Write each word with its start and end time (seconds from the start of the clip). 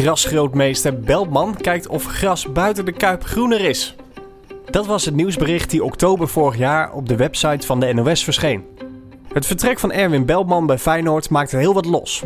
Grasgrootmeester 0.00 1.00
Beltman 1.00 1.56
kijkt 1.56 1.88
of 1.88 2.04
gras 2.04 2.52
buiten 2.52 2.84
de 2.84 2.92
kuip 2.92 3.24
groener 3.24 3.60
is. 3.60 3.94
Dat 4.70 4.86
was 4.86 5.04
het 5.04 5.14
nieuwsbericht 5.14 5.70
die 5.70 5.84
oktober 5.84 6.28
vorig 6.28 6.56
jaar 6.56 6.92
op 6.92 7.08
de 7.08 7.16
website 7.16 7.66
van 7.66 7.80
de 7.80 7.92
NOS 7.92 8.24
verscheen. 8.24 8.64
Het 9.32 9.46
vertrek 9.46 9.78
van 9.78 9.92
Erwin 9.92 10.24
Beltman 10.24 10.66
bij 10.66 10.78
Feyenoord 10.78 11.30
maakte 11.30 11.56
heel 11.56 11.74
wat 11.74 11.84
los. 11.84 12.22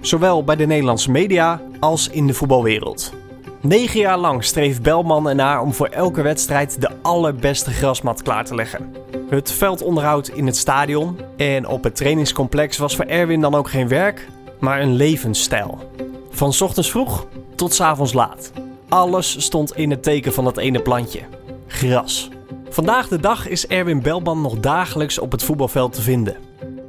Zowel 0.00 0.44
bij 0.44 0.56
de 0.56 0.66
Nederlandse 0.66 1.10
media 1.10 1.60
als 1.80 2.08
in 2.08 2.26
de 2.26 2.34
voetbalwereld. 2.34 3.12
Negen 3.60 4.00
jaar 4.00 4.18
lang 4.18 4.44
streeft 4.44 4.82
Belman 4.82 5.28
ernaar 5.28 5.60
om 5.60 5.74
voor 5.74 5.88
elke 5.88 6.22
wedstrijd 6.22 6.80
de 6.80 6.90
allerbeste 7.02 7.70
grasmat 7.70 8.22
klaar 8.22 8.44
te 8.44 8.54
leggen. 8.54 8.94
Het 9.28 9.52
veldonderhoud 9.52 10.28
in 10.28 10.46
het 10.46 10.56
stadion 10.56 11.20
en 11.36 11.68
op 11.68 11.84
het 11.84 11.96
trainingscomplex 11.96 12.76
was 12.76 12.96
voor 12.96 13.04
Erwin 13.04 13.40
dan 13.40 13.54
ook 13.54 13.68
geen 13.68 13.88
werk, 13.88 14.28
maar 14.60 14.80
een 14.80 14.94
levensstijl. 14.94 15.94
Van 16.36 16.54
ochtends 16.60 16.90
vroeg 16.90 17.26
tot 17.54 17.80
avonds 17.80 18.12
laat. 18.12 18.52
Alles 18.88 19.42
stond 19.44 19.76
in 19.76 19.90
het 19.90 20.02
teken 20.02 20.32
van 20.32 20.44
dat 20.44 20.56
ene 20.56 20.82
plantje: 20.82 21.20
gras. 21.66 22.28
Vandaag 22.68 23.08
de 23.08 23.20
dag 23.20 23.48
is 23.48 23.66
Erwin 23.66 24.02
Belman 24.02 24.40
nog 24.40 24.60
dagelijks 24.60 25.18
op 25.18 25.32
het 25.32 25.42
voetbalveld 25.42 25.92
te 25.92 26.02
vinden. 26.02 26.36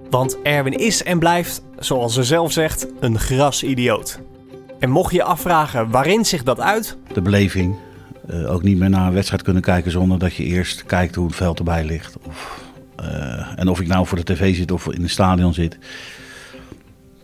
Want 0.09 0.41
Erwin 0.41 0.73
is 0.73 1.03
en 1.03 1.19
blijft, 1.19 1.61
zoals 1.79 2.13
ze 2.13 2.23
zelf 2.23 2.51
zegt, 2.51 2.87
een 2.99 3.19
grasidioot. 3.19 4.19
En 4.79 4.89
mocht 4.89 5.13
je 5.13 5.23
afvragen 5.23 5.89
waarin 5.89 6.25
zich 6.25 6.43
dat 6.43 6.59
uit? 6.59 6.97
De 7.13 7.21
beleving. 7.21 7.75
Uh, 8.29 8.53
ook 8.53 8.63
niet 8.63 8.77
meer 8.77 8.89
naar 8.89 9.07
een 9.07 9.13
wedstrijd 9.13 9.41
kunnen 9.41 9.61
kijken 9.61 9.91
zonder 9.91 10.19
dat 10.19 10.33
je 10.33 10.43
eerst 10.43 10.85
kijkt 10.85 11.15
hoe 11.15 11.27
het 11.27 11.35
veld 11.35 11.57
erbij 11.57 11.85
ligt. 11.85 12.17
Of, 12.27 12.63
uh, 13.01 13.59
en 13.59 13.67
of 13.67 13.79
ik 13.79 13.87
nou 13.87 14.07
voor 14.07 14.17
de 14.17 14.33
tv 14.33 14.55
zit 14.55 14.71
of 14.71 14.87
in 14.87 15.01
het 15.01 15.11
stadion 15.11 15.53
zit. 15.53 15.77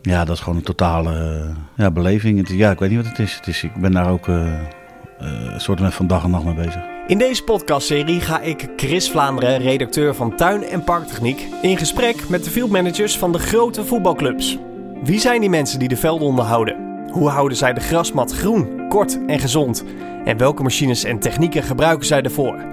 Ja, 0.06 0.26
dat 0.26 0.36
is 0.36 0.42
gewoon 0.42 0.58
een 0.58 0.66
totale 0.66 1.12
uh, 1.12 1.56
ja, 1.76 1.92
beleving. 1.92 2.38
Het, 2.38 2.50
ja, 2.50 2.72
ik 2.72 2.80
weet 2.80 2.90
niet 2.90 3.02
wat 3.02 3.08
het 3.08 3.20
is. 3.20 3.36
Het 3.36 3.48
is 3.48 3.64
ik 3.64 3.76
ben 3.76 3.92
daar 3.92 4.10
ook 4.10 4.28
een 4.28 5.62
soort 5.62 5.94
van 5.94 6.08
dag 6.08 6.24
en 6.24 6.30
nacht 6.30 6.44
mee 6.44 6.54
bezig. 6.54 6.82
In 7.08 7.18
deze 7.18 7.44
podcastserie 7.44 8.22
ga 8.22 8.40
ik, 8.40 8.68
Chris 8.76 9.12
Vlaanderen, 9.12 9.58
redacteur 9.58 10.16
van 10.16 10.36
Tuin- 10.36 10.64
en 10.64 10.84
Parktechniek, 10.84 11.48
in 11.62 11.78
gesprek 11.78 12.30
met 12.30 12.44
de 12.44 12.50
fieldmanagers 12.50 13.18
van 13.18 13.32
de 13.32 13.40
grote 13.40 13.86
voetbalclubs. 13.86 14.58
Wie 15.04 15.20
zijn 15.20 15.40
die 15.40 15.50
mensen 15.50 15.80
die 15.80 15.88
de 15.88 15.98
velden 15.98 16.28
onderhouden? 16.28 17.06
Hoe 17.12 17.30
houden 17.30 17.58
zij 17.58 17.74
de 17.74 17.80
grasmat 17.80 18.34
groen, 18.34 18.88
kort 18.90 19.20
en 19.28 19.40
gezond? 19.40 19.84
En 20.26 20.38
welke 20.38 20.64
machines 20.64 21.04
en 21.04 21.20
technieken 21.20 21.64
gebruiken 21.64 22.08
zij 22.08 22.22
ervoor? 22.22 22.66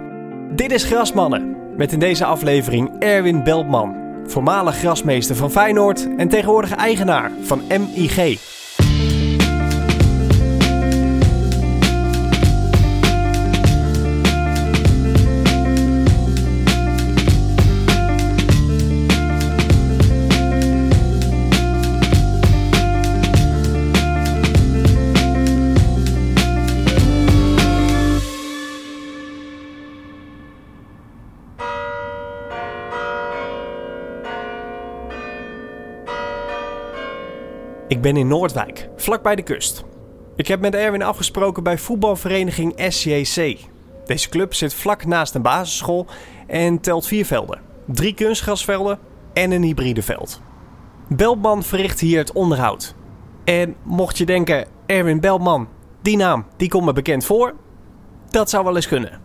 Dit 0.55 0.72
is 0.72 0.84
Grasmannen, 0.84 1.56
met 1.77 1.92
in 1.92 1.98
deze 1.98 2.24
aflevering 2.24 2.90
Erwin 2.98 3.42
Beltman, 3.42 3.94
voormalig 4.31 4.78
grasmeester 4.78 5.36
van 5.36 5.50
Feyenoord 5.50 6.09
en 6.17 6.28
tegenwoordig 6.28 6.75
eigenaar 6.75 7.31
van 7.42 7.62
MIG. 7.69 8.39
Ik 37.91 38.00
ben 38.00 38.16
in 38.16 38.28
Noordwijk, 38.28 38.88
vlakbij 38.96 39.36
de 39.36 39.42
kust. 39.42 39.84
Ik 40.36 40.48
heb 40.48 40.60
met 40.60 40.74
Erwin 40.74 41.02
afgesproken 41.02 41.62
bij 41.62 41.78
voetbalvereniging 41.78 42.74
SJC. 42.88 43.56
Deze 44.05 44.28
club 44.28 44.55
zit 44.55 44.74
vlak 44.74 45.05
naast 45.05 45.34
een 45.34 45.42
basisschool 45.42 46.06
en 46.46 46.80
telt 46.80 47.06
vier 47.06 47.27
velden. 47.27 47.61
Drie 47.86 48.14
kunstgrasvelden 48.14 48.98
en 49.33 49.51
een 49.51 49.62
hybride 49.62 50.02
veld. 50.02 50.40
Beltman 51.08 51.62
verricht 51.62 52.01
hier 52.01 52.18
het 52.18 52.33
onderhoud. 52.33 52.95
En 53.45 53.77
mocht 53.83 54.18
je 54.18 54.24
denken, 54.24 54.67
Erwin 54.86 55.20
Beltman, 55.20 55.68
die 56.02 56.17
naam, 56.17 56.46
die 56.57 56.68
komt 56.68 56.84
me 56.84 56.92
bekend 56.92 57.24
voor. 57.24 57.55
Dat 58.28 58.51
zou 58.51 58.64
wel 58.64 58.77
eens 58.77 58.89
kunnen. 58.89 59.20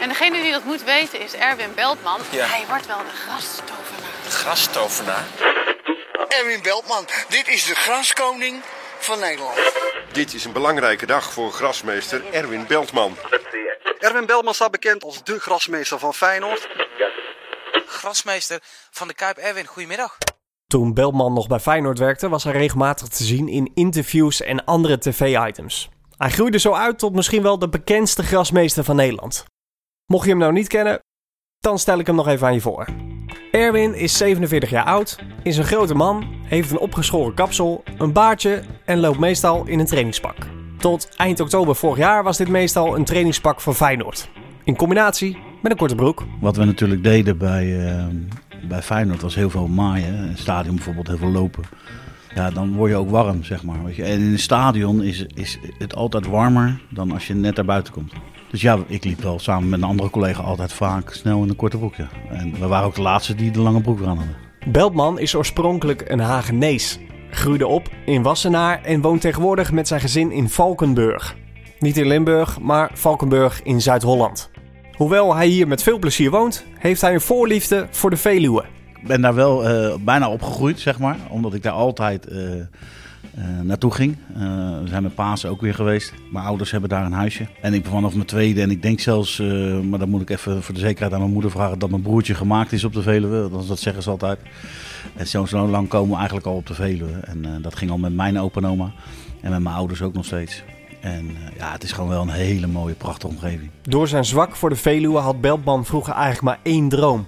En 0.00 0.08
degene 0.08 0.42
die 0.42 0.52
dat 0.52 0.64
moet 0.64 0.84
weten 0.84 1.20
is 1.20 1.34
Erwin 1.34 1.70
Beltman. 1.74 2.20
Hij 2.30 2.64
wordt 2.68 2.86
wel 2.86 2.98
de 2.98 3.16
grastovenaar. 3.26 4.22
De 4.24 4.30
grastovenaar? 4.30 5.24
Erwin 6.28 6.62
Beltman, 6.62 7.04
dit 7.28 7.48
is 7.48 7.66
de 7.66 7.74
graskoning 7.74 8.62
van 8.98 9.18
Nederland. 9.18 9.58
Dit 10.12 10.34
is 10.34 10.44
een 10.44 10.52
belangrijke 10.52 11.06
dag 11.06 11.32
voor 11.32 11.52
grasmeester 11.52 12.22
Erwin 12.32 12.66
Beltman. 12.66 13.16
Erwin 13.98 14.26
Beltman 14.26 14.54
staat 14.54 14.70
bekend 14.70 15.04
als 15.04 15.24
de 15.24 15.40
grasmeester 15.40 15.98
van 15.98 16.14
Feyenoord. 16.14 16.68
Grasmeester 17.86 18.58
van 18.90 19.08
de 19.08 19.14
Kuip 19.14 19.36
Erwin, 19.36 19.66
goedemiddag. 19.66 20.18
Toen 20.66 20.94
Beltman 20.94 21.32
nog 21.32 21.46
bij 21.46 21.60
Feyenoord 21.60 21.98
werkte, 21.98 22.28
was 22.28 22.44
hij 22.44 22.52
regelmatig 22.52 23.08
te 23.08 23.24
zien 23.24 23.48
in 23.48 23.70
interviews 23.74 24.40
en 24.40 24.64
andere 24.64 24.98
tv-items. 24.98 25.88
Hij 26.16 26.30
groeide 26.30 26.58
zo 26.58 26.72
uit 26.72 26.98
tot 26.98 27.14
misschien 27.14 27.42
wel 27.42 27.58
de 27.58 27.68
bekendste 27.68 28.22
grasmeester 28.22 28.84
van 28.84 28.96
Nederland. 28.96 29.44
Mocht 30.06 30.24
je 30.24 30.30
hem 30.30 30.38
nou 30.38 30.52
niet 30.52 30.68
kennen, 30.68 30.98
dan 31.58 31.78
stel 31.78 31.98
ik 31.98 32.06
hem 32.06 32.16
nog 32.16 32.28
even 32.28 32.46
aan 32.46 32.54
je 32.54 32.60
voor. 32.60 32.86
Erwin 33.56 33.94
is 33.94 34.16
47 34.16 34.70
jaar 34.70 34.84
oud, 34.84 35.18
is 35.42 35.56
een 35.56 35.64
grote 35.64 35.94
man, 35.94 36.24
heeft 36.42 36.70
een 36.70 36.78
opgeschoren 36.78 37.34
kapsel, 37.34 37.82
een 37.98 38.12
baardje 38.12 38.62
en 38.84 39.00
loopt 39.00 39.18
meestal 39.18 39.66
in 39.66 39.78
een 39.78 39.86
trainingspak. 39.86 40.36
Tot 40.78 41.08
eind 41.16 41.40
oktober 41.40 41.76
vorig 41.76 41.98
jaar 41.98 42.22
was 42.22 42.36
dit 42.36 42.48
meestal 42.48 42.96
een 42.96 43.04
trainingspak 43.04 43.60
van 43.60 43.74
Feyenoord. 43.74 44.28
In 44.64 44.76
combinatie 44.76 45.38
met 45.62 45.72
een 45.72 45.78
korte 45.78 45.94
broek. 45.94 46.24
Wat 46.40 46.56
we 46.56 46.64
natuurlijk 46.64 47.02
deden 47.02 47.38
bij, 47.38 47.66
uh, 47.66 48.06
bij 48.68 48.82
Feyenoord 48.82 49.22
was 49.22 49.34
heel 49.34 49.50
veel 49.50 49.68
maaien. 49.68 50.14
In 50.14 50.28
het 50.28 50.38
stadion 50.38 50.74
bijvoorbeeld 50.74 51.06
heel 51.06 51.18
veel 51.18 51.32
lopen. 51.32 51.64
Ja, 52.34 52.50
dan 52.50 52.74
word 52.74 52.90
je 52.90 52.96
ook 52.96 53.10
warm, 53.10 53.44
zeg 53.44 53.62
maar. 53.62 53.76
En 53.84 54.20
in 54.20 54.32
een 54.32 54.38
stadion 54.38 55.02
is, 55.02 55.26
is 55.34 55.58
het 55.78 55.94
altijd 55.94 56.26
warmer 56.26 56.80
dan 56.90 57.12
als 57.12 57.26
je 57.26 57.34
net 57.34 57.56
naar 57.56 57.64
buiten 57.64 57.92
komt. 57.92 58.12
Dus 58.56 58.64
ja, 58.64 58.78
ik 58.86 59.04
liep 59.04 59.20
wel 59.20 59.38
samen 59.38 59.68
met 59.68 59.82
een 59.82 59.88
andere 59.88 60.10
collega 60.10 60.42
altijd 60.42 60.72
vaak 60.72 61.12
snel 61.12 61.42
in 61.42 61.48
een 61.48 61.56
korte 61.56 61.76
broekje. 61.76 62.06
En 62.30 62.52
we 62.60 62.66
waren 62.66 62.86
ook 62.86 62.94
de 62.94 63.02
laatste 63.02 63.34
die 63.34 63.50
de 63.50 63.60
lange 63.60 63.80
broek 63.80 64.00
aan 64.00 64.16
hadden. 64.16 64.36
Beltman 64.66 65.18
is 65.18 65.34
oorspronkelijk 65.34 66.04
een 66.06 66.18
Hagenees. 66.18 66.98
Groeide 67.30 67.66
op 67.66 67.88
in 68.04 68.22
Wassenaar 68.22 68.82
en 68.82 69.00
woont 69.00 69.20
tegenwoordig 69.20 69.72
met 69.72 69.88
zijn 69.88 70.00
gezin 70.00 70.32
in 70.32 70.48
Valkenburg. 70.48 71.36
Niet 71.78 71.96
in 71.96 72.06
Limburg, 72.06 72.60
maar 72.60 72.90
Valkenburg 72.94 73.62
in 73.62 73.80
Zuid-Holland. 73.80 74.50
Hoewel 74.92 75.34
hij 75.34 75.46
hier 75.46 75.68
met 75.68 75.82
veel 75.82 75.98
plezier 75.98 76.30
woont, 76.30 76.64
heeft 76.78 77.00
hij 77.00 77.14
een 77.14 77.20
voorliefde 77.20 77.86
voor 77.90 78.10
de 78.10 78.16
Veluwe. 78.16 78.64
Ik 79.00 79.06
ben 79.06 79.20
daar 79.20 79.34
wel 79.34 79.70
uh, 79.70 79.94
bijna 80.00 80.30
opgegroeid, 80.30 80.80
zeg 80.80 80.98
maar. 80.98 81.16
Omdat 81.28 81.54
ik 81.54 81.62
daar 81.62 81.72
altijd 81.72 82.26
uh, 82.32 82.40
uh, 83.38 83.60
naartoe 83.62 83.92
ging. 83.92 84.16
we 84.82 84.88
zijn 84.88 85.02
met 85.02 85.14
Pasen 85.14 85.50
ook 85.50 85.60
weer 85.60 85.74
geweest. 85.74 86.12
Mijn 86.32 86.44
ouders 86.44 86.70
hebben 86.70 86.88
daar 86.88 87.04
een 87.04 87.12
huisje. 87.12 87.46
En 87.60 87.74
ik 87.74 87.82
ben 87.82 87.90
vanaf 87.90 88.14
mijn 88.14 88.26
tweede. 88.26 88.60
En 88.60 88.70
ik 88.70 88.82
denk 88.82 89.00
zelfs, 89.00 89.38
maar 89.82 89.98
dan 89.98 90.08
moet 90.08 90.20
ik 90.20 90.30
even 90.30 90.62
voor 90.62 90.74
de 90.74 90.80
zekerheid 90.80 91.12
aan 91.12 91.20
mijn 91.20 91.32
moeder 91.32 91.50
vragen... 91.50 91.78
dat 91.78 91.90
mijn 91.90 92.02
broertje 92.02 92.34
gemaakt 92.34 92.72
is 92.72 92.84
op 92.84 92.92
de 92.92 93.02
Veluwe. 93.02 93.50
Dat, 93.50 93.78
zeggen 93.78 94.02
ze 94.02 94.10
altijd. 94.10 94.38
En 95.14 95.26
zo, 95.26 95.44
zo 95.44 95.66
lang 95.66 95.88
komen 95.88 96.10
we 96.10 96.16
eigenlijk 96.16 96.46
al 96.46 96.54
op 96.54 96.66
de 96.66 96.74
Veluwe. 96.74 97.12
En 97.12 97.62
dat 97.62 97.74
ging 97.74 97.90
al 97.90 97.98
met 97.98 98.14
mijn 98.14 98.38
opa 98.38 98.60
en 98.60 98.66
oma. 98.66 98.92
En 99.40 99.50
met 99.50 99.62
mijn 99.62 99.74
ouders 99.74 100.02
ook 100.02 100.14
nog 100.14 100.24
steeds. 100.24 100.62
En 101.00 101.30
ja, 101.56 101.72
het 101.72 101.82
is 101.82 101.92
gewoon 101.92 102.10
wel 102.10 102.22
een 102.22 102.28
hele 102.28 102.66
mooie, 102.66 102.94
prachtige 102.94 103.32
omgeving. 103.32 103.70
Door 103.82 104.08
zijn 104.08 104.24
zwak 104.24 104.56
voor 104.56 104.68
de 104.68 104.76
Veluwe 104.76 105.18
had 105.18 105.40
Beltman 105.40 105.84
vroeger 105.84 106.12
eigenlijk 106.12 106.42
maar 106.42 106.58
één 106.72 106.88
droom. 106.88 107.26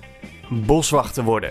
Boswachter 0.50 1.24
worden. 1.24 1.50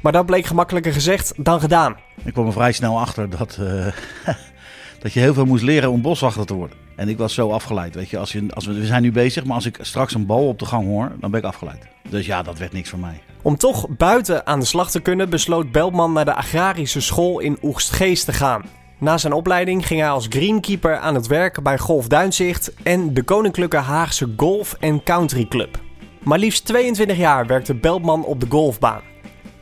Maar 0.00 0.12
dat 0.12 0.26
bleek 0.26 0.46
gemakkelijker 0.46 0.92
gezegd 0.92 1.32
dan 1.36 1.60
gedaan. 1.60 1.96
Ik 2.24 2.32
kwam 2.32 2.46
er 2.46 2.52
vrij 2.52 2.72
snel 2.72 3.00
achter 3.00 3.30
dat, 3.30 3.58
uh, 3.60 3.86
dat 5.02 5.12
je 5.12 5.20
heel 5.20 5.34
veel 5.34 5.44
moest 5.44 5.62
leren 5.62 5.90
om 5.90 6.02
boswachter 6.02 6.46
te 6.46 6.54
worden. 6.54 6.76
En 6.96 7.08
ik 7.08 7.18
was 7.18 7.34
zo 7.34 7.50
afgeleid. 7.50 7.94
Weet 7.94 8.10
je, 8.10 8.18
als 8.18 8.32
je, 8.32 8.46
als 8.54 8.66
we, 8.66 8.72
we 8.72 8.86
zijn 8.86 9.02
nu 9.02 9.12
bezig, 9.12 9.44
maar 9.44 9.54
als 9.54 9.66
ik 9.66 9.78
straks 9.80 10.14
een 10.14 10.26
bal 10.26 10.48
op 10.48 10.58
de 10.58 10.66
gang 10.66 10.86
hoor, 10.86 11.12
dan 11.20 11.30
ben 11.30 11.40
ik 11.40 11.46
afgeleid. 11.46 11.86
Dus 12.08 12.26
ja, 12.26 12.42
dat 12.42 12.58
werd 12.58 12.72
niks 12.72 12.88
voor 12.88 12.98
mij. 12.98 13.20
Om 13.42 13.56
toch 13.56 13.88
buiten 13.88 14.46
aan 14.46 14.60
de 14.60 14.66
slag 14.66 14.90
te 14.90 15.00
kunnen, 15.00 15.30
besloot 15.30 15.72
Beltman 15.72 16.12
naar 16.12 16.24
de 16.24 16.34
agrarische 16.34 17.00
school 17.00 17.38
in 17.38 17.58
Oegstgeest 17.62 18.24
te 18.24 18.32
gaan. 18.32 18.62
Na 18.98 19.18
zijn 19.18 19.32
opleiding 19.32 19.86
ging 19.86 20.00
hij 20.00 20.10
als 20.10 20.26
greenkeeper 20.28 20.98
aan 20.98 21.14
het 21.14 21.26
werk 21.26 21.62
bij 21.62 21.78
Golf 21.78 22.08
Duinzicht 22.08 22.72
en 22.82 23.14
de 23.14 23.22
Koninklijke 23.22 23.76
Haagse 23.76 24.28
Golf 24.36 24.76
Country 25.04 25.46
Club. 25.48 25.80
Maar 26.22 26.38
liefst 26.38 26.64
22 26.64 27.16
jaar 27.16 27.46
werkte 27.46 27.74
Beltman 27.74 28.24
op 28.24 28.40
de 28.40 28.46
golfbaan. 28.48 29.09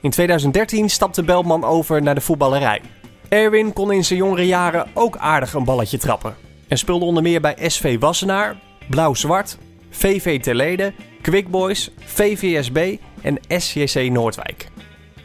In 0.00 0.10
2013 0.10 0.90
stapte 0.90 1.22
Beltman 1.22 1.64
over 1.64 2.02
naar 2.02 2.14
de 2.14 2.20
voetballerij. 2.20 2.80
Erwin 3.28 3.72
kon 3.72 3.92
in 3.92 4.04
zijn 4.04 4.18
jongere 4.18 4.46
jaren 4.46 4.86
ook 4.94 5.16
aardig 5.16 5.54
een 5.54 5.64
balletje 5.64 5.98
trappen. 5.98 6.34
En 6.68 6.78
speelde 6.78 7.04
onder 7.04 7.22
meer 7.22 7.40
bij 7.40 7.56
SV 7.66 7.98
Wassenaar, 7.98 8.56
Blauw-Zwart, 8.90 9.58
VV 9.90 10.40
Terlede, 10.40 10.92
Quick 11.22 11.48
Boys, 11.48 11.90
VVSB 12.04 12.96
en 13.22 13.38
SJC 13.60 14.10
Noordwijk. 14.10 14.68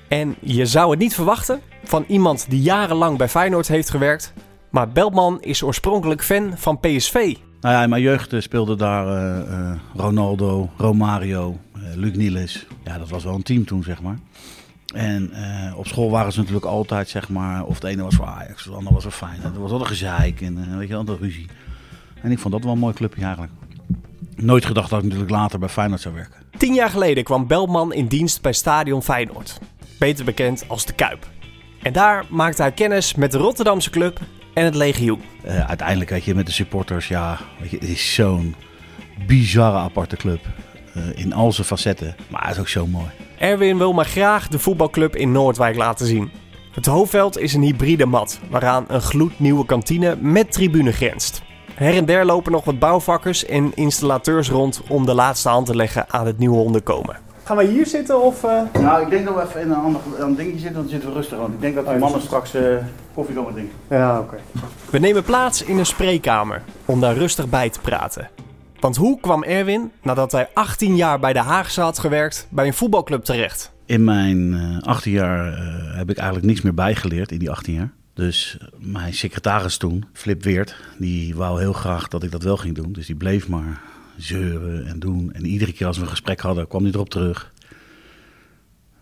En 0.07 0.35
je 0.39 0.65
zou 0.65 0.89
het 0.89 0.99
niet 0.99 1.13
verwachten 1.13 1.61
van 1.83 2.05
iemand 2.07 2.45
die 2.49 2.61
jarenlang 2.61 3.17
bij 3.17 3.29
Feyenoord 3.29 3.67
heeft 3.67 3.89
gewerkt, 3.89 4.33
Maar 4.69 4.89
Beltman 4.89 5.41
is 5.41 5.63
oorspronkelijk 5.63 6.23
fan 6.23 6.53
van 6.55 6.79
PSV. 6.79 7.13
Nou 7.61 7.75
ja, 7.75 7.83
in 7.83 7.89
mijn 7.89 8.01
jeugd 8.01 8.33
eh, 8.33 8.41
speelde 8.41 8.75
daar 8.75 9.07
eh, 9.07 9.53
eh, 9.53 9.79
Ronaldo, 9.95 10.69
Romario, 10.77 11.57
Luc 11.95 12.15
Niels. 12.15 12.65
Ja, 12.83 12.97
dat 12.97 13.09
was 13.09 13.23
wel 13.23 13.35
een 13.35 13.43
team 13.43 13.65
toen, 13.65 13.83
zeg 13.83 14.01
maar. 14.01 14.17
En 14.93 15.31
eh, 15.33 15.77
op 15.77 15.87
school 15.87 16.09
waren 16.09 16.31
ze 16.31 16.39
natuurlijk 16.39 16.65
altijd, 16.65 17.09
zeg 17.09 17.29
maar, 17.29 17.63
of 17.63 17.79
de 17.79 17.87
ene 17.87 18.03
was 18.03 18.15
voor 18.15 18.25
Ajax, 18.25 18.53
of 18.53 18.63
de 18.63 18.77
andere 18.77 18.93
was 18.93 19.03
voor 19.03 19.11
Feyenoord. 19.11 19.55
Er 19.55 19.61
was 19.61 19.71
altijd 19.71 19.89
gezeik 19.89 20.41
en 20.41 20.57
eh, 20.57 20.77
weet 20.77 20.87
je, 20.87 20.95
altijd 20.95 21.19
ruzie. 21.19 21.47
En 22.21 22.31
ik 22.31 22.39
vond 22.39 22.53
dat 22.53 22.63
wel 22.63 22.73
een 22.73 22.79
mooi 22.79 22.93
clubje 22.93 23.23
eigenlijk. 23.23 23.53
Nooit 24.35 24.65
gedacht 24.65 24.89
dat 24.89 24.99
ik 24.99 25.05
natuurlijk 25.05 25.31
later 25.31 25.59
bij 25.59 25.69
Feyenoord 25.69 26.01
zou 26.01 26.15
werken. 26.15 26.41
Tien 26.57 26.73
jaar 26.73 26.89
geleden 26.89 27.23
kwam 27.23 27.47
Beltman 27.47 27.93
in 27.93 28.07
dienst 28.07 28.41
bij 28.41 28.53
Stadion 28.53 29.03
Feyenoord. 29.03 29.59
Beter 29.99 30.25
bekend 30.25 30.63
als 30.67 30.85
de 30.85 30.93
Kuip. 30.93 31.27
En 31.81 31.93
daar 31.93 32.25
maakte 32.29 32.61
hij 32.61 32.71
kennis 32.71 33.15
met 33.15 33.31
de 33.31 33.37
Rotterdamse 33.37 33.89
club 33.89 34.19
en 34.53 34.65
het 34.65 34.75
legioen. 34.75 35.21
Eh, 35.43 35.67
uiteindelijk, 35.67 36.09
weet 36.09 36.23
je, 36.23 36.35
met 36.35 36.45
de 36.45 36.51
supporters, 36.51 37.07
ja, 37.07 37.39
weet 37.59 37.69
je, 37.69 37.77
het 37.77 37.89
is 37.89 38.13
zo'n 38.13 38.55
bizarre 39.27 39.77
aparte 39.77 40.15
club. 40.15 40.39
in 41.15 41.33
al 41.33 41.51
zijn 41.51 41.67
facetten. 41.67 42.15
Maar 42.29 42.41
het 42.41 42.51
is 42.51 42.59
ook 42.59 42.67
zo 42.67 42.87
mooi. 42.87 43.09
Erwin 43.43 43.77
wil 43.77 43.93
maar 43.93 44.05
graag 44.05 44.47
de 44.47 44.59
voetbalclub 44.59 45.15
in 45.15 45.31
Noordwijk 45.31 45.75
laten 45.75 46.05
zien. 46.05 46.31
Het 46.71 46.85
hoofdveld 46.85 47.37
is 47.37 47.53
een 47.53 47.61
hybride 47.61 48.05
mat, 48.05 48.39
waaraan 48.49 48.85
een 48.87 49.01
gloednieuwe 49.01 49.65
kantine 49.65 50.15
met 50.19 50.51
tribune 50.51 50.91
grenst. 50.91 51.41
Her 51.73 51.95
en 51.95 52.05
der 52.05 52.25
lopen 52.25 52.51
nog 52.51 52.65
wat 52.65 52.79
bouwvakkers 52.79 53.45
en 53.45 53.71
installateurs 53.75 54.49
rond 54.49 54.81
om 54.89 55.05
de 55.05 55.13
laatste 55.13 55.49
hand 55.49 55.65
te 55.65 55.75
leggen 55.75 56.05
aan 56.09 56.25
het 56.25 56.37
nieuwe 56.37 56.57
onderkomen. 56.57 57.17
Gaan 57.43 57.57
we 57.57 57.63
hier 57.63 57.85
zitten 57.85 58.21
of... 58.21 58.43
Nou, 58.79 59.01
ik 59.01 59.09
denk 59.09 59.25
dat 59.25 59.35
we 59.35 59.41
even 59.41 59.61
in 59.61 59.69
een 59.69 59.75
ander, 59.75 60.01
ander 60.21 60.37
dingetje 60.37 60.59
zitten, 60.59 60.81
dan 60.81 60.89
zitten 60.89 61.09
we 61.09 61.15
rustig 61.15 61.39
aan. 61.39 61.51
Ik 61.51 61.61
denk 61.61 61.75
dat 61.75 61.85
de 61.85 61.97
mannen 61.97 62.21
straks 62.21 62.53
eh, 62.53 62.63
koffie 63.13 63.35
komen 63.35 63.53
drinken. 63.53 63.75
Ja, 63.89 64.19
oké. 64.19 64.35
We 64.89 64.99
nemen 64.99 65.23
plaats 65.23 65.63
in 65.63 65.77
een 65.77 65.85
spreekkamer 65.85 66.61
om 66.85 66.99
daar 66.99 67.15
rustig 67.15 67.49
bij 67.49 67.69
te 67.69 67.79
praten. 67.79 68.29
Want 68.83 68.95
hoe 68.95 69.19
kwam 69.19 69.43
Erwin, 69.43 69.91
nadat 70.01 70.31
hij 70.31 70.49
18 70.53 70.95
jaar 70.95 71.19
bij 71.19 71.33
de 71.33 71.39
Haagse 71.39 71.81
had 71.81 71.99
gewerkt, 71.99 72.47
bij 72.49 72.67
een 72.67 72.73
voetbalclub 72.73 73.23
terecht? 73.23 73.71
In 73.85 74.03
mijn 74.03 74.53
eh 74.53 74.77
18 74.81 75.11
jaar 75.11 75.53
eh, 75.53 75.97
heb 75.97 76.09
ik 76.09 76.17
eigenlijk 76.17 76.47
niks 76.47 76.61
meer 76.61 76.73
bijgeleerd 76.73 77.31
in 77.31 77.39
die 77.39 77.51
18 77.51 77.73
jaar. 77.73 77.91
Dus 78.13 78.57
mijn 78.77 79.13
secretaris 79.13 79.77
toen, 79.77 80.05
Flip 80.13 80.43
Weert, 80.43 80.75
die 80.97 81.35
wou 81.35 81.59
heel 81.59 81.73
graag 81.73 82.07
dat 82.07 82.23
ik 82.23 82.31
dat 82.31 82.43
wel 82.43 82.57
ging 82.57 82.75
doen. 82.75 82.91
Dus 82.91 83.05
die 83.05 83.15
bleef 83.15 83.47
maar 83.47 83.81
zeuren 84.17 84.85
en 84.85 84.99
doen. 84.99 85.33
En 85.33 85.45
iedere 85.45 85.73
keer 85.73 85.87
als 85.87 85.97
we 85.97 86.03
een 86.03 86.09
gesprek 86.09 86.39
hadden, 86.39 86.67
kwam 86.67 86.83
hij 86.83 86.91
erop 86.91 87.09
terug. 87.09 87.51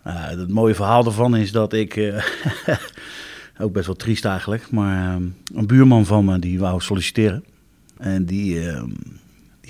Het 0.02 0.50
mooie 0.50 0.76
verhaal 0.76 1.04
daarvan 1.04 1.36
is 1.36 1.52
dat 1.52 1.74
ik, 1.74 1.96
eh, 1.96 2.26
ook 3.62 3.74
best 3.74 3.86
wel 3.86 3.96
triest 3.96 4.26
eigenlijk, 4.26 4.72
maar 4.72 5.16
eh, 5.16 5.22
een 5.54 5.68
buurman 5.68 6.06
van 6.06 6.26
me 6.26 6.40
die 6.40 6.60
wou 6.60 6.82
solliciteren. 6.82 7.44
En 7.98 8.26
die, 8.26 8.70
eh, 8.70 8.84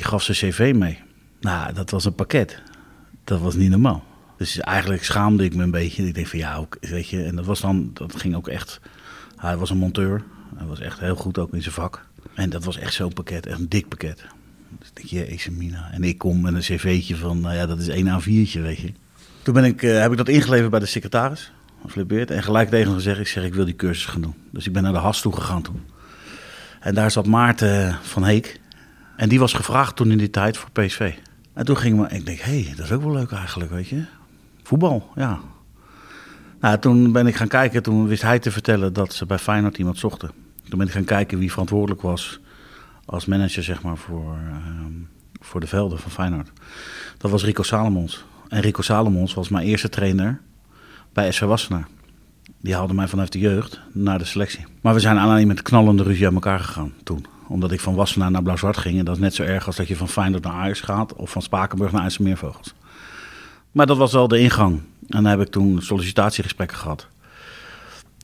die 0.01 0.09
gaf 0.09 0.23
zijn 0.23 0.37
cv 0.37 0.73
mee. 0.75 0.99
Nou, 1.39 1.73
dat 1.73 1.89
was 1.89 2.05
een 2.05 2.15
pakket. 2.15 2.61
Dat 3.23 3.39
was 3.39 3.55
niet 3.55 3.69
normaal. 3.69 4.03
Dus 4.37 4.59
eigenlijk 4.59 5.03
schaamde 5.03 5.43
ik 5.43 5.55
me 5.55 5.63
een 5.63 5.71
beetje. 5.71 6.07
Ik 6.07 6.13
denk 6.13 6.27
van 6.27 6.39
ja, 6.39 6.55
ook, 6.55 6.77
weet 6.81 7.07
je. 7.07 7.23
En 7.23 7.35
dat 7.35 7.45
was 7.45 7.61
dan, 7.61 7.91
dat 7.93 8.15
ging 8.15 8.35
ook 8.35 8.47
echt. 8.47 8.79
Hij 9.35 9.57
was 9.57 9.69
een 9.69 9.77
monteur. 9.77 10.23
Hij 10.55 10.67
was 10.67 10.79
echt 10.79 10.99
heel 10.99 11.15
goed 11.15 11.37
ook 11.37 11.53
in 11.53 11.61
zijn 11.61 11.73
vak. 11.73 12.05
En 12.33 12.49
dat 12.49 12.63
was 12.63 12.77
echt 12.77 12.93
zo'n 12.93 13.13
pakket, 13.13 13.45
echt 13.45 13.59
een 13.59 13.69
dik 13.69 13.87
pakket. 13.87 14.25
Dus 14.79 14.91
ik 14.95 15.09
denk, 15.09 15.57
mina. 15.57 15.89
En 15.91 16.03
ik 16.03 16.17
kom 16.17 16.41
met 16.41 16.53
een 16.53 16.77
cv'tje 16.77 17.15
van, 17.15 17.41
nou 17.41 17.55
ja, 17.55 17.65
dat 17.65 17.79
is 17.79 17.87
één 17.87 18.21
A4'tje, 18.21 18.61
weet 18.61 18.79
je. 18.79 18.93
Toen 19.41 19.53
ben 19.53 19.63
ik, 19.63 19.83
eh, 19.83 19.99
heb 20.01 20.11
ik 20.11 20.17
dat 20.17 20.29
ingeleverd 20.29 20.71
bij 20.71 20.79
de 20.79 20.85
secretaris, 20.85 21.51
Flip 21.87 22.07
Beert. 22.07 22.31
En 22.31 22.43
gelijk 22.43 22.69
tegen 22.69 22.85
hem 22.85 22.95
gezegd, 22.95 23.19
ik 23.19 23.27
zeg, 23.27 23.43
ik 23.43 23.53
wil 23.53 23.65
die 23.65 23.75
cursus 23.75 24.05
gaan 24.05 24.21
doen. 24.21 24.35
Dus 24.51 24.67
ik 24.67 24.73
ben 24.73 24.83
naar 24.83 24.93
de 24.93 24.99
HAS 24.99 25.21
toe 25.21 25.33
gegaan 25.33 25.61
toen. 25.61 25.81
En 26.79 26.95
daar 26.95 27.11
zat 27.11 27.25
Maarten 27.25 27.97
van 28.01 28.23
Heek. 28.23 28.60
En 29.21 29.29
die 29.29 29.39
was 29.39 29.53
gevraagd 29.53 29.95
toen 29.95 30.11
in 30.11 30.17
die 30.17 30.29
tijd 30.29 30.57
voor 30.57 30.69
PSV. 30.71 31.13
En 31.53 31.65
toen 31.65 31.77
ging 31.77 32.05
ik, 32.05 32.11
ik 32.11 32.25
denk, 32.25 32.39
hé, 32.39 32.61
hey, 32.61 32.73
dat 32.75 32.85
is 32.85 32.91
ook 32.91 33.01
wel 33.01 33.11
leuk 33.11 33.31
eigenlijk, 33.31 33.71
weet 33.71 33.87
je. 33.87 34.03
Voetbal, 34.63 35.11
ja. 35.15 35.39
Nou, 36.59 36.79
toen 36.79 37.11
ben 37.11 37.27
ik 37.27 37.35
gaan 37.35 37.47
kijken, 37.47 37.83
toen 37.83 38.07
wist 38.07 38.21
hij 38.21 38.39
te 38.39 38.51
vertellen 38.51 38.93
dat 38.93 39.13
ze 39.13 39.25
bij 39.25 39.37
Feyenoord 39.37 39.77
iemand 39.77 39.97
zochten. 39.97 40.31
Toen 40.69 40.77
ben 40.77 40.87
ik 40.87 40.93
gaan 40.93 41.03
kijken 41.03 41.39
wie 41.39 41.51
verantwoordelijk 41.51 42.01
was 42.01 42.39
als 43.05 43.25
manager, 43.25 43.63
zeg 43.63 43.81
maar, 43.81 43.97
voor, 43.97 44.37
ehm, 44.49 44.93
voor 45.39 45.59
de 45.59 45.67
velden 45.67 45.99
van 45.99 46.11
Feyenoord. 46.11 46.51
Dat 47.17 47.31
was 47.31 47.43
Rico 47.43 47.63
Salomons. 47.63 48.25
En 48.47 48.61
Rico 48.61 48.81
Salomons 48.81 49.33
was 49.33 49.49
mijn 49.49 49.65
eerste 49.65 49.89
trainer 49.89 50.41
bij 51.13 51.31
SV 51.31 51.41
Wassenaar. 51.41 51.87
Die 52.61 52.75
haalde 52.75 52.93
mij 52.93 53.07
vanuit 53.07 53.31
de 53.31 53.39
jeugd 53.39 53.79
naar 53.91 54.17
de 54.17 54.25
selectie. 54.25 54.65
Maar 54.81 54.93
we 54.93 54.99
zijn 54.99 55.17
alleen 55.17 55.47
met 55.47 55.61
knallende 55.61 56.03
ruzie 56.03 56.27
aan 56.27 56.33
elkaar 56.33 56.59
gegaan 56.59 56.93
toen. 57.03 57.25
Omdat 57.51 57.71
ik 57.71 57.79
van 57.79 57.95
Wassenaar 57.95 58.31
naar 58.31 58.41
Blauw-Zwart 58.41 58.77
ging. 58.77 58.99
En 58.99 59.05
dat 59.05 59.15
is 59.15 59.21
net 59.21 59.33
zo 59.33 59.43
erg 59.43 59.65
als 59.65 59.75
dat 59.75 59.87
je 59.87 59.95
van 59.95 60.07
Feyenoord 60.07 60.43
naar 60.43 60.53
Ajax 60.53 60.81
gaat. 60.81 61.15
Of 61.15 61.31
van 61.31 61.41
Spakenburg 61.41 61.91
naar 61.91 62.01
IJsselmeervogels. 62.01 62.73
Maar 63.71 63.85
dat 63.85 63.97
was 63.97 64.11
wel 64.11 64.27
de 64.27 64.39
ingang. 64.39 64.73
En 64.75 65.23
dan 65.23 65.25
heb 65.25 65.41
ik 65.41 65.47
toen 65.47 65.81
sollicitatiegesprekken 65.81 66.77
gehad. 66.77 67.07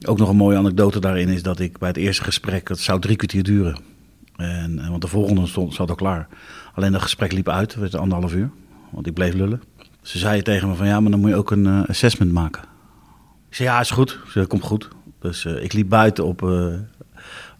Ook 0.05 0.17
nog 0.17 0.29
een 0.29 0.35
mooie 0.35 0.57
anekdote 0.57 0.99
daarin 0.99 1.29
is 1.29 1.43
dat 1.43 1.59
ik 1.59 1.77
bij 1.77 1.87
het 1.87 1.97
eerste 1.97 2.23
gesprek, 2.23 2.67
het 2.67 2.79
zou 2.79 2.99
drie 2.99 3.15
kwartier 3.15 3.43
duren. 3.43 3.77
En, 4.35 4.79
en 4.79 4.89
want 4.89 5.01
de 5.01 5.07
volgende 5.07 5.47
stond, 5.47 5.73
zat 5.73 5.89
al 5.89 5.95
klaar. 5.95 6.27
Alleen 6.73 6.91
dat 6.91 7.01
gesprek 7.01 7.31
liep 7.31 7.49
uit, 7.49 7.71
het 7.71 7.81
werd 7.81 7.95
anderhalf 7.95 8.33
uur. 8.33 8.49
Want 8.89 9.07
ik 9.07 9.13
bleef 9.13 9.33
lullen. 9.33 9.61
Ze 10.01 10.17
zeiden 10.17 10.43
tegen 10.43 10.69
me 10.69 10.75
van 10.75 10.87
ja, 10.87 10.99
maar 10.99 11.11
dan 11.11 11.19
moet 11.19 11.29
je 11.29 11.35
ook 11.35 11.51
een 11.51 11.65
eh, 11.65 11.89
assessment 11.89 12.31
maken. 12.31 12.63
Ik 13.49 13.55
zei 13.55 13.69
ja, 13.69 13.79
is 13.79 13.91
goed. 13.91 14.09
Zei, 14.09 14.33
dat 14.33 14.47
komt 14.47 14.63
goed. 14.63 14.87
Dus 15.19 15.45
eh, 15.45 15.63
ik 15.63 15.73
liep 15.73 15.89
buiten 15.89 16.25
op, 16.25 16.43
eh, 16.43 16.73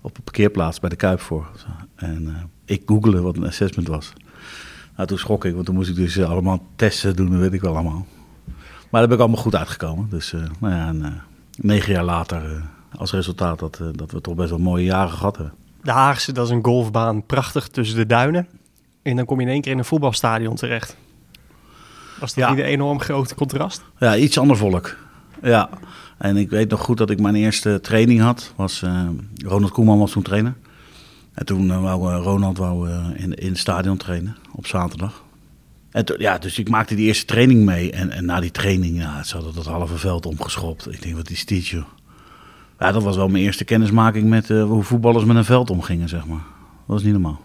op 0.07 0.17
een 0.17 0.23
parkeerplaats 0.23 0.79
bij 0.79 0.89
de 0.89 0.95
Kuip 0.95 1.19
voor. 1.19 1.47
En 1.95 2.27
eh, 2.27 2.43
ik 2.75 2.81
googelde 2.85 3.21
wat 3.21 3.37
een 3.37 3.45
assessment 3.45 3.87
was. 3.87 4.13
Nou, 4.95 5.07
toen 5.07 5.17
schrok 5.17 5.45
ik, 5.45 5.53
want 5.53 5.65
toen 5.65 5.75
moest 5.75 5.89
ik 5.89 5.95
dus 5.95 6.17
eh, 6.17 6.29
allemaal 6.29 6.65
testen 6.75 7.15
doen, 7.15 7.29
dat 7.29 7.39
weet 7.39 7.53
ik 7.53 7.61
wel 7.61 7.73
allemaal. 7.73 8.05
Maar 8.89 8.99
daar 9.01 9.07
ben 9.07 9.17
ik 9.17 9.19
allemaal 9.23 9.41
goed 9.41 9.55
uitgekomen. 9.55 10.09
Dus 10.09 10.33
eh, 10.33 10.41
nou 10.59 10.73
ja, 10.73 10.87
en, 10.87 11.21
negen 11.55 11.93
jaar 11.93 12.03
later 12.03 12.61
als 12.97 13.11
resultaat 13.11 13.59
dat, 13.59 13.81
dat 13.95 14.11
we 14.11 14.21
toch 14.21 14.35
best 14.35 14.49
wel 14.49 14.59
mooie 14.59 14.83
jaren 14.85 15.13
gehad 15.13 15.35
hebben. 15.37 15.53
De 15.83 15.91
Haagse, 15.91 16.31
dat 16.31 16.45
is 16.45 16.51
een 16.51 16.63
golfbaan, 16.63 17.25
prachtig 17.25 17.67
tussen 17.67 17.97
de 17.97 18.05
duinen. 18.05 18.47
En 19.01 19.15
dan 19.15 19.25
kom 19.25 19.39
je 19.39 19.45
in 19.45 19.51
één 19.51 19.61
keer 19.61 19.71
in 19.71 19.77
een 19.77 19.85
voetbalstadion 19.85 20.55
terecht. 20.55 20.97
Was 22.19 22.33
dat 22.33 22.43
Ja. 22.43 22.49
niet 22.49 22.59
een 22.59 22.65
enorm 22.65 22.99
groot 22.99 23.33
contrast? 23.33 23.83
Ja, 23.97 24.15
iets 24.15 24.37
ander 24.39 24.57
volk. 24.57 24.95
Ja, 25.41 25.69
en 26.17 26.37
ik 26.37 26.49
weet 26.49 26.69
nog 26.69 26.81
goed 26.81 26.97
dat 26.97 27.09
ik 27.09 27.19
mijn 27.19 27.35
eerste 27.35 27.79
training 27.81 28.21
had. 28.21 28.53
Was, 28.55 28.81
eh, 28.81 29.07
Ronald 29.35 29.71
Koeman 29.71 29.99
was 29.99 30.11
toen 30.11 30.23
trainer. 30.23 30.55
En 31.33 31.45
toen 31.45 31.71
eh, 31.71 31.81
wou 31.81 32.13
eh, 32.13 32.23
Ronald 32.23 32.57
wou, 32.57 32.89
in, 33.15 33.33
in 33.33 33.49
het 33.49 33.57
stadion 33.57 33.97
trainen 33.97 34.35
op 34.51 34.67
zaterdag. 34.67 35.23
En 35.91 36.05
ja, 36.17 36.37
dus 36.37 36.59
ik 36.59 36.69
maakte 36.69 36.95
die 36.95 37.05
eerste 37.05 37.25
training 37.25 37.65
mee. 37.65 37.91
En, 37.91 38.11
en 38.11 38.25
na 38.25 38.39
die 38.39 38.51
training, 38.51 38.97
ja, 38.97 39.23
ze 39.23 39.35
hadden 39.35 39.53
dat 39.53 39.65
halve 39.65 39.97
veld 39.97 40.25
omgeschopt. 40.25 40.93
Ik 40.93 41.01
denk, 41.01 41.15
wat 41.15 41.29
is 41.29 41.45
dit? 41.45 41.67
Ja, 41.67 42.91
dat 42.91 43.03
was 43.03 43.15
wel 43.15 43.27
mijn 43.27 43.43
eerste 43.43 43.63
kennismaking 43.63 44.29
met 44.29 44.47
hoe 44.47 44.83
voetballers 44.83 45.25
met 45.25 45.35
een 45.35 45.45
veld 45.45 45.69
omgingen, 45.69 46.09
zeg 46.09 46.25
maar. 46.25 46.37
Dat 46.37 46.95
was 46.95 47.03
niet 47.03 47.11
normaal. 47.11 47.41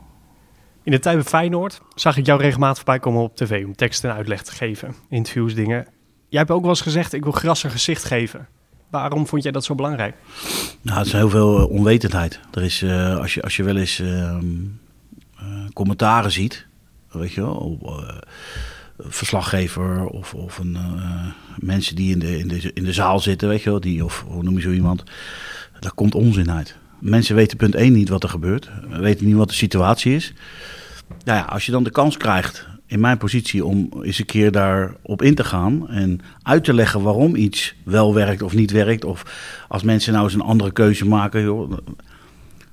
In 0.83 0.93
de 0.93 0.99
tijd 0.99 1.17
bij 1.17 1.25
Feyenoord 1.25 1.81
zag 1.95 2.17
ik 2.17 2.27
jou 2.27 2.41
regelmatig 2.41 2.77
voorbij 2.77 2.99
komen 2.99 3.23
op 3.23 3.37
tv 3.37 3.65
om 3.65 3.75
tekst 3.75 4.05
en 4.05 4.13
uitleg 4.13 4.43
te 4.43 4.53
geven. 4.53 4.95
Interviews, 5.09 5.55
dingen. 5.55 5.87
Jij 6.29 6.41
hebt 6.41 6.51
ook 6.51 6.61
wel 6.61 6.71
eens 6.71 6.81
gezegd, 6.81 7.13
ik 7.13 7.23
wil 7.23 7.33
gras 7.33 7.63
een 7.63 7.71
gezicht 7.71 8.05
geven. 8.05 8.49
Waarom 8.93 9.27
vond 9.27 9.43
jij 9.43 9.53
dat 9.53 9.65
zo 9.65 9.75
belangrijk? 9.75 10.17
Nou, 10.83 10.99
het 10.99 11.07
is 11.07 11.13
heel 11.13 11.31
veel 11.31 11.59
eh, 11.59 11.71
onwetendheid. 11.71 12.41
Er 12.53 12.63
is, 12.63 12.83
eh, 12.83 13.19
als, 13.19 13.35
je, 13.35 13.43
als 13.43 13.57
je 13.57 13.63
wel 13.63 13.77
eens 13.77 14.01
ehm, 14.01 14.47
eh, 15.37 15.45
commentaren 15.73 16.33
ziet, 16.33 16.67
weet 17.11 17.33
je 17.33 17.41
wel, 17.41 17.79
verslaggever 18.99 20.07
of, 20.07 20.35
of 20.35 20.59
een, 20.59 20.77
mensen 21.59 21.97
die 21.97 22.13
in 22.13 22.19
de, 22.19 22.39
in, 22.39 22.49
de, 22.49 22.73
in 22.73 22.85
de 22.85 22.93
zaal 22.93 23.21
zitten, 23.21 23.49
weet 23.49 23.63
je 23.63 23.71
wel, 23.71 23.81
die, 23.81 24.05
of 24.05 24.25
hoe 24.29 24.43
noem 24.43 24.55
je 24.55 24.61
zo 24.61 24.71
iemand, 24.71 25.03
daar 25.81 25.95
komt 25.95 26.15
onzin 26.15 26.51
uit. 26.51 26.77
Mensen 26.99 27.35
weten 27.35 27.57
punt 27.57 27.75
1 27.75 27.93
niet 27.93 28.09
wat 28.09 28.23
er 28.23 28.29
gebeurt, 28.29 28.71
weten 28.89 29.27
niet 29.27 29.37
wat 29.37 29.49
de 29.49 29.55
situatie 29.55 30.15
is. 30.15 30.33
Nou 31.25 31.39
ja, 31.39 31.45
als 31.45 31.67
je 31.67 31.73
dan 31.73 31.85
de 31.85 31.91
kans 31.91 32.17
krijgt, 32.17 32.67
in 32.93 33.01
mijn 33.01 33.19
positie, 33.19 33.65
om 33.65 33.89
eens 34.03 34.19
een 34.19 34.25
keer 34.25 34.53
daarop 34.53 35.23
in 35.23 35.35
te 35.35 35.45
gaan 35.45 35.89
en 35.89 36.21
uit 36.43 36.65
te 36.65 36.75
leggen 36.75 37.03
waarom 37.03 37.37
iets 37.37 37.75
wel 37.85 38.15
werkt 38.15 38.43
of 38.43 38.55
niet 38.55 38.71
werkt, 38.71 39.05
of 39.05 39.23
als 39.69 39.83
mensen 39.83 40.13
nou 40.13 40.25
eens 40.25 40.35
een 40.35 40.41
andere 40.41 40.73
keuze 40.73 41.07
maken, 41.07 41.43
joh, 41.43 41.71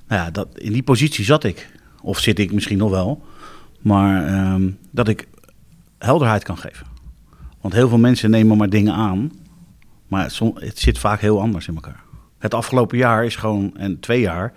nou 0.08 0.22
ja, 0.22 0.30
dat, 0.30 0.48
in 0.54 0.72
die 0.72 0.82
positie 0.82 1.24
zat 1.24 1.44
ik. 1.44 1.68
Of 2.02 2.18
zit 2.18 2.38
ik 2.38 2.52
misschien 2.52 2.78
nog 2.78 2.90
wel. 2.90 3.22
Maar 3.80 4.26
ehm, 4.26 4.70
dat 4.90 5.08
ik 5.08 5.28
helderheid 5.98 6.42
kan 6.42 6.58
geven. 6.58 6.86
Want 7.60 7.74
heel 7.74 7.88
veel 7.88 7.98
mensen 7.98 8.30
nemen 8.30 8.56
maar 8.56 8.70
dingen 8.70 8.94
aan. 8.94 9.32
Maar 10.08 10.24
het, 10.24 10.40
het 10.54 10.78
zit 10.78 10.98
vaak 10.98 11.20
heel 11.20 11.40
anders 11.40 11.68
in 11.68 11.74
elkaar. 11.74 12.02
Het 12.38 12.54
afgelopen 12.54 12.98
jaar 12.98 13.24
is 13.24 13.36
gewoon, 13.36 13.76
en 13.76 14.00
twee 14.00 14.20
jaar, 14.20 14.52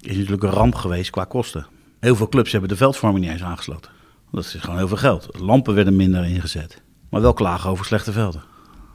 is 0.00 0.16
natuurlijk 0.16 0.42
een 0.42 0.50
ramp 0.50 0.74
geweest 0.74 1.10
qua 1.10 1.24
kosten. 1.24 1.66
Heel 2.00 2.16
veel 2.16 2.28
clubs 2.28 2.52
hebben 2.52 2.70
de 2.70 2.76
veldvorming 2.76 3.24
niet 3.24 3.32
eens 3.32 3.42
aangesloten. 3.42 3.90
Dat 4.34 4.44
is 4.44 4.54
gewoon 4.54 4.76
heel 4.76 4.88
veel 4.88 4.96
geld. 4.96 5.28
Lampen 5.38 5.74
werden 5.74 5.96
minder 5.96 6.24
ingezet. 6.24 6.82
Maar 7.08 7.20
wel 7.20 7.32
klagen 7.32 7.70
over 7.70 7.84
slechte 7.84 8.12
velden. 8.12 8.42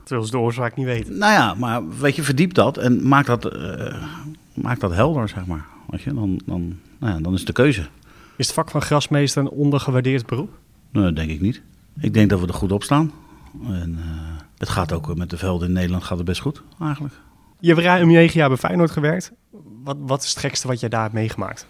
Terwijl 0.04 0.26
ze 0.26 0.32
de 0.32 0.38
oorzaak 0.38 0.76
niet 0.76 0.86
weten. 0.86 1.18
Nou 1.18 1.32
ja, 1.32 1.54
maar 1.54 1.88
weet 1.98 2.16
je, 2.16 2.22
verdiep 2.22 2.54
dat 2.54 2.76
en 2.76 3.08
maak 3.08 3.26
dat, 3.26 3.44
eh, 3.44 4.02
maak 4.54 4.80
dat 4.80 4.92
helder, 4.92 5.28
zeg 5.28 5.46
maar. 5.46 5.64
Weet 5.88 6.02
je? 6.02 6.14
Dan, 6.14 6.40
dan, 6.46 6.78
nou 6.98 7.12
ja, 7.14 7.20
dan 7.20 7.32
is 7.32 7.38
het 7.38 7.46
de 7.46 7.52
keuze. 7.52 7.86
Is 8.36 8.46
het 8.46 8.54
vak 8.54 8.70
van 8.70 8.82
grasmeester 8.82 9.42
een 9.42 9.48
ondergewaardeerd 9.48 10.26
beroep? 10.26 10.58
Nee, 10.90 11.04
dat 11.04 11.16
denk 11.16 11.30
ik 11.30 11.40
niet. 11.40 11.62
Ik 12.00 12.14
denk 12.14 12.30
dat 12.30 12.40
we 12.40 12.46
er 12.46 12.54
goed 12.54 12.72
op 12.72 12.82
staan. 12.82 13.12
En 13.64 13.96
uh, 13.98 14.04
het 14.58 14.68
gaat 14.68 14.92
ook 14.92 15.16
met 15.16 15.30
de 15.30 15.36
velden 15.36 15.68
in 15.68 15.74
Nederland 15.74 16.04
gaat 16.04 16.16
het 16.16 16.26
best 16.26 16.40
goed, 16.40 16.62
eigenlijk. 16.80 17.14
Je 17.60 17.68
hebt 17.68 17.80
ruim 17.80 18.08
negen 18.08 18.38
jaar 18.38 18.48
bij 18.48 18.56
Feyenoord 18.56 18.90
gewerkt. 18.90 19.32
Wat, 19.84 19.96
wat 20.00 20.22
is 20.22 20.28
het 20.28 20.38
gekste 20.38 20.66
wat 20.66 20.80
jij 20.80 20.88
daar 20.88 21.02
hebt 21.02 21.14
meegemaakt? 21.14 21.66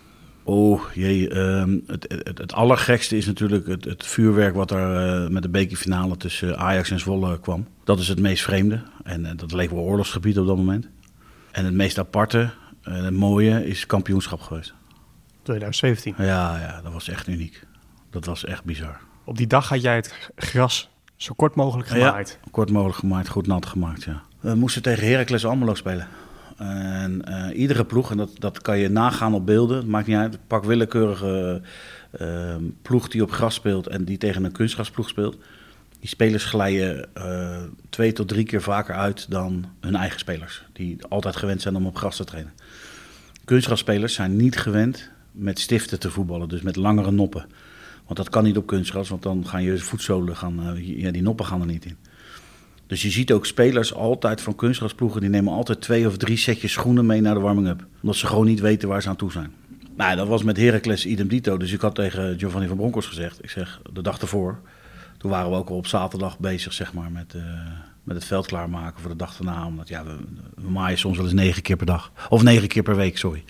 Oh 0.51 0.83
jee, 0.95 1.37
um, 1.37 1.83
het, 1.87 2.07
het, 2.09 2.39
het, 2.39 2.53
allergekste 2.53 3.17
is 3.17 3.27
natuurlijk 3.27 3.67
het, 3.67 3.85
het 3.85 4.07
vuurwerk 4.07 4.55
wat 4.55 4.71
er 4.71 5.23
uh, 5.25 5.29
met 5.29 5.43
de 5.43 5.49
bekerfinale 5.49 6.17
tussen 6.17 6.59
Ajax 6.59 6.91
en 6.91 6.99
Zwolle 6.99 7.41
kwam. 7.41 7.67
Dat 7.85 7.99
is 7.99 8.09
het 8.09 8.19
meest 8.19 8.43
vreemde 8.43 8.83
en 9.03 9.25
uh, 9.25 9.31
dat 9.37 9.53
leek 9.53 9.71
wel 9.71 9.83
oorlogsgebied 9.83 10.39
op 10.39 10.47
dat 10.47 10.57
moment. 10.57 10.89
En 11.51 11.65
het 11.65 11.75
meest 11.75 11.99
aparte 11.99 12.51
en 12.83 13.05
het 13.05 13.15
mooie 13.15 13.67
is 13.67 13.87
kampioenschap 13.87 14.41
geweest. 14.41 14.75
2017? 15.43 16.15
Ja, 16.19 16.59
ja, 16.59 16.81
dat 16.83 16.93
was 16.93 17.09
echt 17.09 17.29
uniek. 17.29 17.67
Dat 18.11 18.25
was 18.25 18.45
echt 18.45 18.65
bizar. 18.65 19.01
Op 19.25 19.37
die 19.37 19.47
dag 19.47 19.69
had 19.69 19.83
jij 19.83 19.95
het 19.95 20.31
gras 20.37 20.91
zo 21.17 21.33
kort 21.37 21.55
mogelijk 21.55 21.89
gemaaid? 21.89 22.39
Ja, 22.43 22.51
kort 22.51 22.71
mogelijk 22.71 22.99
gemaaid, 22.99 23.29
goed 23.29 23.47
nat 23.47 23.67
gemaakt, 23.67 24.03
ja. 24.03 24.23
We 24.41 24.55
moesten 24.55 24.83
tegen 24.83 25.07
Heracles 25.07 25.47
Almelo 25.47 25.75
spelen. 25.75 26.09
En 26.61 27.23
uh, 27.29 27.59
iedere 27.59 27.85
ploeg, 27.85 28.11
en 28.11 28.17
dat, 28.17 28.31
dat 28.39 28.63
kan 28.63 28.79
je 28.79 28.89
nagaan 28.89 29.35
op 29.35 29.47
beelden, 29.47 29.91
maakt 29.91 30.07
niet 30.07 30.17
uit. 30.17 30.39
Pak 30.47 30.65
willekeurige 30.65 31.61
uh, 32.21 32.55
ploeg 32.83 33.09
die 33.09 33.23
op 33.23 33.31
gras 33.31 33.55
speelt 33.55 33.87
en 33.87 34.05
die 34.05 34.19
tegen 34.19 34.45
een 34.45 34.53
kunstgrasploeg 34.53 35.09
speelt. 35.09 35.39
Die 36.01 36.09
spelers 36.09 36.45
glijden 36.45 37.09
uh, 37.17 37.57
twee 37.91 38.13
tot 38.13 38.29
drie 38.29 38.45
keer 38.45 38.63
vaker 38.63 38.95
uit 38.95 39.31
dan 39.31 39.65
hun 39.81 39.95
eigen 39.97 40.19
spelers. 40.19 40.65
Die 40.73 41.07
altijd 41.09 41.37
gewend 41.37 41.63
zijn 41.63 41.77
om 41.77 41.87
op 41.87 41.97
gras 41.97 42.17
te 42.17 42.25
trainen. 42.25 42.53
Kunstgrasspelers 43.45 44.15
zijn 44.15 44.37
niet 44.37 44.57
gewend 44.57 45.11
met 45.33 45.59
stiften 45.59 45.99
te 45.99 46.11
voetballen, 46.11 46.49
dus 46.49 46.63
met 46.63 46.77
langere 46.77 47.11
noppen. 47.11 47.47
Want 48.05 48.17
dat 48.17 48.29
kan 48.29 48.45
niet 48.45 48.57
op 48.57 48.67
kunstgras, 48.67 49.09
want 49.09 49.23
dan 49.23 49.47
gaan 49.47 49.63
je 49.63 49.79
voetzolen, 49.79 50.37
gaan, 50.37 50.85
ja, 50.85 51.11
die 51.11 51.23
noppen 51.23 51.47
gaan 51.47 51.61
er 51.61 51.67
niet 51.67 51.85
in. 51.85 51.97
Dus 52.91 53.03
je 53.03 53.11
ziet 53.11 53.33
ook 53.33 53.47
spelers 53.47 53.95
altijd 53.95 54.41
van 54.41 54.55
kunstgrasploegen, 54.55 55.21
die 55.21 55.31
nemen 55.31 55.53
altijd 55.53 55.81
twee 55.81 56.07
of 56.07 56.17
drie 56.17 56.37
setjes 56.37 56.73
schoenen 56.73 57.07
mee 57.07 57.21
naar 57.21 57.35
de 57.35 57.41
warming-up. 57.41 57.87
Omdat 58.01 58.17
ze 58.17 58.27
gewoon 58.27 58.47
niet 58.47 58.61
weten 58.61 58.89
waar 58.89 59.03
ze 59.03 59.09
aan 59.09 59.17
toe 59.17 59.33
zijn. 59.33 59.53
Nou, 59.97 60.17
dat 60.17 60.29
was 60.29 60.43
met 60.43 60.57
Heracles 60.57 61.07
idem 61.07 61.29
dito. 61.29 61.57
Dus 61.57 61.73
ik 61.73 61.81
had 61.81 61.95
tegen 61.95 62.39
Giovanni 62.39 62.67
van 62.67 62.77
Bronckhorst 62.77 63.09
gezegd, 63.09 63.43
ik 63.43 63.51
zeg, 63.51 63.81
de 63.93 64.03
dag 64.03 64.21
ervoor, 64.21 64.61
toen 65.19 65.31
waren 65.31 65.51
we 65.51 65.57
ook 65.57 65.69
al 65.69 65.77
op 65.77 65.87
zaterdag 65.87 66.39
bezig, 66.39 66.73
zeg 66.73 66.93
maar, 66.93 67.11
met, 67.11 67.35
uh, 67.35 67.43
met 68.03 68.17
het 68.17 68.25
veld 68.25 68.47
klaarmaken 68.47 69.01
voor 69.01 69.11
de 69.11 69.17
dag 69.17 69.37
daarna. 69.37 69.67
Omdat, 69.67 69.89
ja, 69.89 70.05
we, 70.05 70.17
we 70.55 70.71
maaien 70.71 70.99
soms 70.99 71.17
wel 71.17 71.27
eens 71.27 71.35
negen 71.35 71.63
keer 71.63 71.77
per 71.77 71.87
dag. 71.87 72.13
Of 72.29 72.43
negen 72.43 72.69
keer 72.69 72.83
per 72.83 72.97
week, 72.97 73.19
sorry. 73.19 73.45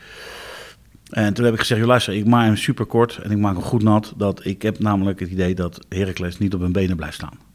En 1.11 1.35
toen 1.35 1.45
heb 1.45 1.55
ik 1.55 1.61
gezegd, 1.61 1.81
joh, 1.81 1.89
luister, 1.89 2.15
ik 2.15 2.27
maai 2.27 2.47
hem 2.47 2.57
super 2.57 2.87
kort 2.87 3.17
en 3.17 3.31
ik 3.31 3.39
maak 3.39 3.55
hem 3.55 3.63
goed 3.63 3.83
nat. 3.83 4.13
Dat 4.17 4.45
ik 4.45 4.63
heb 4.63 4.79
namelijk 4.79 5.21
het 5.21 5.31
idee 5.31 5.55
dat 5.55 5.85
Heracles 5.89 6.39
niet 6.39 6.55
op 6.55 6.61
hun 6.61 6.73
benen 6.73 6.97
blijft 6.97 7.15
staan. 7.15 7.49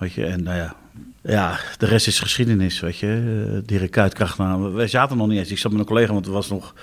Weet 0.00 0.12
je, 0.12 0.26
en 0.26 0.42
nou 0.42 0.56
ja, 0.56 0.76
ja, 1.22 1.58
de 1.78 1.86
rest 1.86 2.06
is 2.06 2.20
geschiedenis, 2.20 2.80
weet 2.80 2.98
je. 2.98 3.06
Uh, 3.52 3.58
Dirk 3.64 3.90
Kuyt 3.90 4.36
nou, 4.38 4.72
wij 4.72 4.86
zaten 4.86 5.16
nog 5.16 5.28
niet 5.28 5.38
eens. 5.38 5.50
Ik 5.50 5.58
zat 5.58 5.70
met 5.70 5.80
een 5.80 5.86
collega, 5.86 6.12
want 6.12 6.26
er 6.26 6.32
was 6.32 6.48
nog 6.48 6.74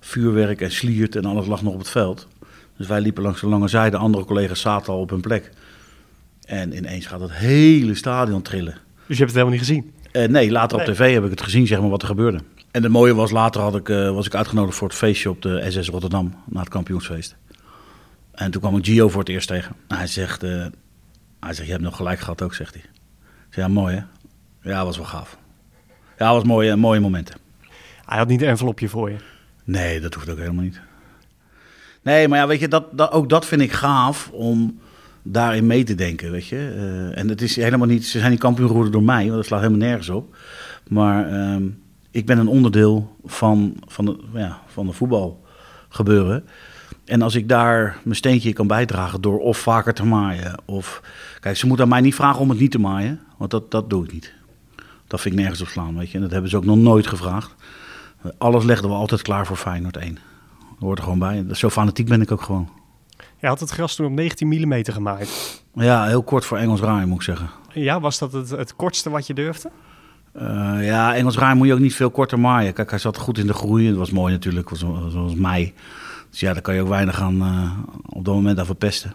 vuurwerk 0.00 0.60
en 0.60 0.70
sliert 0.70 1.16
en 1.16 1.24
alles 1.24 1.46
lag 1.46 1.62
nog 1.62 1.72
op 1.72 1.78
het 1.78 1.88
veld. 1.88 2.28
Dus 2.76 2.86
wij 2.86 3.00
liepen 3.00 3.22
langs 3.22 3.40
de 3.40 3.46
lange 3.46 3.68
zijde, 3.68 3.96
andere 3.96 4.24
collega's 4.24 4.60
zaten 4.60 4.92
al 4.92 5.00
op 5.00 5.10
hun 5.10 5.20
plek. 5.20 5.50
En 6.44 6.76
ineens 6.76 7.06
gaat 7.06 7.20
het 7.20 7.32
hele 7.32 7.94
stadion 7.94 8.42
trillen. 8.42 8.74
Dus 9.06 9.18
je 9.18 9.24
hebt 9.24 9.34
het 9.36 9.44
helemaal 9.44 9.50
niet 9.50 9.60
gezien? 9.60 9.92
Uh, 10.12 10.28
nee, 10.28 10.50
later 10.50 10.78
op 10.78 10.84
tv 10.84 11.12
heb 11.12 11.24
ik 11.24 11.30
het 11.30 11.42
gezien, 11.42 11.66
zeg 11.66 11.80
maar, 11.80 11.90
wat 11.90 12.02
er 12.02 12.08
gebeurde. 12.08 12.40
En 12.70 12.82
het 12.82 12.92
mooie 12.92 13.14
was, 13.14 13.30
later 13.30 13.60
had 13.60 13.76
ik, 13.76 13.88
uh, 13.88 14.10
was 14.10 14.26
ik 14.26 14.34
uitgenodigd 14.34 14.76
voor 14.76 14.88
het 14.88 14.96
feestje 14.96 15.30
op 15.30 15.42
de 15.42 15.66
SS 15.68 15.88
Rotterdam, 15.88 16.34
na 16.44 16.60
het 16.60 16.68
kampioensfeest. 16.68 17.36
En 18.32 18.50
toen 18.50 18.60
kwam 18.60 18.76
ik 18.76 18.84
Gio 18.84 19.08
voor 19.08 19.20
het 19.20 19.28
eerst 19.28 19.48
tegen. 19.48 19.76
Hij 19.88 20.06
zegt, 20.06 20.42
hij 21.40 21.54
zegt 21.54 21.66
je 21.66 21.72
hebt 21.72 21.84
nog 21.84 21.96
gelijk 21.96 22.18
gehad 22.18 22.42
ook, 22.42 22.54
zegt 22.54 22.74
hij. 22.74 22.82
Ik 23.48 23.54
zei, 23.54 23.66
ja, 23.66 23.72
mooi 23.72 23.94
hè? 23.94 24.02
Ja, 24.70 24.84
was 24.84 24.96
wel 24.96 25.06
gaaf. 25.06 25.38
Ja, 26.18 26.32
was 26.32 26.44
mooie, 26.44 26.76
mooie 26.76 27.00
momenten. 27.00 27.34
Hij 28.04 28.18
had 28.18 28.28
niet 28.28 28.42
een 28.42 28.48
envelopje 28.48 28.88
voor 28.88 29.10
je? 29.10 29.16
Nee, 29.64 30.00
dat 30.00 30.14
hoeft 30.14 30.30
ook 30.30 30.38
helemaal 30.38 30.64
niet. 30.64 30.80
Nee, 32.02 32.28
maar 32.28 32.38
ja, 32.38 32.46
weet 32.46 32.60
je, 32.60 32.68
dat, 32.68 32.84
dat, 32.92 33.12
ook 33.12 33.28
dat 33.28 33.46
vind 33.46 33.60
ik 33.60 33.72
gaaf 33.72 34.30
om 34.32 34.80
daarin 35.22 35.66
mee 35.66 35.84
te 35.84 35.94
denken, 35.94 36.30
weet 36.30 36.46
je. 36.46 36.56
Uh, 36.56 37.18
en 37.18 37.28
het 37.28 37.42
is 37.42 37.56
helemaal 37.56 37.86
niet, 37.86 38.06
ze 38.06 38.18
zijn 38.18 38.30
niet 38.30 38.40
kampioen 38.40 38.68
geworden 38.68 38.92
door 38.92 39.02
mij, 39.02 39.24
want 39.24 39.36
dat 39.36 39.46
slaat 39.46 39.60
helemaal 39.60 39.86
nergens 39.88 40.08
op. 40.08 40.36
Maar 40.88 41.32
uh, 41.32 41.56
ik 42.10 42.26
ben 42.26 42.38
een 42.38 42.48
onderdeel 42.48 43.16
van, 43.24 43.76
van, 43.86 44.04
de, 44.04 44.18
ja, 44.34 44.60
van 44.66 44.86
de 44.86 44.92
voetbal 44.92 45.44
gebeuren. 45.88 46.44
En 47.10 47.22
als 47.22 47.34
ik 47.34 47.48
daar 47.48 47.96
mijn 48.02 48.16
steentje 48.16 48.52
kan 48.52 48.66
bijdragen 48.66 49.20
door 49.20 49.38
of 49.38 49.58
vaker 49.58 49.94
te 49.94 50.04
maaien. 50.04 50.54
Of, 50.64 51.02
kijk, 51.40 51.56
ze 51.56 51.66
moeten 51.66 51.84
aan 51.84 51.90
mij 51.90 52.00
niet 52.00 52.14
vragen 52.14 52.40
om 52.40 52.50
het 52.50 52.58
niet 52.58 52.70
te 52.70 52.78
maaien. 52.78 53.20
Want 53.36 53.50
dat, 53.50 53.70
dat 53.70 53.90
doe 53.90 54.04
ik 54.04 54.12
niet. 54.12 54.32
Dat 55.06 55.20
vind 55.20 55.34
ik 55.34 55.40
nergens 55.40 55.60
op 55.60 55.68
slaan, 55.68 55.98
weet 55.98 56.10
je. 56.10 56.14
En 56.16 56.22
dat 56.22 56.30
hebben 56.30 56.50
ze 56.50 56.56
ook 56.56 56.64
nog 56.64 56.76
nooit 56.76 57.06
gevraagd. 57.06 57.54
Alles 58.38 58.64
legden 58.64 58.90
we 58.90 58.96
altijd 58.96 59.22
klaar 59.22 59.46
voor 59.46 59.56
Feyenoord 59.56 59.96
1. 59.96 60.14
Dat 60.14 60.22
hoort 60.80 60.98
er 60.98 61.04
gewoon 61.04 61.18
bij. 61.18 61.44
Zo 61.52 61.70
fanatiek 61.70 62.08
ben 62.08 62.20
ik 62.20 62.32
ook 62.32 62.42
gewoon. 62.42 62.68
Je 63.38 63.46
had 63.46 63.60
het 63.60 63.70
gras 63.70 63.94
toen 63.94 64.06
op 64.06 64.12
19 64.12 64.48
mm 64.48 64.84
gemaaid. 64.84 65.62
Ja, 65.74 66.06
heel 66.06 66.22
kort 66.22 66.44
voor 66.44 66.58
Engels 66.58 66.80
raai 66.80 67.06
moet 67.06 67.16
ik 67.16 67.22
zeggen. 67.22 67.50
Ja, 67.72 68.00
was 68.00 68.18
dat 68.18 68.32
het, 68.32 68.50
het 68.50 68.76
kortste 68.76 69.10
wat 69.10 69.26
je 69.26 69.34
durfde? 69.34 69.70
Uh, 70.36 70.42
ja, 70.86 71.14
Engels 71.14 71.38
raai 71.38 71.54
moet 71.54 71.66
je 71.66 71.72
ook 71.72 71.78
niet 71.78 71.94
veel 71.94 72.10
korter 72.10 72.40
maaien. 72.40 72.72
Kijk, 72.72 72.90
hij 72.90 72.98
zat 72.98 73.16
goed 73.16 73.38
in 73.38 73.46
de 73.46 73.54
groei. 73.54 73.86
Het 73.86 73.96
was 73.96 74.10
mooi 74.10 74.32
natuurlijk, 74.32 74.70
zoals 75.08 75.34
mei. 75.34 75.74
Dus 76.30 76.40
ja, 76.40 76.52
daar 76.52 76.62
kan 76.62 76.74
je 76.74 76.80
ook 76.80 76.88
weinig 76.88 77.20
aan 77.20 77.42
uh, 77.42 77.70
op 78.06 78.24
dat 78.24 78.34
moment 78.34 78.58
aan 78.58 78.66
verpesten. 78.66 79.14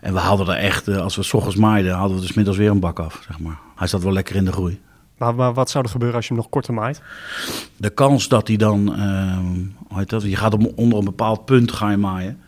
En 0.00 0.12
we 0.12 0.18
hadden 0.18 0.48
er 0.48 0.56
echt, 0.56 0.88
uh, 0.88 0.98
als 0.98 1.16
we 1.16 1.22
s 1.22 1.32
ochtends 1.32 1.56
maaiden, 1.56 1.94
hadden 1.94 2.16
we 2.16 2.22
dus 2.22 2.32
middags 2.32 2.56
weer 2.58 2.70
een 2.70 2.80
bak 2.80 2.98
af, 2.98 3.22
zeg 3.26 3.38
maar. 3.38 3.58
Hij 3.76 3.86
zat 3.86 4.02
wel 4.02 4.12
lekker 4.12 4.36
in 4.36 4.44
de 4.44 4.52
groei. 4.52 4.80
Maar, 5.18 5.34
maar 5.34 5.54
wat 5.54 5.70
zou 5.70 5.84
er 5.84 5.90
gebeuren 5.90 6.16
als 6.16 6.26
je 6.26 6.32
hem 6.32 6.42
nog 6.42 6.50
korter 6.50 6.74
maait? 6.74 7.02
De 7.76 7.90
kans 7.90 8.28
dat 8.28 8.48
hij 8.48 8.56
dan, 8.56 9.00
uh, 9.00 9.38
hoe 9.88 9.98
heet 9.98 10.08
dat, 10.08 10.22
je 10.22 10.36
gaat 10.36 10.54
op, 10.54 10.72
onder 10.78 10.98
een 10.98 11.04
bepaald 11.04 11.44
punt 11.44 11.72
ga 11.72 11.90
je 11.90 11.96
maaien, 11.96 12.40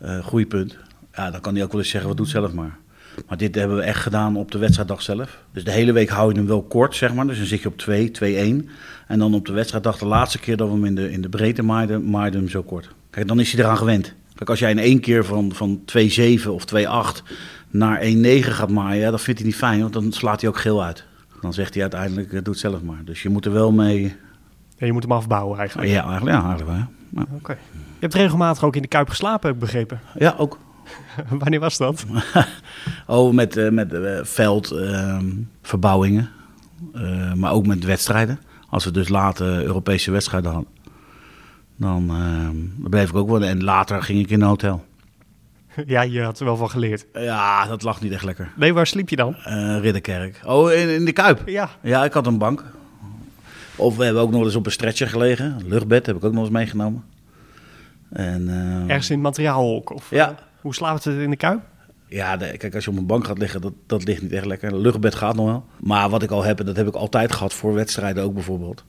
groeipunt. 0.00 0.76
Ja, 1.14 1.30
dan 1.30 1.40
kan 1.40 1.54
hij 1.54 1.64
ook 1.64 1.72
wel 1.72 1.80
eens 1.80 1.90
zeggen, 1.90 2.08
wat 2.08 2.18
doet 2.18 2.28
zelf 2.28 2.52
maar. 2.52 2.78
Maar 3.26 3.36
dit 3.36 3.54
hebben 3.54 3.76
we 3.76 3.82
echt 3.82 4.00
gedaan 4.00 4.36
op 4.36 4.50
de 4.50 4.58
wedstrijddag 4.58 5.02
zelf. 5.02 5.38
Dus 5.52 5.64
de 5.64 5.70
hele 5.70 5.92
week 5.92 6.08
hou 6.08 6.32
je 6.32 6.38
hem 6.38 6.46
wel 6.46 6.62
kort, 6.62 6.96
zeg 6.96 7.14
maar. 7.14 7.26
Dus 7.26 7.38
dan 7.38 7.46
zit 7.46 7.62
je 7.62 7.68
op 7.68 7.78
2, 7.78 8.10
2-1. 8.64 8.68
En 9.06 9.18
dan 9.18 9.34
op 9.34 9.46
de 9.46 9.52
wedstrijddag, 9.52 9.98
de 9.98 10.06
laatste 10.06 10.38
keer 10.38 10.56
dat 10.56 10.68
we 10.68 10.74
hem 10.74 10.84
in 10.84 10.94
de, 10.94 11.10
in 11.10 11.20
de 11.20 11.28
breedte 11.28 11.62
maaiden, 11.62 12.10
maaiden 12.10 12.40
hem 12.40 12.48
zo 12.48 12.62
kort. 12.62 12.88
Kijk, 13.10 13.28
dan 13.28 13.40
is 13.40 13.52
hij 13.52 13.64
eraan 13.64 13.76
gewend. 13.76 14.14
Kijk, 14.34 14.50
als 14.50 14.58
jij 14.58 14.70
in 14.70 14.78
één 14.78 15.00
keer 15.00 15.24
van, 15.24 15.52
van 15.52 15.80
2-7 16.44 16.48
of 16.48 16.64
2-8 16.64 17.22
naar 17.70 18.02
1-9 18.02 18.04
gaat 18.40 18.70
maaien, 18.70 19.00
ja, 19.00 19.10
dat 19.10 19.20
vindt 19.20 19.40
hij 19.40 19.48
niet 19.48 19.58
fijn, 19.58 19.80
want 19.80 19.92
dan 19.92 20.12
slaat 20.12 20.40
hij 20.40 20.50
ook 20.50 20.58
geel 20.58 20.84
uit. 20.84 21.04
Dan 21.40 21.52
zegt 21.52 21.72
hij 21.72 21.82
uiteindelijk, 21.82 22.30
doe 22.30 22.40
het 22.42 22.58
zelf 22.58 22.82
maar. 22.82 23.04
Dus 23.04 23.22
je 23.22 23.28
moet 23.28 23.44
er 23.44 23.52
wel 23.52 23.72
mee... 23.72 24.16
Ja, 24.76 24.86
je 24.86 24.92
moet 24.92 25.02
hem 25.02 25.12
afbouwen 25.12 25.58
eigenlijk. 25.58 25.90
Ja, 25.90 26.02
eigenlijk, 26.08 26.36
ja, 26.36 26.46
eigenlijk 26.46 26.70
wel. 26.70 26.86
Ja. 27.10 27.22
Oké. 27.22 27.34
Okay. 27.34 27.56
Je 27.72 28.04
hebt 28.04 28.14
regelmatig 28.14 28.64
ook 28.64 28.76
in 28.76 28.82
de 28.82 28.88
Kuip 28.88 29.08
geslapen, 29.08 29.46
heb 29.46 29.54
ik 29.54 29.60
begrepen. 29.60 30.00
Ja, 30.18 30.34
ook. 30.38 30.58
Wanneer 31.38 31.60
was 31.60 31.76
dat? 31.76 32.04
oh, 33.06 33.32
met, 33.32 33.56
uh, 33.56 33.70
met 33.70 33.92
uh, 33.92 34.18
veldverbouwingen. 34.22 36.30
Uh, 36.94 37.32
maar 37.32 37.52
ook 37.52 37.66
met 37.66 37.84
wedstrijden. 37.84 38.40
Als 38.70 38.84
we 38.84 38.90
dus 38.90 39.08
later 39.08 39.64
Europese 39.64 40.10
wedstrijden 40.10 40.52
hadden. 40.52 40.70
Dan, 41.76 42.06
dan 42.78 42.90
bleef 42.90 43.08
ik 43.08 43.16
ook 43.16 43.28
wel. 43.28 43.44
En 43.44 43.64
later 43.64 44.02
ging 44.02 44.18
ik 44.18 44.30
in 44.30 44.40
een 44.40 44.48
hotel. 44.48 44.86
Ja, 45.86 46.02
je 46.02 46.22
had 46.22 46.38
er 46.38 46.44
wel 46.44 46.56
van 46.56 46.70
geleerd. 46.70 47.06
Ja, 47.12 47.66
dat 47.66 47.82
lag 47.82 48.00
niet 48.00 48.12
echt 48.12 48.24
lekker. 48.24 48.52
Nee, 48.56 48.74
waar 48.74 48.86
sliep 48.86 49.08
je 49.08 49.16
dan? 49.16 49.34
Ridderkerk. 49.80 50.40
Oh, 50.44 50.72
in, 50.72 50.88
in 50.88 51.04
de 51.04 51.12
Kuip? 51.12 51.42
Ja. 51.46 51.70
Ja, 51.82 52.04
ik 52.04 52.12
had 52.12 52.26
een 52.26 52.38
bank. 52.38 52.64
Of 53.76 53.96
we 53.96 54.04
hebben 54.04 54.22
ook 54.22 54.30
nog 54.30 54.44
eens 54.44 54.54
op 54.54 54.66
een 54.66 54.72
stretcher 54.72 55.08
gelegen. 55.08 55.56
Een 55.58 55.68
luchtbed 55.68 56.06
heb 56.06 56.16
ik 56.16 56.24
ook 56.24 56.32
nog 56.32 56.42
eens 56.42 56.52
meegenomen. 56.52 57.04
En, 58.12 58.48
Ergens 58.86 59.10
in 59.10 59.14
het 59.14 59.24
materiaalhok? 59.24 59.94
Of, 59.94 60.10
ja. 60.10 60.34
Hoe 60.68 60.76
slaapt 60.76 61.04
het 61.04 61.18
in 61.18 61.30
de 61.30 61.36
kuip? 61.36 61.60
Ja, 62.06 62.36
de, 62.36 62.56
kijk, 62.56 62.74
als 62.74 62.84
je 62.84 62.90
op 62.90 62.96
een 62.96 63.06
bank 63.06 63.26
gaat 63.26 63.38
liggen, 63.38 63.60
dat, 63.60 63.72
dat 63.86 64.04
ligt 64.04 64.22
niet 64.22 64.32
echt 64.32 64.46
lekker. 64.46 64.72
Een 64.72 64.80
luchtbed 64.80 65.14
gaat 65.14 65.36
nog 65.36 65.46
wel. 65.46 65.66
Maar 65.80 66.10
wat 66.10 66.22
ik 66.22 66.30
al 66.30 66.44
heb, 66.44 66.60
en 66.60 66.66
dat 66.66 66.76
heb 66.76 66.86
ik 66.86 66.94
altijd 66.94 67.32
gehad 67.32 67.54
voor 67.54 67.74
wedstrijden 67.74 68.22
ook 68.22 68.34
bijvoorbeeld. 68.34 68.84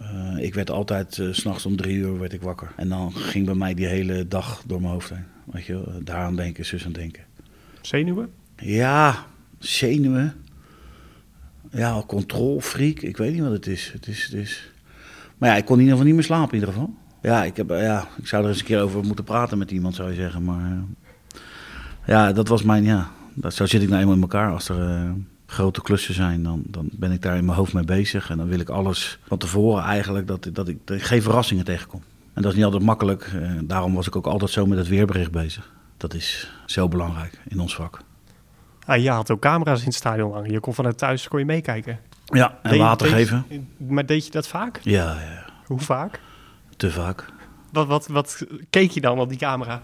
Uh, 0.00 0.36
ik 0.38 0.54
werd 0.54 0.70
altijd, 0.70 1.16
uh, 1.16 1.32
s'nachts 1.32 1.66
om 1.66 1.76
drie 1.76 1.96
uur 1.96 2.18
werd 2.18 2.32
ik 2.32 2.42
wakker. 2.42 2.72
En 2.76 2.88
dan 2.88 3.12
ging 3.12 3.46
bij 3.46 3.54
mij 3.54 3.74
die 3.74 3.86
hele 3.86 4.28
dag 4.28 4.62
door 4.66 4.80
mijn 4.80 4.92
hoofd 4.92 5.08
heen. 5.08 5.24
Weet 5.44 5.64
je, 5.64 6.00
daaraan 6.02 6.36
denken, 6.36 6.64
zus 6.64 6.84
aan 6.86 6.92
denken. 6.92 7.24
Zenuwen? 7.80 8.30
Ja, 8.56 9.26
zenuwen. 9.58 10.34
Ja, 11.70 12.02
controlfreak. 12.06 12.98
Ik 12.98 13.16
weet 13.16 13.32
niet 13.32 13.42
wat 13.42 13.52
het 13.52 13.66
is. 13.66 13.90
Het 13.92 14.06
is, 14.06 14.24
het 14.24 14.34
is... 14.34 14.72
Maar 15.38 15.50
ja, 15.50 15.56
ik 15.56 15.64
kon 15.64 15.74
in 15.74 15.82
ieder 15.82 15.96
geval 15.96 16.06
niet 16.06 16.18
meer 16.18 16.28
slapen 16.28 16.54
in 16.54 16.58
ieder 16.58 16.74
geval. 16.74 16.94
Ja, 17.22 17.44
ik, 17.44 17.56
heb, 17.56 17.68
ja, 17.70 18.08
ik 18.16 18.26
zou 18.26 18.42
er 18.42 18.48
eens 18.48 18.58
een 18.58 18.64
keer 18.64 18.80
over 18.80 19.04
moeten 19.04 19.24
praten 19.24 19.58
met 19.58 19.70
iemand, 19.70 19.94
zou 19.94 20.08
je 20.08 20.14
zeggen. 20.14 20.44
Maar 20.44 20.82
ja, 22.06 22.32
dat 22.32 22.48
was 22.48 22.62
mijn, 22.62 22.84
ja, 22.84 23.10
dat, 23.34 23.54
zo 23.54 23.66
zit 23.66 23.82
ik 23.82 23.88
nou 23.88 24.00
eenmaal 24.00 24.16
in 24.16 24.22
elkaar. 24.22 24.52
Als 24.52 24.68
er 24.68 25.04
uh, 25.04 25.10
grote 25.46 25.82
klussen 25.82 26.14
zijn, 26.14 26.42
dan, 26.42 26.62
dan 26.66 26.88
ben 26.92 27.12
ik 27.12 27.22
daar 27.22 27.36
in 27.36 27.44
mijn 27.44 27.56
hoofd 27.56 27.72
mee 27.72 27.84
bezig. 27.84 28.30
En 28.30 28.36
dan 28.36 28.48
wil 28.48 28.60
ik 28.60 28.68
alles 28.68 29.18
van 29.26 29.38
tevoren 29.38 29.84
eigenlijk, 29.84 30.26
dat, 30.26 30.48
dat, 30.52 30.68
ik, 30.68 30.78
dat 30.84 30.96
ik 30.96 31.02
geen 31.02 31.22
verrassingen 31.22 31.64
tegenkom. 31.64 32.02
En 32.34 32.42
dat 32.42 32.50
is 32.50 32.56
niet 32.56 32.66
altijd 32.66 32.82
makkelijk. 32.82 33.30
Eh, 33.42 33.50
daarom 33.64 33.94
was 33.94 34.06
ik 34.06 34.16
ook 34.16 34.26
altijd 34.26 34.50
zo 34.50 34.66
met 34.66 34.78
het 34.78 34.88
weerbericht 34.88 35.30
bezig. 35.30 35.72
Dat 35.96 36.14
is 36.14 36.52
zo 36.66 36.88
belangrijk 36.88 37.38
in 37.48 37.60
ons 37.60 37.74
vak. 37.74 37.98
Ah, 38.86 39.02
je 39.02 39.10
had 39.10 39.30
ook 39.30 39.40
camera's 39.40 39.80
in 39.80 39.86
het 39.86 39.94
stadion 39.94 40.32
hangen. 40.32 40.50
Je 40.50 40.60
kon 40.60 40.74
vanuit 40.74 40.98
thuis 40.98 41.28
kon 41.28 41.38
je 41.38 41.44
meekijken. 41.44 41.98
Ja, 42.24 42.58
en 42.62 42.70
Deed- 42.70 42.80
water 42.80 43.06
geven. 43.06 43.44
Maar 43.76 44.06
deed 44.06 44.24
je 44.24 44.30
dat 44.30 44.48
vaak? 44.48 44.80
Ja, 44.82 45.12
ja, 45.20 45.44
Hoe 45.66 45.80
vaak? 45.80 46.20
Te 46.82 46.90
vaak. 46.90 47.24
Wat, 47.72 47.86
wat, 47.86 48.06
wat 48.06 48.46
keek 48.70 48.90
je 48.90 49.00
dan 49.00 49.18
op 49.18 49.28
die 49.28 49.38
camera? 49.38 49.82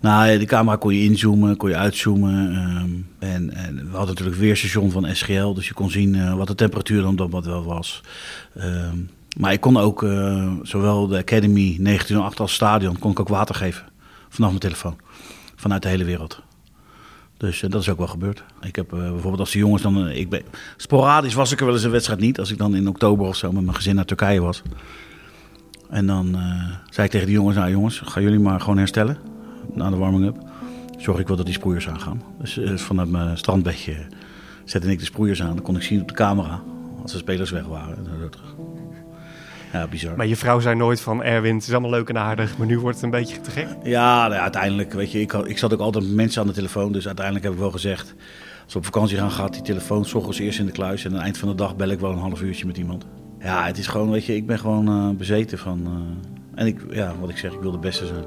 Nou, 0.00 0.38
die 0.38 0.46
camera 0.46 0.76
kon 0.76 0.94
je 0.94 1.04
inzoomen, 1.04 1.56
kon 1.56 1.68
je 1.68 1.76
uitzoomen. 1.76 2.52
ehm, 2.54 2.90
en, 3.32 3.50
en 3.54 3.74
we 3.74 3.96
hadden 3.96 4.14
natuurlijk 4.14 4.36
weerstation 4.36 4.90
van 4.90 5.16
SGL, 5.16 5.52
dus 5.52 5.68
je 5.68 5.74
kon 5.74 5.90
zien 5.90 6.14
eh, 6.14 6.34
wat 6.34 6.46
de 6.46 6.54
temperatuur 6.54 7.02
dan 7.02 7.16
dat 7.16 7.30
wat 7.30 7.44
wel 7.44 7.64
was. 7.64 8.00
Ehm, 8.54 8.96
maar 9.36 9.52
ik 9.52 9.60
kon 9.60 9.76
ook, 9.76 10.02
eh, 10.02 10.52
zowel 10.62 11.06
de 11.06 11.18
Academy 11.18 11.76
1908 11.78 12.40
als 12.40 12.54
stadion, 12.54 12.98
kon 12.98 13.10
ik 13.10 13.20
ook 13.20 13.28
water 13.28 13.54
geven. 13.54 13.84
Vanaf 14.28 14.48
mijn 14.48 14.62
telefoon. 14.62 14.96
Vanuit 15.56 15.82
de 15.82 15.88
hele 15.88 16.04
wereld. 16.04 16.42
Dus 17.36 17.62
eh, 17.62 17.70
dat 17.70 17.80
is 17.80 17.88
ook 17.88 17.98
wel 17.98 18.06
gebeurd. 18.06 18.44
Ik 18.60 18.76
heb 18.76 18.88
bijvoorbeeld 18.88 19.40
als 19.40 19.52
de 19.52 19.58
jongens 19.58 19.82
dan... 19.82 20.08
ik 20.08 20.28
ben, 20.28 20.42
sporadisch 20.76 21.34
was 21.34 21.52
ik 21.52 21.58
er 21.58 21.66
wel 21.66 21.74
eens 21.74 21.84
een 21.84 21.90
wedstrijd 21.90 22.20
niet. 22.20 22.38
Als 22.38 22.50
ik 22.50 22.58
dan 22.58 22.74
in 22.74 22.88
oktober 22.88 23.26
of 23.26 23.36
zo 23.36 23.52
met 23.52 23.64
mijn 23.64 23.76
gezin 23.76 23.94
naar 23.94 24.04
Turkije 24.04 24.40
was. 24.40 24.62
En 25.90 26.06
dan 26.06 26.34
eh, 26.34 26.40
zei 26.90 27.06
ik 27.06 27.12
tegen 27.12 27.26
de 27.26 27.32
jongens... 27.32 27.56
Nou 27.56 27.70
jongens, 27.70 27.98
gaan 28.04 28.22
jullie 28.22 28.38
maar 28.38 28.60
gewoon 28.60 28.78
herstellen. 28.78 29.16
Na 29.74 29.90
de 29.90 29.96
warming-up. 29.96 30.36
Zorg 30.98 31.18
ik 31.18 31.26
wel 31.28 31.36
dat 31.36 31.46
die 31.46 31.54
sproeiers 31.54 31.88
aangaan. 31.88 32.22
Dus 32.40 32.58
eh, 32.58 32.76
vanuit 32.76 33.10
mijn 33.10 33.38
strandbedje 33.38 33.96
zette 34.64 34.90
ik 34.90 34.98
de 34.98 35.04
sproeiers 35.04 35.42
aan. 35.42 35.54
Dan 35.54 35.62
kon 35.64 35.76
ik 35.76 35.82
zien 35.82 36.00
op 36.00 36.08
de 36.08 36.14
camera. 36.14 36.60
Als 37.02 37.12
de 37.12 37.18
spelers 37.18 37.50
weg 37.50 37.64
waren. 37.66 37.96
En 37.96 38.04
dan 38.04 38.12
zo 38.20 38.28
terug. 38.28 38.54
Ja, 39.72 39.86
bizar. 39.86 40.16
Maar 40.16 40.26
je 40.26 40.36
vrouw 40.36 40.60
zei 40.60 40.76
nooit 40.76 41.00
van 41.00 41.22
Erwin, 41.22 41.54
het 41.54 41.66
is 41.66 41.72
allemaal 41.72 41.90
leuk 41.90 42.08
en 42.08 42.18
aardig, 42.18 42.58
maar 42.58 42.66
nu 42.66 42.78
wordt 42.78 42.96
het 42.96 43.04
een 43.04 43.10
beetje 43.10 43.40
te 43.40 43.50
gek. 43.50 43.68
Ja, 43.82 44.20
nou 44.22 44.34
ja, 44.34 44.40
uiteindelijk, 44.40 44.92
weet 44.92 45.12
je, 45.12 45.20
ik, 45.20 45.30
had- 45.30 45.48
ik 45.48 45.58
zat 45.58 45.72
ook 45.72 45.80
altijd 45.80 46.04
met 46.04 46.14
mensen 46.14 46.40
aan 46.40 46.46
de 46.46 46.52
telefoon. 46.52 46.92
Dus 46.92 47.06
uiteindelijk 47.06 47.44
heb 47.44 47.54
ik 47.54 47.60
wel 47.60 47.70
gezegd, 47.70 48.14
als 48.64 48.72
we 48.72 48.78
op 48.78 48.84
vakantie 48.84 49.16
gaan, 49.16 49.30
gaat 49.30 49.52
die 49.52 49.62
telefoon 49.62 50.04
s 50.04 50.14
ochtends 50.14 50.38
eerst 50.38 50.58
in 50.58 50.66
de 50.66 50.72
kluis. 50.72 51.04
En 51.04 51.10
aan 51.10 51.14
het 51.16 51.24
eind 51.24 51.38
van 51.38 51.48
de 51.48 51.54
dag 51.54 51.76
bel 51.76 51.88
ik 51.88 52.00
wel 52.00 52.10
een 52.12 52.18
half 52.18 52.42
uurtje 52.42 52.66
met 52.66 52.76
iemand. 52.76 53.06
Ja, 53.40 53.64
het 53.64 53.78
is 53.78 53.86
gewoon, 53.86 54.10
weet 54.10 54.24
je, 54.24 54.34
ik 54.34 54.46
ben 54.46 54.58
gewoon 54.58 54.88
eh, 54.88 55.16
bezeten 55.16 55.58
van... 55.58 55.80
eh, 55.84 56.60
en 56.60 56.66
ik, 56.66 56.80
ja, 56.90 57.12
wat 57.20 57.28
ik 57.28 57.36
zeg, 57.36 57.52
ik 57.52 57.60
wil 57.60 57.70
de 57.70 57.78
beste 57.78 58.06
zijn. 58.06 58.24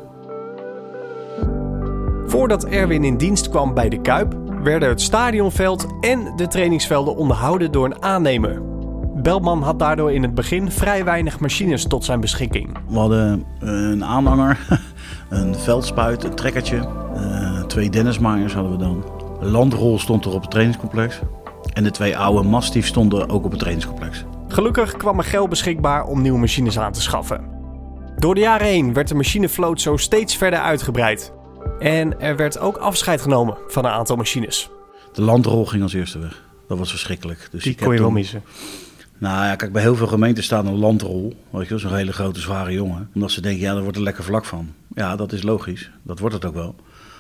Voordat 2.26 2.66
Erwin 2.66 3.04
in 3.04 3.18
dienst 3.18 3.50
kwam 3.50 3.74
bij 3.74 3.90
de 3.90 4.02
Kuip, 4.02 4.36
werden 4.64 4.90
het 4.90 5.02
stadionveld 5.02 5.88
en 6.02 6.34
de 6.36 6.48
trainingsvelden 6.48 7.16
onderhouden 7.16 7.72
door 7.72 7.86
een 7.86 8.04
aannemer. 8.04 8.62
Belman 9.16 9.64
had 9.64 9.80
daardoor 9.80 10.12
in 10.12 10.22
het 10.22 10.34
begin 10.34 10.72
vrij 10.72 11.04
weinig 11.04 11.40
machines 11.40 11.86
tot 11.88 12.06
zijn 12.06 12.20
beschikking. 12.20 12.78
We 12.90 12.98
hadden 12.98 13.44
eh, 13.60 13.70
een 13.70 14.06
aanhanger, 14.06 14.60
een 15.30 15.56
veldspuit, 15.56 16.24
een 16.24 16.36
trekkertje. 16.36 16.88
twee 17.68 17.90
Dennismaaiers 17.90 18.54
hadden 18.54 18.72
we 18.72 18.78
dan. 18.78 19.04
Een 19.40 19.50
landrol 19.50 20.00
stond 20.00 20.26
er 20.26 20.34
op 20.34 20.42
het 20.42 20.52
trainingscomplex. 20.52 21.20
En 21.74 21.84
de 21.84 21.92
twee 21.92 22.18
oude 22.18 22.48
Mastiff 22.48 22.88
stonden 22.88 23.30
ook 23.30 23.46
op 23.46 23.52
het 23.52 23.60
trainingscomplex. 23.60 24.26
Gelukkig 24.52 24.98
kwam 24.98 25.18
er 25.18 25.24
geld 25.24 25.50
beschikbaar 25.50 26.06
om 26.06 26.22
nieuwe 26.22 26.40
machines 26.40 26.80
aan 26.80 26.92
te 26.92 27.02
schaffen. 27.02 27.42
Door 28.18 28.36
de 28.36 28.42
jaren 28.42 28.68
heen 28.68 28.94
werd 28.94 29.08
de 29.08 29.16
machinevloot 29.16 29.82
zo 29.82 29.98
steeds 29.98 30.38
verder 30.38 30.60
uitgebreid. 30.60 31.32
En 31.80 32.20
er 32.20 32.36
werd 32.36 32.60
ook 32.60 32.78
afscheid 32.78 33.22
genomen 33.22 33.58
van 33.68 33.86
een 33.86 33.92
aantal 33.92 34.16
machines. 34.16 34.70
De 35.14 35.22
landrol 35.22 35.66
ging 35.66 35.84
als 35.84 35.94
eerste 35.94 36.20
weg. 36.20 36.44
Dat 36.68 36.78
was 36.78 36.90
verschrikkelijk. 36.90 37.48
Dus 37.52 37.64
Die 37.64 37.72
ik 37.72 37.78
kon 37.78 37.94
je 37.94 38.00
wel 38.00 38.12
missen. 38.12 38.44
Nou 39.18 39.46
ja, 39.46 39.56
kijk, 39.56 39.72
bij 39.72 39.82
heel 39.82 39.96
veel 39.96 40.08
gemeenten 40.08 40.44
staat 40.44 40.66
een 40.66 40.78
landrol. 40.78 41.36
Weet 41.50 41.68
je, 41.68 41.78
zo'n 41.78 41.96
hele 41.96 42.14
grote, 42.14 42.40
zware 42.40 42.74
jongen. 42.74 43.10
Omdat 43.14 43.32
ze 43.32 43.42
denken, 43.42 43.62
ja, 43.62 43.74
daar 43.74 43.84
wordt 43.84 43.98
er 43.98 44.04
lekker 44.04 44.24
vlak 44.24 44.46
van. 44.46 44.74
Ja, 44.96 45.16
dat 45.16 45.32
is 45.32 45.44
logisch. 45.44 45.92
Dat 46.04 46.20
wordt 46.20 46.36
het 46.36 46.46
ook 46.46 46.54
wel. 46.54 46.76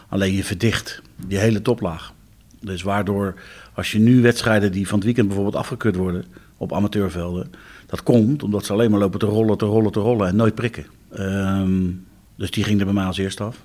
Alleen 0.10 0.34
je 0.34 0.44
verdicht 0.44 1.02
die 1.28 1.38
hele 1.38 1.62
toplaag. 1.62 2.14
Dus 2.60 2.82
waardoor, 2.82 3.34
als 3.74 3.92
je 3.92 4.00
nu 4.00 4.22
wedstrijden 4.22 4.72
die 4.72 4.88
van 4.88 4.96
het 4.96 5.06
weekend 5.06 5.28
bijvoorbeeld 5.28 5.56
afgekeurd 5.56 5.96
worden 5.96 6.26
op 6.62 6.74
amateurvelden. 6.74 7.52
Dat 7.86 8.04
komt 8.04 8.44
omdat 8.44 8.66
ze 8.66 8.74
alleen 8.74 8.92
maar 8.92 9.00
lopen 9.00 9.20
te 9.20 9.26
rollen, 9.26 9.58
te 9.58 9.66
rollen, 9.66 9.92
te 9.92 10.00
rollen 10.00 10.28
en 10.28 10.36
nooit 10.36 10.56
prikken. 10.56 10.86
Ehm, 11.12 11.90
dus 12.36 12.52
die 12.52 12.64
ging 12.64 12.80
er 12.80 12.86
bij 12.86 12.94
mij 12.94 13.06
als 13.06 13.18
eerste 13.18 13.44
af. 13.44 13.64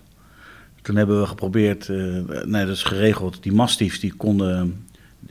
Toen 0.83 0.97
hebben 0.97 1.21
we 1.21 1.27
geprobeerd, 1.27 1.89
eh, 1.89 1.97
nee, 2.45 2.67
dat 2.67 2.75
is 2.75 2.83
geregeld. 2.83 3.43
Die 3.43 3.53
mastiefs, 3.53 4.01
die 4.01 4.13
konden, 4.13 4.87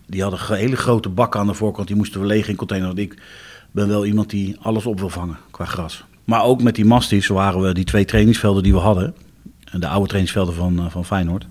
die 0.06 0.21
hadden 0.21 0.58
hele 0.58 0.75
grote 0.75 1.10
bakken 1.10 1.39
aan 1.39 1.47
de 1.47 1.54
voorkant. 1.54 1.88
Die 1.88 1.95
moesten 1.95 2.21
we 2.21 2.25
leeg 2.25 2.47
in 2.47 2.56
container. 2.56 2.88
Want 2.88 2.99
ik 2.99 3.21
ben 3.71 3.88
wel 3.88 4.06
iemand 4.06 4.30
die 4.30 4.58
alles 4.62 4.86
op 4.86 4.99
wil 4.99 5.10
vangen 5.10 5.38
qua 5.51 5.65
gras. 5.65 6.04
Maar 6.23 6.43
ook 6.43 6.62
met 6.62 6.75
die 6.75 6.86
mastiefs 6.86 7.28
waren 7.28 7.62
we 7.62 7.73
die 7.73 7.84
twee 7.84 8.06
trainingsvelden 8.06 8.63
die 8.63 8.73
we 8.73 8.80
hadden. 8.80 9.15
De 9.71 9.88
oude 9.88 10.08
trainingsvelden 10.08 10.54
van, 10.54 10.80
eh, 10.80 10.89
van 10.89 11.06
Feyenoord. 11.06 11.45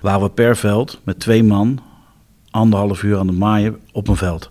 Waren 0.00 0.22
we 0.22 0.30
per 0.30 0.56
veld 0.56 1.00
met 1.04 1.20
twee 1.20 1.44
man 1.44 1.80
anderhalf 2.50 3.02
uur 3.02 3.18
aan 3.18 3.26
het 3.26 3.38
maaien 3.38 3.78
op 3.92 4.08
een 4.08 4.16
veld. 4.16 4.50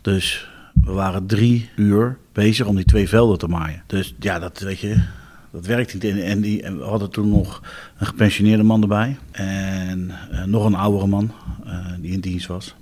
Dus 0.00 0.48
we 0.72 0.92
waren 0.92 1.26
drie 1.26 1.70
uur 1.76 2.18
bezig 2.32 2.66
om 2.66 2.76
die 2.76 2.84
twee 2.84 3.08
velden 3.08 3.38
te 3.38 3.48
maaien. 3.48 3.82
Dus 3.86 4.14
ja, 4.18 4.38
dat 4.38 4.58
weet 4.58 4.78
je, 4.78 5.02
dat 5.50 5.66
werkt 5.66 5.94
niet. 5.94 6.04
En, 6.04 6.22
en, 6.24 6.40
die, 6.40 6.62
en 6.62 6.78
we 6.78 6.84
hadden 6.84 7.10
toen 7.10 7.28
nog 7.28 7.62
een 7.98 8.06
gepensioneerde 8.06 8.62
man 8.62 8.82
erbij. 8.82 9.16
En 9.30 10.10
eh, 10.30 10.44
nog 10.44 10.64
een 10.64 10.74
oudere 10.74 11.06
man 11.06 11.32
eh, 11.66 11.86
die 12.00 12.12
in 12.12 12.20
dienst 12.20 12.46
was. 12.46 12.74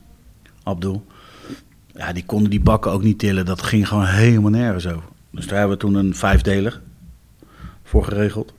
Abdul. 0.63 1.07
Ja, 1.95 2.13
die 2.13 2.25
konden 2.25 2.51
die 2.51 2.61
bakken 2.61 2.93
ook 2.93 3.03
niet 3.03 3.19
tillen. 3.19 3.45
Dat 3.45 3.63
ging 3.63 3.89
gewoon 3.89 4.07
helemaal 4.07 4.51
nergens 4.51 4.87
over. 4.87 5.09
Dus 5.31 5.47
daar 5.47 5.59
hebben 5.59 5.77
we 5.77 5.83
toen 5.83 5.95
een 5.95 6.15
vijfdeler 6.15 6.81
voor 7.83 8.05
geregeld. 8.05 8.53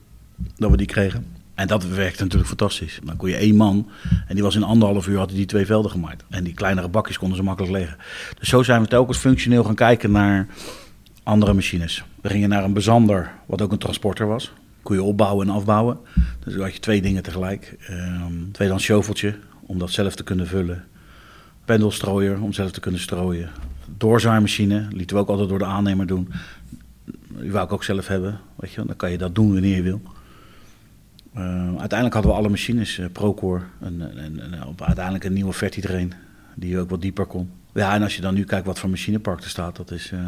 Dat 0.56 0.70
we 0.70 0.76
die 0.76 0.86
kregen. 0.86 1.26
En 1.58 1.66
dat 1.66 1.84
werkte 1.84 2.22
natuurlijk 2.22 2.48
fantastisch. 2.48 2.98
Dan 3.04 3.16
kon 3.16 3.28
je 3.28 3.36
één 3.36 3.56
man, 3.56 3.88
en 4.26 4.34
die 4.34 4.42
was 4.42 4.54
in 4.54 4.62
anderhalf 4.62 5.06
uur, 5.06 5.18
had 5.18 5.28
hij 5.28 5.36
die 5.36 5.46
twee 5.46 5.66
velden 5.66 5.90
gemaaid. 5.90 6.24
En 6.28 6.44
die 6.44 6.54
kleinere 6.54 6.88
bakjes 6.88 7.18
konden 7.18 7.36
ze 7.36 7.42
makkelijk 7.42 7.72
leggen. 7.72 7.96
Dus 8.38 8.48
zo 8.48 8.62
zijn 8.62 8.82
we 8.82 8.88
telkens 8.88 9.18
functioneel 9.18 9.64
gaan 9.64 9.74
kijken 9.74 10.10
naar 10.10 10.46
andere 11.22 11.52
machines. 11.52 12.04
We 12.20 12.28
gingen 12.28 12.48
naar 12.48 12.64
een 12.64 12.72
bezander, 12.72 13.30
wat 13.46 13.62
ook 13.62 13.72
een 13.72 13.78
transporter 13.78 14.26
was. 14.26 14.52
Kon 14.82 14.96
je 14.96 15.02
opbouwen 15.02 15.48
en 15.48 15.54
afbouwen. 15.54 15.98
Dus 16.44 16.52
dan 16.52 16.62
had 16.62 16.72
je 16.72 16.80
twee 16.80 17.02
dingen 17.02 17.22
tegelijk. 17.22 17.76
Ehm 17.86 18.50
tweedans 18.52 18.82
shoveltje, 18.82 19.34
om 19.60 19.78
dat 19.78 19.90
zelf 19.90 20.14
te 20.14 20.24
kunnen 20.24 20.46
vullen. 20.46 20.84
Pendelstrooier, 21.64 22.42
om 22.42 22.52
zelf 22.52 22.70
te 22.70 22.80
kunnen 22.80 23.00
strooien. 23.00 23.50
Doorzaaimachine, 23.96 24.86
lieten 24.90 25.16
we 25.16 25.22
ook 25.22 25.28
altijd 25.28 25.48
door 25.48 25.58
de 25.58 25.64
aannemer 25.64 26.06
doen. 26.06 26.32
Die 27.28 27.52
wou 27.52 27.64
ik 27.64 27.72
ook 27.72 27.84
zelf 27.84 28.06
hebben, 28.06 28.40
weet 28.56 28.72
je. 28.72 28.84
Dan 28.84 28.96
kan 28.96 29.10
je 29.10 29.18
dat 29.18 29.34
doen 29.34 29.52
wanneer 29.52 29.76
je 29.76 29.82
wil. 29.82 30.00
Eh, 31.34 31.42
uiteindelijk 31.68 32.12
hadden 32.14 32.32
we 32.32 32.38
alle 32.38 32.48
machines, 32.48 32.98
eh, 32.98 33.06
Procore 33.12 33.62
en, 33.80 34.16
en, 34.16 34.64
op- 34.66 34.82
uiteindelijk 34.82 35.24
een 35.24 35.32
nieuwe 35.32 35.52
Vertitrain, 35.52 36.12
die 36.54 36.78
ook 36.78 36.90
wat 36.90 37.02
dieper 37.02 37.26
kon. 37.26 37.50
Ja, 37.74 37.94
en 37.94 38.02
als 38.02 38.16
je 38.16 38.22
dan 38.22 38.34
nu 38.34 38.44
kijkt 38.44 38.66
wat 38.66 38.78
voor 38.78 38.90
machinepark 38.90 39.42
er 39.42 39.48
staat, 39.48 39.76
dat 39.76 39.90
is, 39.90 40.10
eh, 40.12 40.20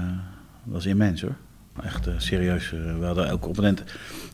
dat 0.64 0.78
is 0.80 0.86
immens 0.86 1.20
hoor. 1.22 1.34
Echt 1.82 2.06
eh, 2.06 2.14
serieus. 2.16 2.72
eh, 2.72 2.98
we 2.98 3.04
hadden 3.04 3.30
een 3.30 3.38
moment 3.54 3.82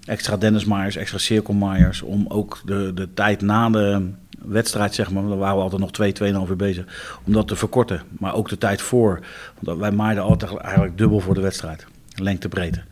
extra 0.06 0.36
Dennismaaiers, 0.36 0.96
extra 0.96 1.18
cirkelmaaiers, 1.18 2.02
om 2.02 2.24
ook 2.28 2.60
de, 2.64 2.92
de 2.94 3.08
tijd 3.14 3.40
na 3.42 3.70
de 3.70 4.08
wedstrijd, 4.44 4.94
zeg 4.94 5.10
maar, 5.10 5.22
daar 5.22 5.36
waren 5.38 5.56
we 5.56 5.62
altijd 5.62 5.80
nog 5.80 5.92
twee, 5.92 6.12
tweeënhalf 6.12 6.48
uur 6.48 6.56
bezig, 6.56 7.18
om 7.24 7.32
dat 7.32 7.48
te 7.48 7.56
verkorten. 7.56 8.02
Maar 8.18 8.34
ook 8.34 8.48
de 8.48 8.58
tijd 8.58 8.82
voor, 8.82 9.20
want 9.60 9.78
wij 9.78 9.90
maaiden 9.92 10.24
altijd 10.24 10.56
eigenlijk 10.56 10.98
dubbel 10.98 11.20
voor 11.20 11.34
de 11.34 11.40
wedstrijd, 11.40 11.86
lengte 12.14 12.48
breedte. 12.48 12.82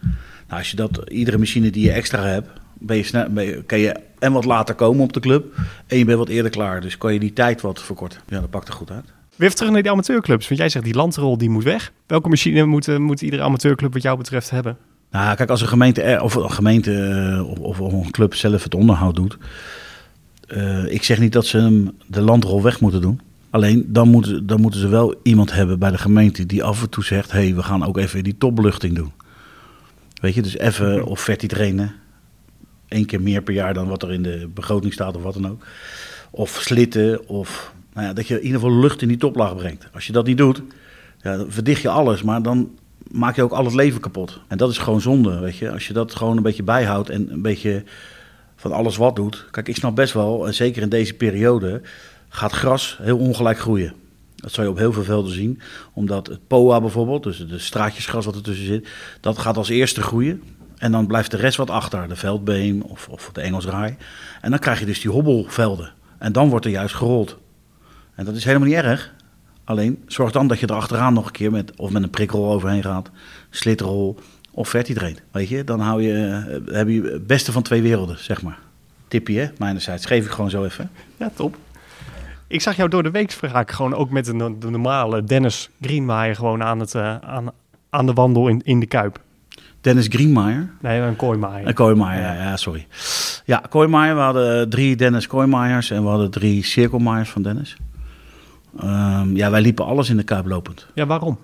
Nou, 0.48 0.58
als 0.60 0.70
je 0.70 0.76
dat, 0.76 1.08
iedere 1.10 1.38
machine 1.38 1.70
die 1.70 1.84
je 1.84 1.92
extra 1.92 2.22
hebt, 2.24 2.48
ben 2.78 2.96
je 2.96 3.02
snel, 3.02 3.28
ben 3.30 3.44
je, 3.44 3.62
kan 3.62 3.78
je 3.78 3.96
en 4.18 4.32
wat 4.32 4.44
later 4.44 4.74
komen 4.74 5.02
op 5.02 5.12
de 5.12 5.20
club. 5.20 5.54
En 5.86 5.98
je 5.98 6.04
bent 6.04 6.18
wat 6.18 6.28
eerder 6.28 6.50
klaar. 6.50 6.80
Dus 6.80 6.98
kan 6.98 7.12
je 7.12 7.18
die 7.20 7.32
tijd 7.32 7.60
wat 7.60 7.82
verkorten. 7.82 8.20
Ja, 8.28 8.40
dat 8.40 8.50
pakt 8.50 8.68
er 8.68 8.74
goed 8.74 8.90
uit. 8.90 9.04
Weer 9.04 9.46
even 9.46 9.56
terug 9.56 9.72
naar 9.72 9.82
die 9.82 9.90
amateurclubs. 9.90 10.48
Want 10.48 10.60
jij 10.60 10.68
zegt 10.68 10.84
die 10.84 10.94
landrol 10.94 11.38
die 11.38 11.50
moet 11.50 11.64
weg. 11.64 11.92
Welke 12.06 12.28
machine 12.28 12.64
moet, 12.64 12.88
eh, 12.88 12.96
moet 12.96 13.22
iedere 13.22 13.42
amateurclub 13.42 13.92
wat 13.92 14.02
jou 14.02 14.18
betreft 14.18 14.50
hebben? 14.50 14.76
Nou, 15.10 15.36
kijk, 15.36 15.50
als 15.50 15.60
een 15.60 15.68
gemeente, 15.68 16.18
of 16.22 16.34
een 16.34 16.50
gemeente 16.50 16.92
eh, 16.92 17.62
of, 17.62 17.80
of, 17.80 17.92
een 17.92 18.10
club 18.10 18.34
zelf 18.34 18.62
het 18.62 18.74
onderhoud 18.74 19.14
doet. 19.14 19.36
eh, 20.48 20.92
ik 20.92 21.02
zeg 21.02 21.18
niet 21.18 21.32
dat 21.32 21.46
ze 21.46 21.58
hem 21.58 21.90
de 22.06 22.20
landrol 22.20 22.62
weg 22.62 22.80
moeten 22.80 23.00
doen. 23.00 23.20
Alleen 23.50 23.84
dan 23.88 24.08
moeten, 24.08 24.46
dan 24.46 24.60
moeten 24.60 24.80
ze 24.80 24.88
wel 24.88 25.14
iemand 25.22 25.52
hebben 25.52 25.78
bij 25.78 25.90
de 25.90 25.98
gemeente 25.98 26.46
die 26.46 26.64
af 26.64 26.82
en 26.82 26.88
toe 26.88 27.04
zegt: 27.04 27.32
hé, 27.32 27.38
hey, 27.38 27.54
we 27.54 27.62
gaan 27.62 27.84
ook 27.84 27.98
even 27.98 28.24
die 28.24 28.38
topbeluchting 28.38 28.94
doen. 28.94 29.12
Weet 30.20 30.34
je, 30.34 30.42
dus 30.42 30.58
even 30.58 31.04
of 31.04 31.20
verti 31.20 31.46
trainen. 31.46 31.94
Eén 32.88 33.06
keer 33.06 33.20
meer 33.20 33.42
per 33.42 33.54
jaar 33.54 33.74
dan 33.74 33.88
wat 33.88 34.02
er 34.02 34.12
in 34.12 34.22
de 34.22 34.48
begroting 34.54 34.92
staat 34.92 35.16
of 35.16 35.22
wat 35.22 35.34
dan 35.34 35.48
ook. 35.48 35.66
Of 36.30 36.58
slitten, 36.60 37.28
of 37.28 37.74
nou 37.92 38.06
ja, 38.06 38.12
dat 38.12 38.26
je 38.26 38.34
in 38.34 38.46
ieder 38.46 38.60
geval 38.60 38.78
lucht 38.78 39.02
in 39.02 39.08
die 39.08 39.16
toplaag 39.16 39.56
brengt. 39.56 39.88
Als 39.92 40.06
je 40.06 40.12
dat 40.12 40.26
niet 40.26 40.38
doet, 40.38 40.62
ja, 41.22 41.36
dan 41.36 41.50
verdicht 41.50 41.82
je 41.82 41.88
alles, 41.88 42.22
maar 42.22 42.42
dan 42.42 42.70
maak 43.10 43.36
je 43.36 43.42
ook 43.42 43.52
al 43.52 43.64
het 43.64 43.74
leven 43.74 44.00
kapot. 44.00 44.40
En 44.48 44.56
dat 44.56 44.70
is 44.70 44.78
gewoon 44.78 45.00
zonde, 45.00 45.38
weet 45.38 45.56
je. 45.56 45.70
Als 45.70 45.86
je 45.86 45.92
dat 45.92 46.14
gewoon 46.14 46.36
een 46.36 46.42
beetje 46.42 46.62
bijhoudt 46.62 47.10
en 47.10 47.32
een 47.32 47.42
beetje 47.42 47.84
van 48.56 48.72
alles 48.72 48.96
wat 48.96 49.16
doet. 49.16 49.46
Kijk, 49.50 49.68
ik 49.68 49.76
snap 49.76 49.96
best 49.96 50.12
wel, 50.12 50.46
en 50.46 50.54
zeker 50.54 50.82
in 50.82 50.88
deze 50.88 51.14
periode, 51.14 51.80
gaat 52.28 52.52
gras 52.52 52.98
heel 53.02 53.18
ongelijk 53.18 53.58
groeien. 53.58 53.94
Dat 54.36 54.52
zou 54.52 54.66
je 54.66 54.72
op 54.72 54.78
heel 54.78 54.92
veel 54.92 55.04
velden 55.04 55.32
zien. 55.32 55.60
Omdat 55.92 56.26
het 56.26 56.46
POA 56.46 56.80
bijvoorbeeld, 56.80 57.22
dus 57.22 57.46
de 57.48 57.58
straatjesgras 57.58 58.24
wat 58.24 58.34
ertussen 58.34 58.66
zit, 58.66 58.88
dat 59.20 59.38
gaat 59.38 59.56
als 59.56 59.68
eerste 59.68 60.02
groeien. 60.02 60.42
En 60.78 60.92
dan 60.92 61.06
blijft 61.06 61.30
de 61.30 61.36
rest 61.36 61.56
wat 61.56 61.70
achter, 61.70 62.08
de 62.08 62.16
veldbeem 62.16 62.82
of, 62.82 63.08
of 63.08 63.30
de 63.32 63.40
Engelsraai. 63.40 63.96
En 64.40 64.50
dan 64.50 64.58
krijg 64.58 64.78
je 64.78 64.86
dus 64.86 65.00
die 65.00 65.10
hobbelvelden. 65.10 65.92
En 66.18 66.32
dan 66.32 66.48
wordt 66.48 66.64
er 66.64 66.70
juist 66.70 66.94
gerold. 66.94 67.38
En 68.14 68.24
dat 68.24 68.34
is 68.34 68.44
helemaal 68.44 68.68
niet 68.68 68.76
erg. 68.76 69.12
Alleen 69.64 70.02
zorg 70.06 70.32
dan 70.32 70.46
dat 70.46 70.58
je 70.58 70.66
er 70.66 70.74
achteraan 70.74 71.14
nog 71.14 71.26
een 71.26 71.32
keer 71.32 71.50
met, 71.50 71.76
of 71.76 71.90
met 71.90 72.02
een 72.02 72.10
prikrol 72.10 72.52
overheen 72.52 72.82
gaat, 72.82 73.10
slitrol 73.50 74.18
of 74.50 74.68
vertidrain. 74.68 75.18
Weet 75.30 75.48
je, 75.48 75.64
dan 75.64 75.80
hou 75.80 76.02
je, 76.02 76.42
eh, 76.68 76.74
heb 76.74 76.88
je 76.88 77.02
het 77.02 77.26
beste 77.26 77.52
van 77.52 77.62
twee 77.62 77.82
werelden, 77.82 78.18
zeg 78.18 78.42
maar. 78.42 78.58
Tippie, 79.08 79.38
hè, 79.38 79.48
mijnerzijds. 79.58 80.06
Geef 80.06 80.24
ik 80.24 80.30
gewoon 80.30 80.50
zo 80.50 80.64
even. 80.64 80.90
Ja, 81.16 81.30
top. 81.34 81.56
Ik 82.46 82.60
zag 82.60 82.76
jou 82.76 82.88
door 82.88 83.02
de 83.02 83.10
week 83.10 83.30
vraag 83.30 83.76
gewoon 83.76 83.94
ook 83.94 84.10
met 84.10 84.24
de, 84.24 84.32
normale 84.58 85.24
Dennis 85.24 85.70
Greenwaaien 85.80 86.36
gewoon 86.36 86.62
aan, 86.62 86.80
het, 86.80 86.94
uh, 86.94 87.16
aan, 87.16 87.50
aan 87.90 88.06
de 88.06 88.12
wandel 88.12 88.48
in, 88.48 88.60
in 88.64 88.80
de 88.80 88.86
Kuip. 88.86 89.20
Dennis 89.84 90.06
Greenmaier. 90.08 90.70
Nee, 90.80 91.00
een 91.00 91.16
Kooimaaier. 91.16 91.68
Een 91.68 91.74
Kooimaaier, 91.74 92.22
ja. 92.22 92.32
ja, 92.32 92.56
sorry. 92.56 92.86
Ja, 93.44 93.62
Kooimaaier. 93.68 94.14
We 94.14 94.20
hadden 94.20 94.68
drie 94.68 94.96
Dennis 94.96 95.26
Kooimaaiers 95.26 95.90
en 95.90 96.02
we 96.02 96.08
hadden 96.08 96.30
drie 96.30 96.64
Cirkelmaaiers 96.64 97.30
van 97.30 97.42
Dennis. 97.42 97.76
Um, 98.82 99.36
ja, 99.36 99.50
wij 99.50 99.60
liepen 99.60 99.84
alles 99.84 100.10
in 100.10 100.16
de 100.16 100.22
Kuip 100.22 100.46
lopend. 100.46 100.86
Ja, 100.94 101.06
waarom? 101.06 101.38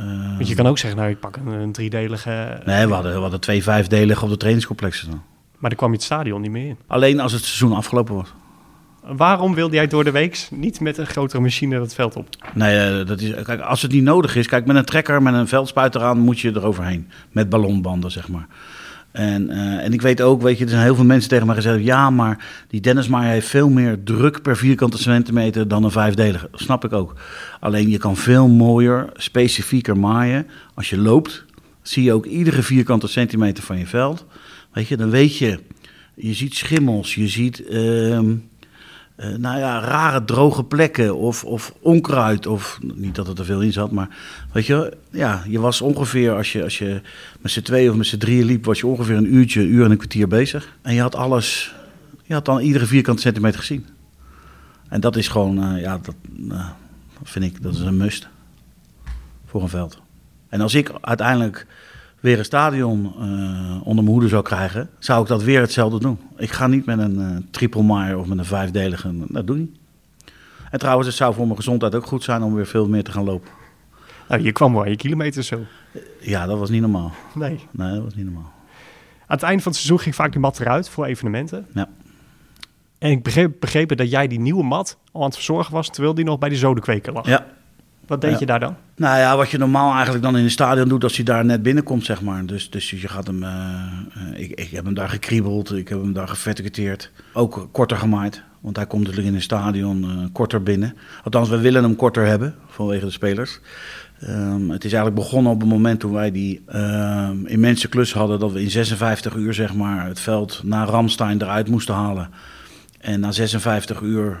Um, 0.00 0.34
Want 0.36 0.48
je 0.48 0.54
kan 0.54 0.66
ook 0.66 0.78
zeggen, 0.78 0.98
nou, 0.98 1.12
ik 1.12 1.20
pak 1.20 1.36
een, 1.36 1.46
een 1.46 1.72
driedelige... 1.72 2.60
Nee, 2.64 2.86
we 2.86 2.92
hadden, 2.92 3.14
we 3.14 3.20
hadden 3.20 3.40
twee 3.40 3.62
vijfdelige 3.62 4.24
op 4.24 4.30
de 4.30 4.36
trainingscomplexen 4.36 5.10
dan. 5.10 5.22
Maar 5.58 5.70
dan 5.70 5.78
kwam 5.78 5.90
je 5.90 5.96
het 5.96 6.04
stadion 6.04 6.40
niet 6.40 6.50
meer 6.50 6.68
in. 6.68 6.76
Alleen 6.86 7.20
als 7.20 7.32
het 7.32 7.44
seizoen 7.44 7.76
afgelopen 7.76 8.14
was. 8.14 8.32
Waarom 9.06 9.54
wilde 9.54 9.74
jij 9.74 9.86
door 9.86 10.04
de 10.04 10.10
week 10.10 10.48
niet 10.50 10.80
met 10.80 10.98
een 10.98 11.06
grotere 11.06 11.40
machine 11.40 11.80
het 11.80 11.94
veld 11.94 12.16
op? 12.16 12.28
Nee, 12.54 13.04
dat 13.04 13.20
is, 13.20 13.42
kijk, 13.42 13.60
als 13.60 13.82
het 13.82 13.92
niet 13.92 14.02
nodig 14.02 14.36
is, 14.36 14.46
kijk, 14.46 14.66
met 14.66 14.76
een 14.76 14.84
trekker, 14.84 15.22
met 15.22 15.34
een 15.34 15.48
veldspuiter 15.48 16.02
aan, 16.02 16.18
moet 16.18 16.40
je 16.40 16.50
eroverheen. 16.54 17.08
Met 17.32 17.48
ballonbanden, 17.48 18.10
zeg 18.10 18.28
maar. 18.28 18.46
En, 19.16 19.50
uh, 19.50 19.84
en 19.84 19.92
ik 19.92 20.02
weet 20.02 20.20
ook, 20.20 20.42
weet 20.42 20.58
je, 20.58 20.64
er 20.64 20.70
zijn 20.70 20.82
heel 20.82 20.94
veel 20.94 21.04
mensen 21.04 21.30
tegen 21.30 21.46
mij 21.46 21.54
gezegd: 21.54 21.84
ja, 21.84 22.10
maar 22.10 22.44
die 22.68 22.80
Dennismaier 22.80 23.30
heeft 23.30 23.48
veel 23.48 23.68
meer 23.68 24.02
druk 24.04 24.42
per 24.42 24.56
vierkante 24.56 24.98
centimeter 24.98 25.68
dan 25.68 25.84
een 25.84 25.90
vijfdelige. 25.90 26.48
Dat 26.50 26.60
snap 26.60 26.84
ik 26.84 26.92
ook. 26.92 27.14
Alleen 27.60 27.88
je 27.88 27.98
kan 27.98 28.16
veel 28.16 28.48
mooier, 28.48 29.08
specifieker 29.14 29.96
maaien. 29.96 30.46
Als 30.74 30.90
je 30.90 30.98
loopt, 30.98 31.44
zie 31.82 32.02
je 32.02 32.12
ook 32.12 32.26
iedere 32.26 32.62
vierkante 32.62 33.08
centimeter 33.08 33.62
van 33.62 33.78
je 33.78 33.86
veld. 33.86 34.24
Weet 34.72 34.88
je, 34.88 34.96
dan 34.96 35.10
weet 35.10 35.36
je, 35.36 35.58
je 36.14 36.34
ziet 36.34 36.54
schimmels, 36.54 37.14
je 37.14 37.28
ziet. 37.28 37.62
Uh, 37.70 38.20
uh, 39.16 39.34
nou 39.36 39.58
ja, 39.58 39.80
rare 39.80 40.24
droge 40.24 40.64
plekken 40.64 41.16
of, 41.16 41.44
of 41.44 41.74
onkruid. 41.80 42.46
Of 42.46 42.78
niet 42.94 43.14
dat 43.14 43.28
er 43.28 43.34
te 43.34 43.44
veel 43.44 43.60
in 43.60 43.72
zat, 43.72 43.90
maar 43.90 44.08
weet 44.52 44.66
je, 44.66 44.96
ja, 45.10 45.42
je 45.48 45.60
was 45.60 45.80
ongeveer 45.80 46.32
als 46.32 46.52
je, 46.52 46.62
als 46.62 46.78
je 46.78 47.00
met 47.40 47.50
z'n 47.52 47.60
tweeën 47.60 47.90
of 47.90 47.96
met 47.96 48.06
z'n 48.06 48.18
drieën 48.18 48.44
liep, 48.44 48.64
was 48.64 48.80
je 48.80 48.86
ongeveer 48.86 49.16
een 49.16 49.34
uurtje, 49.34 49.60
een 49.60 49.72
uur 49.72 49.84
en 49.84 49.90
een 49.90 49.96
kwartier 49.96 50.28
bezig. 50.28 50.68
En 50.82 50.94
je 50.94 51.00
had 51.00 51.14
alles, 51.14 51.74
je 52.22 52.34
had 52.34 52.44
dan 52.44 52.60
iedere 52.60 52.86
vierkante 52.86 53.22
centimeter 53.22 53.60
gezien. 53.60 53.86
En 54.88 55.00
dat 55.00 55.16
is 55.16 55.28
gewoon, 55.28 55.74
uh, 55.74 55.80
ja, 55.80 55.98
dat 56.02 56.14
uh, 56.50 56.68
vind 57.22 57.44
ik, 57.44 57.62
dat 57.62 57.74
is 57.74 57.80
een 57.80 57.96
must 57.96 58.28
voor 59.46 59.62
een 59.62 59.68
veld. 59.68 60.00
En 60.48 60.60
als 60.60 60.74
ik 60.74 60.92
uiteindelijk 61.00 61.66
weer 62.26 62.38
een 62.38 62.44
stadion 62.44 63.12
uh, 63.18 63.86
onder 63.86 64.04
mijn 64.04 64.06
hoede 64.06 64.28
zou 64.28 64.42
krijgen, 64.42 64.90
zou 64.98 65.22
ik 65.22 65.28
dat 65.28 65.42
weer 65.42 65.60
hetzelfde 65.60 65.98
doen. 65.98 66.18
Ik 66.36 66.50
ga 66.50 66.66
niet 66.66 66.86
met 66.86 66.98
een 66.98 67.18
uh, 67.20 67.36
triple 67.50 67.82
mile 67.82 68.18
of 68.18 68.26
met 68.26 68.38
een 68.38 68.44
vijfdelige, 68.44 69.10
dat 69.28 69.46
doe 69.46 69.56
ik 69.56 69.62
niet. 69.62 69.76
En 70.70 70.78
trouwens, 70.78 71.06
het 71.06 71.16
zou 71.16 71.34
voor 71.34 71.44
mijn 71.44 71.56
gezondheid 71.56 71.94
ook 71.94 72.06
goed 72.06 72.22
zijn 72.22 72.42
om 72.42 72.54
weer 72.54 72.66
veel 72.66 72.88
meer 72.88 73.04
te 73.04 73.12
gaan 73.12 73.24
lopen. 73.24 73.50
Nou, 74.28 74.42
je 74.42 74.52
kwam 74.52 74.72
wel 74.72 74.86
je 74.86 74.96
kilometers 74.96 75.46
zo. 75.46 75.60
Ja, 76.20 76.46
dat 76.46 76.58
was 76.58 76.70
niet 76.70 76.80
normaal. 76.80 77.12
Nee. 77.34 77.60
Nee, 77.70 77.94
dat 77.94 78.02
was 78.02 78.14
niet 78.14 78.24
normaal. 78.24 78.52
Aan 79.26 79.36
het 79.36 79.42
eind 79.42 79.62
van 79.62 79.72
het 79.72 79.80
seizoen 79.80 80.00
ging 80.00 80.14
vaak 80.14 80.32
die 80.32 80.40
mat 80.40 80.60
eruit 80.60 80.88
voor 80.88 81.04
evenementen. 81.04 81.66
Ja. 81.74 81.88
En 82.98 83.10
ik 83.10 83.22
begreep, 83.22 83.60
begreep 83.60 83.96
dat 83.96 84.10
jij 84.10 84.26
die 84.26 84.40
nieuwe 84.40 84.64
mat 84.64 84.96
al 85.12 85.20
aan 85.20 85.26
het 85.26 85.34
verzorgen 85.34 85.72
was, 85.72 85.90
terwijl 85.90 86.14
die 86.14 86.24
nog 86.24 86.38
bij 86.38 86.48
de 86.48 86.56
zodekweker 86.56 87.12
lag. 87.12 87.26
Ja, 87.26 87.46
wat 88.06 88.20
deed 88.20 88.30
ja. 88.30 88.36
je 88.38 88.46
daar 88.46 88.60
dan? 88.60 88.76
Nou 88.96 89.18
ja, 89.18 89.36
wat 89.36 89.50
je 89.50 89.58
normaal 89.58 89.92
eigenlijk 89.92 90.24
dan 90.24 90.36
in 90.36 90.42
het 90.42 90.52
stadion 90.52 90.88
doet 90.88 91.02
als 91.02 91.16
hij 91.16 91.24
daar 91.24 91.44
net 91.44 91.62
binnenkomt, 91.62 92.04
zeg 92.04 92.22
maar. 92.22 92.46
Dus, 92.46 92.70
dus 92.70 92.90
je 92.90 93.08
gaat 93.08 93.26
hem. 93.26 93.42
Uh, 93.42 93.50
uh, 94.16 94.40
ik, 94.40 94.50
ik 94.50 94.70
heb 94.70 94.84
hem 94.84 94.94
daar 94.94 95.08
gekriebeld, 95.08 95.72
ik 95.72 95.88
heb 95.88 96.00
hem 96.00 96.12
daar 96.12 96.28
geverticuteerd. 96.28 97.10
Ook 97.32 97.68
korter 97.72 97.96
gemaaid. 97.96 98.42
Want 98.60 98.76
hij 98.76 98.86
komt 98.86 99.02
natuurlijk 99.02 99.28
in 99.28 99.34
het 99.34 99.42
stadion 99.42 100.04
uh, 100.04 100.26
korter 100.32 100.62
binnen. 100.62 100.96
Althans, 101.24 101.48
we 101.48 101.58
willen 101.58 101.82
hem 101.82 101.96
korter 101.96 102.26
hebben 102.26 102.54
vanwege 102.66 103.04
de 103.04 103.10
spelers. 103.10 103.60
Um, 104.22 104.70
het 104.70 104.84
is 104.84 104.92
eigenlijk 104.92 105.22
begonnen 105.22 105.52
op 105.52 105.60
het 105.60 105.68
moment 105.68 106.00
toen 106.00 106.12
wij 106.12 106.30
die 106.30 106.62
um, 106.74 107.46
immense 107.46 107.88
klus 107.88 108.12
hadden. 108.12 108.38
Dat 108.38 108.52
we 108.52 108.62
in 108.62 108.70
56 108.70 109.34
uur 109.34 109.54
zeg 109.54 109.74
maar, 109.74 110.06
het 110.06 110.20
veld 110.20 110.60
naar 110.64 110.88
Ramstein 110.88 111.42
eruit 111.42 111.68
moesten 111.68 111.94
halen. 111.94 112.30
En 113.00 113.20
na 113.20 113.32
56 113.32 114.00
uur 114.00 114.38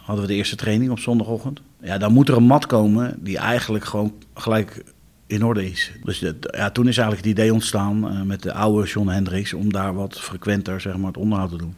hadden 0.00 0.24
we 0.24 0.26
de 0.26 0.34
eerste 0.34 0.56
training 0.56 0.90
op 0.90 0.98
zondagochtend. 0.98 1.60
Ja, 1.82 1.98
dan 1.98 2.12
moet 2.12 2.28
er 2.28 2.36
een 2.36 2.42
mat 2.42 2.66
komen 2.66 3.16
die 3.18 3.38
eigenlijk 3.38 3.84
gewoon 3.84 4.14
gelijk 4.34 4.84
in 5.26 5.44
orde 5.44 5.70
is. 5.70 5.92
Dus 6.04 6.18
ja, 6.50 6.70
toen 6.70 6.88
is 6.88 6.98
eigenlijk 6.98 7.26
het 7.26 7.38
idee 7.38 7.52
ontstaan 7.52 8.12
uh, 8.12 8.22
met 8.22 8.42
de 8.42 8.52
oude 8.52 8.88
John 8.88 9.08
Hendricks 9.08 9.52
om 9.52 9.72
daar 9.72 9.94
wat 9.94 10.20
frequenter 10.20 10.80
zeg 10.80 10.96
maar, 10.96 11.06
het 11.06 11.16
onderhoud 11.16 11.50
te 11.50 11.56
doen. 11.56 11.76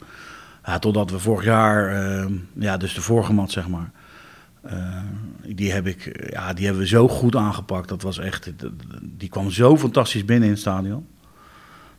Ja, 0.64 0.78
totdat 0.78 1.10
we 1.10 1.18
vorig 1.18 1.44
jaar, 1.44 2.02
uh, 2.02 2.26
ja, 2.52 2.76
dus 2.76 2.94
de 2.94 3.00
vorige 3.00 3.32
mat 3.32 3.50
zeg 3.50 3.68
maar, 3.68 3.90
die, 5.46 5.72
heb 5.72 5.86
ik, 5.86 6.28
ja, 6.30 6.52
die 6.52 6.64
hebben 6.64 6.82
we 6.82 6.88
zo 6.88 7.08
goed 7.08 7.36
aangepakt. 7.36 7.88
Dat 7.88 8.02
was 8.02 8.18
echt, 8.18 8.52
die 9.02 9.28
kwam 9.28 9.50
zo 9.50 9.76
fantastisch 9.76 10.24
binnen 10.24 10.44
in 10.44 10.54
het 10.54 10.60
stadion. 10.60 11.06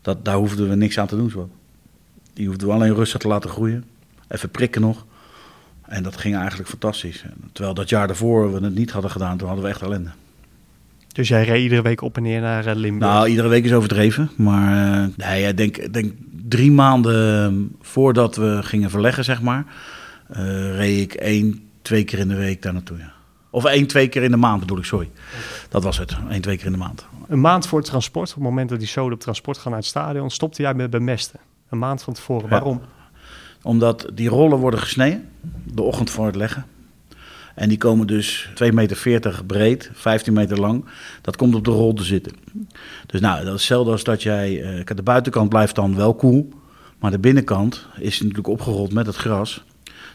Dat, 0.01 0.25
daar 0.25 0.35
hoefden 0.35 0.69
we 0.69 0.75
niks 0.75 0.97
aan 0.99 1.07
te 1.07 1.15
doen. 1.15 1.51
Die 2.33 2.47
hoefden 2.47 2.67
we 2.67 2.73
alleen 2.73 2.95
rustig 2.95 3.21
te 3.21 3.27
laten 3.27 3.49
groeien. 3.49 3.83
Even 4.27 4.49
prikken 4.49 4.81
nog. 4.81 5.05
En 5.93 6.03
dat 6.03 6.17
ging 6.17 6.35
eigenlijk 6.35 6.69
fantastisch. 6.69 7.23
Terwijl 7.51 7.75
dat 7.75 7.89
jaar 7.89 8.07
daarvoor 8.07 8.53
we 8.53 8.63
het 8.65 8.75
niet 8.75 8.91
hadden 8.91 9.11
gedaan, 9.11 9.37
toen 9.37 9.47
hadden 9.47 9.65
we 9.65 9.71
echt 9.71 9.81
ellende. 9.81 10.09
Dus 11.07 11.27
jij 11.27 11.43
reed 11.43 11.61
iedere 11.61 11.81
week 11.81 12.01
op 12.01 12.17
en 12.17 12.23
neer 12.23 12.41
naar 12.41 12.67
uh, 12.67 12.75
Limburg? 12.75 13.11
Nou, 13.11 13.27
iedere 13.27 13.47
week 13.47 13.65
is 13.65 13.73
overdreven. 13.73 14.29
Maar 14.35 15.01
uh, 15.01 15.07
nee, 15.17 15.47
ik 15.47 15.57
denk, 15.57 15.93
denk 15.93 16.13
drie 16.47 16.71
maanden 16.71 17.71
voordat 17.81 18.35
we 18.35 18.59
gingen 18.63 18.89
verleggen, 18.89 19.23
zeg 19.23 19.41
maar, 19.41 19.65
uh, 20.31 20.75
reed 20.75 20.99
ik 20.99 21.13
één, 21.13 21.69
twee 21.81 22.03
keer 22.03 22.19
in 22.19 22.27
de 22.27 22.35
week 22.35 22.61
daar 22.61 22.73
naartoe. 22.73 22.97
Ja. 22.97 23.11
Of 23.49 23.65
één, 23.65 23.87
twee 23.87 24.07
keer 24.07 24.23
in 24.23 24.31
de 24.31 24.37
maand 24.37 24.59
bedoel 24.59 24.77
ik, 24.77 24.85
sorry. 24.85 25.09
Dat 25.69 25.83
was 25.83 25.97
het, 25.97 26.17
één, 26.29 26.41
twee 26.41 26.57
keer 26.57 26.65
in 26.65 26.71
de 26.71 26.77
maand. 26.77 27.05
Een 27.27 27.41
maand 27.41 27.67
voor 27.67 27.79
het 27.79 27.87
transport, 27.87 28.29
op 28.29 28.35
het 28.35 28.43
moment 28.43 28.69
dat 28.69 28.79
die 28.79 28.87
zoden 28.87 29.13
op 29.13 29.19
transport 29.19 29.57
gaan 29.57 29.71
naar 29.71 29.79
het 29.79 29.89
stadion, 29.89 30.29
stopte 30.29 30.61
jij 30.61 30.73
met 30.73 30.89
bemesten. 30.89 31.39
Een 31.69 31.79
maand 31.79 32.03
van 32.03 32.13
tevoren. 32.13 32.49
Waarom? 32.49 32.81
Omdat 33.63 34.07
die 34.13 34.29
rollen 34.29 34.57
worden 34.57 34.79
gesneden 34.79 35.29
de 35.73 35.81
ochtend 35.81 36.09
voor 36.09 36.25
het 36.25 36.35
leggen. 36.35 36.65
En 37.55 37.69
die 37.69 37.77
komen 37.77 38.07
dus 38.07 38.49
2,40 38.63 38.73
meter 38.73 39.41
breed, 39.45 39.89
15 39.93 40.33
meter 40.33 40.59
lang. 40.59 40.85
Dat 41.21 41.35
komt 41.35 41.55
op 41.55 41.65
de 41.65 41.71
rol 41.71 41.93
te 41.93 42.03
zitten. 42.03 42.33
Dus 43.05 43.21
nou, 43.21 43.37
dat 43.37 43.45
is 43.45 43.51
hetzelfde 43.51 43.91
als 43.91 44.03
dat 44.03 44.23
jij... 44.23 44.77
Uh, 44.77 44.85
de 44.95 45.03
buitenkant 45.03 45.49
blijft 45.49 45.75
dan 45.75 45.95
wel 45.95 46.15
koel. 46.15 46.49
Maar 46.99 47.11
de 47.11 47.19
binnenkant 47.19 47.87
is 47.99 48.19
natuurlijk 48.19 48.47
opgerold 48.47 48.93
met 48.93 49.05
het 49.05 49.15
gras. 49.15 49.63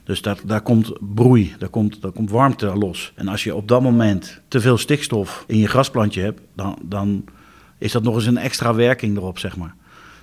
Dus 0.04 0.22
daar, 0.22 0.38
daar 0.44 0.60
komt 0.60 0.92
broei, 1.14 1.54
daar 1.58 1.68
komt, 1.68 2.02
daar 2.02 2.12
komt 2.12 2.30
warmte 2.30 2.66
los. 2.66 3.12
En 3.14 3.28
als 3.28 3.44
je 3.44 3.54
op 3.54 3.68
dat 3.68 3.82
moment 3.82 4.40
te 4.48 4.60
veel 4.60 4.78
stikstof 4.78 5.44
in 5.46 5.58
je 5.58 5.66
grasplantje 5.66 6.22
hebt... 6.22 6.40
dan, 6.54 6.78
dan 6.82 7.24
is 7.78 7.92
dat 7.92 8.02
nog 8.02 8.14
eens 8.14 8.26
een 8.26 8.36
extra 8.36 8.74
werking 8.74 9.16
erop, 9.16 9.38
zeg 9.38 9.56
maar. 9.56 9.74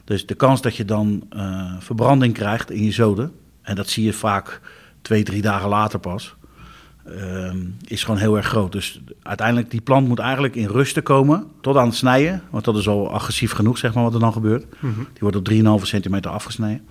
Dus 0.06 0.26
de 0.26 0.36
kans 0.36 0.62
dat 0.62 0.76
je 0.76 0.86
dan 0.86 1.24
uh, 1.36 1.74
verbranding 1.80 2.34
krijgt 2.34 2.72
in 2.72 2.84
je 2.84 2.92
zoden, 2.92 3.32
en 3.62 3.76
dat 3.76 3.90
zie 3.90 4.04
je 4.04 4.14
vaak 4.14 4.62
twee, 5.02 5.24
drie 5.24 5.42
dagen 5.42 5.70
later 5.70 6.00
pas, 6.00 6.36
uh, 7.08 7.54
is 7.88 8.04
gewoon 8.04 8.20
heel 8.20 8.38
erg 8.38 8.48
groot. 8.48 8.72
Dus 8.72 9.02
uiteindelijk, 9.22 9.72
die 9.72 9.82
plant 9.82 10.08
moet 10.08 10.20
eigenlijk 10.20 10.56
in 10.56 10.68
rust 10.68 11.04
komen 11.04 11.48
tot 11.62 11.78
aan 11.78 11.88
het 11.88 11.96
snijden, 11.96 12.42
want 12.50 12.66
dat 12.66 12.78
is 12.78 12.88
al 12.88 13.12
agressief 13.12 13.52
genoeg, 13.52 13.78
zeg 13.78 13.94
maar, 13.94 14.04
wat 14.04 14.14
er 14.14 14.20
dan 14.20 14.34
gebeurt. 14.34 14.66
Mm-hmm. 14.80 15.04
Die 15.04 15.20
wordt 15.20 15.36
op 15.38 15.80
3,5 15.82 15.88
centimeter 15.88 16.32
afgesneden. 16.32 16.86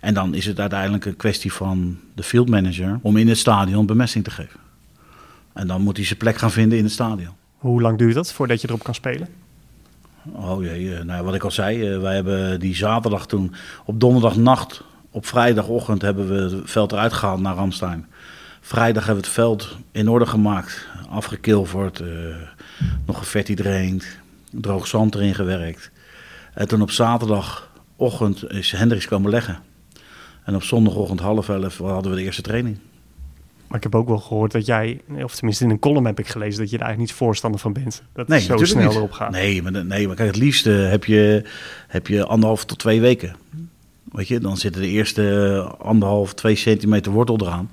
En 0.00 0.14
dan 0.14 0.34
is 0.34 0.46
het 0.46 0.60
uiteindelijk 0.60 1.04
een 1.04 1.16
kwestie 1.16 1.52
van 1.52 1.98
de 2.14 2.22
field 2.22 2.48
manager 2.48 2.98
om 3.02 3.16
in 3.16 3.28
het 3.28 3.38
stadion 3.38 3.86
bemesting 3.86 4.24
te 4.24 4.30
geven. 4.30 4.60
En 5.52 5.66
dan 5.66 5.82
moet 5.82 5.96
hij 5.96 6.06
zijn 6.06 6.18
plek 6.18 6.36
gaan 6.36 6.50
vinden 6.50 6.78
in 6.78 6.84
het 6.84 6.92
stadion. 6.92 7.34
Hoe 7.56 7.80
lang 7.80 7.98
duurt 7.98 8.14
dat 8.14 8.32
voordat 8.32 8.60
je 8.60 8.68
erop 8.68 8.82
kan 8.82 8.94
spelen? 8.94 9.28
Oh 10.32 10.62
jee, 10.62 11.04
nou, 11.04 11.24
wat 11.24 11.34
ik 11.34 11.44
al 11.44 11.50
zei, 11.50 11.98
wij 11.98 12.14
hebben 12.14 12.60
die 12.60 12.76
zaterdag 12.76 13.26
toen 13.26 13.54
op 13.84 14.00
donderdagnacht, 14.00 14.82
op 15.10 15.26
vrijdagochtend 15.26 16.02
hebben 16.02 16.28
we 16.28 16.56
het 16.56 16.70
veld 16.70 16.92
eruit 16.92 17.12
gehaald 17.12 17.40
naar 17.40 17.54
Ramstein. 17.54 18.06
Vrijdag 18.60 19.06
hebben 19.06 19.22
we 19.22 19.28
het 19.28 19.38
veld 19.38 19.76
in 19.92 20.08
orde 20.08 20.26
gemaakt, 20.26 20.86
afgekilverd, 21.10 22.00
uh, 22.00 22.08
nog 23.06 23.18
gevertidraind, 23.18 24.06
droog 24.50 24.86
zand 24.86 25.14
erin 25.14 25.34
gewerkt. 25.34 25.90
En 26.54 26.68
toen 26.68 26.82
op 26.82 26.90
zaterdagochtend 26.90 28.50
is 28.50 28.72
Hendricks 28.72 29.06
komen 29.06 29.30
leggen. 29.30 29.58
En 30.44 30.54
op 30.54 30.62
zondagochtend 30.62 31.20
half 31.20 31.48
elf 31.48 31.78
hadden 31.78 32.10
we 32.10 32.16
de 32.16 32.22
eerste 32.22 32.42
training. 32.42 32.78
Maar 33.68 33.76
ik 33.76 33.82
heb 33.82 33.94
ook 33.94 34.08
wel 34.08 34.18
gehoord 34.18 34.52
dat 34.52 34.66
jij, 34.66 35.00
of 35.22 35.34
tenminste 35.34 35.64
in 35.64 35.70
een 35.70 35.78
column 35.78 36.06
heb 36.06 36.18
ik 36.18 36.26
gelezen, 36.28 36.60
dat 36.60 36.70
je 36.70 36.76
daar 36.78 36.86
eigenlijk 36.86 37.10
niet 37.10 37.20
voorstander 37.20 37.60
van 37.60 37.72
bent. 37.72 38.02
Dat 38.12 38.28
Nee, 38.28 38.38
het 38.38 38.58
zo 38.58 38.64
snel 38.64 38.86
niet. 38.86 38.94
erop 38.96 39.12
gaat. 39.12 39.30
Nee, 39.30 39.62
maar, 39.62 39.84
nee, 39.84 40.06
maar 40.06 40.16
kijk, 40.16 40.28
het 40.28 40.38
liefste 40.38 40.70
heb 40.70 41.04
je, 41.04 41.44
heb 41.88 42.06
je 42.06 42.24
anderhalf 42.26 42.64
tot 42.64 42.78
twee 42.78 43.00
weken. 43.00 43.36
Weet 44.12 44.28
je, 44.28 44.40
dan 44.40 44.56
zitten 44.56 44.82
de 44.82 44.88
eerste 44.88 45.74
anderhalf, 45.78 46.34
twee 46.34 46.54
centimeter 46.54 47.12
wortel 47.12 47.38
eraan. 47.40 47.70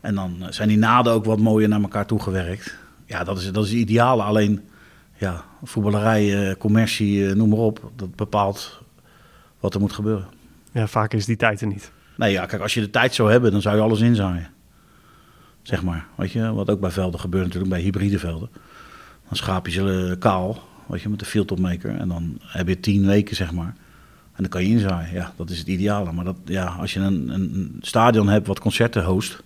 En 0.00 0.14
dan 0.14 0.46
zijn 0.50 0.68
die 0.68 0.78
naden 0.78 1.12
ook 1.12 1.24
wat 1.24 1.38
mooier 1.38 1.68
naar 1.68 1.80
elkaar 1.82 2.06
toegewerkt. 2.06 2.76
Ja, 3.06 3.24
dat 3.24 3.38
is, 3.38 3.52
dat 3.52 3.64
is 3.64 3.70
het 3.70 3.78
ideale. 3.78 4.22
Alleen, 4.22 4.60
ja, 5.14 5.44
voetballerij, 5.64 6.48
eh, 6.48 6.56
commercie, 6.56 7.28
eh, 7.28 7.34
noem 7.34 7.48
maar 7.48 7.58
op. 7.58 7.90
Dat 7.96 8.14
bepaalt 8.16 8.82
wat 9.60 9.74
er 9.74 9.80
moet 9.80 9.92
gebeuren. 9.92 10.26
Ja, 10.72 10.86
vaak 10.86 11.12
is 11.14 11.24
die 11.24 11.36
tijd 11.36 11.60
er 11.60 11.66
niet. 11.66 11.90
Nee, 12.16 12.32
ja, 12.32 12.46
kijk, 12.46 12.62
als 12.62 12.74
je 12.74 12.80
de 12.80 12.90
tijd 12.90 13.14
zou 13.14 13.30
hebben, 13.30 13.52
dan 13.52 13.62
zou 13.62 13.76
je 13.76 13.82
alles 13.82 14.00
inzaaien. 14.00 14.54
Zeg 15.66 15.82
maar, 15.82 16.06
weet 16.14 16.30
je, 16.32 16.52
wat 16.52 16.70
ook 16.70 16.80
bij 16.80 16.90
velden 16.90 17.20
gebeurt 17.20 17.44
natuurlijk, 17.44 17.72
bij 17.72 17.80
hybride 17.80 18.18
velden. 18.18 18.48
Dan 19.28 19.36
schaap 19.36 19.66
je 19.66 19.72
ze 19.72 20.08
eh, 20.10 20.18
kaal, 20.18 20.62
weet 20.86 21.00
je, 21.00 21.08
met 21.08 21.18
de 21.18 21.24
fieldtopmaker. 21.24 21.96
En 21.96 22.08
dan 22.08 22.38
heb 22.40 22.68
je 22.68 22.80
tien 22.80 23.06
weken, 23.06 23.36
zeg 23.36 23.52
maar. 23.52 23.74
En 24.32 24.42
dan 24.42 24.48
kan 24.48 24.62
je 24.62 24.68
inzaaien. 24.68 25.14
Ja, 25.14 25.32
dat 25.36 25.50
is 25.50 25.58
het 25.58 25.66
ideale. 25.66 26.12
Maar 26.12 26.24
dat, 26.24 26.36
ja, 26.44 26.64
als 26.66 26.92
je 26.92 27.00
een, 27.00 27.28
een 27.28 27.76
stadion 27.80 28.28
hebt 28.28 28.46
wat 28.46 28.60
concerten 28.60 29.04
host, 29.04 29.42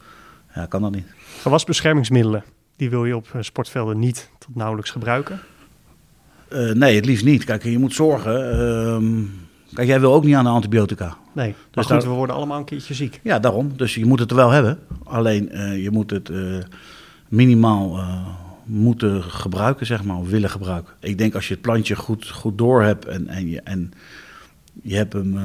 ja, 0.55 0.67
kan 0.67 0.83
dat 0.83 0.95
niet. 0.95 1.07
Gewasbeschermingsmiddelen, 1.41 2.45
die 2.77 2.91
wil 2.91 3.05
je 3.05 3.17
op 3.17 3.29
eh, 3.33 3.43
sportvelden 3.43 3.99
niet 3.99 4.31
tot 4.39 4.55
nauwelijks 4.55 4.91
gebruiken. 4.91 5.41
Eh, 6.49 6.71
nee, 6.71 6.97
het 6.97 7.05
liefst 7.07 7.25
niet. 7.25 7.45
Kijk, 7.45 7.63
je 7.63 7.79
moet 7.79 7.95
zorgen. 7.95 8.59
ehm, 8.59 9.23
kijk, 9.75 9.89
jij 9.89 10.01
wil 10.01 10.15
ook 10.15 10.25
niet 10.25 10.35
aan 10.35 10.45
de 10.45 10.51
antibiotica. 10.51 11.17
Nee, 11.33 11.49
maar 11.49 11.57
Dus 11.71 11.87
goed, 11.87 12.01
daar- 12.01 12.11
we 12.11 12.17
worden 12.17 12.37
allemaal 12.37 12.59
een 12.59 12.65
keertje 12.65 12.95
ziek. 12.95 13.21
Ja, 13.23 13.39
daarom. 13.39 13.73
Dus 13.77 13.95
je 13.95 14.05
moet 14.07 14.19
het 14.19 14.31
er 14.31 14.37
wel 14.37 14.51
hebben. 14.51 14.79
Alleen 15.05 15.51
eh, 15.51 15.83
je 15.83 15.91
moet 15.91 16.11
het 16.11 16.29
eh, 16.31 16.39
minimaal 17.29 17.97
eh, 17.99 18.27
moeten 18.65 19.23
gebruiken, 19.23 19.87
zeg 19.87 20.05
maar, 20.05 20.17
of 20.17 20.29
willen 20.29 20.51
gebruiken. 20.51 20.95
Ik 21.01 21.19
denk 21.19 21.35
als 21.35 21.49
je 21.49 21.53
het 21.55 21.63
plantje 21.63 21.97
goed, 21.97 22.29
goed 22.29 22.59
door 22.59 22.83
hebt 22.83 23.05
en, 23.05 23.29
en, 23.29 23.49
je, 23.49 23.61
en 23.61 23.93
je 24.83 24.97
hebt 24.97 25.13
hem 25.13 25.39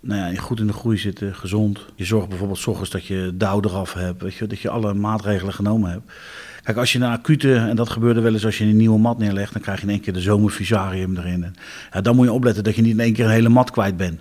nou 0.00 0.32
ja, 0.32 0.40
goed 0.40 0.60
in 0.60 0.66
de 0.66 0.72
groei 0.72 0.98
zitten, 0.98 1.34
gezond. 1.34 1.86
Je 1.94 2.04
zorgt 2.04 2.28
bijvoorbeeld 2.28 2.58
's 2.58 2.90
dat 2.90 3.06
je 3.06 3.32
dauw 3.34 3.60
eraf 3.60 3.92
hebt, 3.92 4.22
weet 4.22 4.34
je, 4.34 4.46
dat 4.46 4.60
je 4.60 4.70
alle 4.70 4.94
maatregelen 4.94 5.54
genomen 5.54 5.90
hebt. 5.90 6.12
Kijk, 6.62 6.76
als 6.76 6.92
je 6.92 6.98
een 6.98 7.04
acute, 7.04 7.54
en 7.54 7.76
dat 7.76 7.90
gebeurde 7.90 8.20
wel 8.20 8.32
eens 8.32 8.44
als 8.44 8.58
je 8.58 8.64
een 8.64 8.76
nieuwe 8.76 8.98
mat 8.98 9.18
neerlegt, 9.18 9.52
dan 9.52 9.62
krijg 9.62 9.80
je 9.80 9.86
in 9.86 9.92
één 9.92 10.00
keer 10.00 10.12
de 10.12 10.20
zomerfusarium 10.20 11.16
erin. 11.16 11.54
Ja, 11.92 12.00
dan 12.00 12.16
moet 12.16 12.26
je 12.26 12.32
opletten 12.32 12.64
dat 12.64 12.74
je 12.74 12.82
niet 12.82 12.92
in 12.92 13.00
één 13.00 13.12
keer 13.12 13.24
een 13.24 13.30
hele 13.30 13.48
mat 13.48 13.70
kwijt 13.70 13.96
bent. 13.96 14.20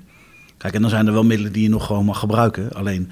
Kijk, 0.58 0.74
en 0.74 0.82
dan 0.82 0.90
zijn 0.90 1.08
er 1.08 1.13
wel 1.13 1.24
middelen 1.24 1.52
die 1.52 1.63
je 1.63 1.70
nog 1.70 1.86
gewoon 1.86 2.06
mag 2.06 2.20
gebruiken. 2.20 2.72
Alleen, 2.72 3.12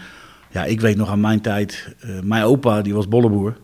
ja, 0.51 0.63
ik 0.63 0.82
weet 0.82 0.97
nog 0.97 1.10
aan 1.10 1.19
mijn 1.19 1.41
tijd, 1.41 1.95
eh, 1.99 2.10
mijn 2.23 2.43
opa 2.43 2.82
die 2.82 2.93
was 2.93 3.08
bolleboer. 3.08 3.58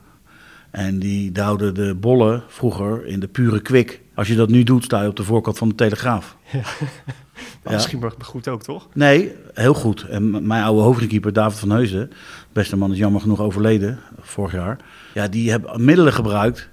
En 0.71 0.99
die 0.99 1.31
douwde 1.31 1.71
de 1.71 1.95
bollen 1.95 2.43
vroeger 2.47 3.05
in 3.05 3.19
de 3.19 3.27
pure 3.27 3.61
kwik. 3.61 4.01
Als 4.15 4.27
je 4.27 4.35
dat 4.35 4.49
nu 4.49 4.63
doet, 4.63 4.83
sta 4.83 5.01
je 5.01 5.07
op 5.07 5.15
de 5.15 5.23
voorkant 5.23 5.57
van 5.57 5.69
de 5.69 5.75
Telegraaf. 5.75 6.37
Maar 7.63 7.73
Misschien 7.73 8.11
goed 8.21 8.47
ook, 8.47 8.63
toch? 8.63 8.87
Nee, 8.93 9.35
heel 9.53 9.73
goed. 9.73 10.03
En 10.03 10.47
mijn 10.47 10.63
oude 10.63 10.81
hoofdkeeper 10.81 11.33
David 11.33 11.59
van 11.59 11.69
Heusden, 11.69 12.11
beste 12.51 12.77
man 12.77 12.91
is 12.91 12.97
jammer 12.97 13.21
genoeg 13.21 13.39
overleden 13.39 13.99
vorig 14.19 14.51
jaar. 14.51 14.77
Ja, 15.13 15.27
die 15.27 15.49
hebben 15.49 15.85
middelen 15.85 16.13
gebruikt. 16.13 16.69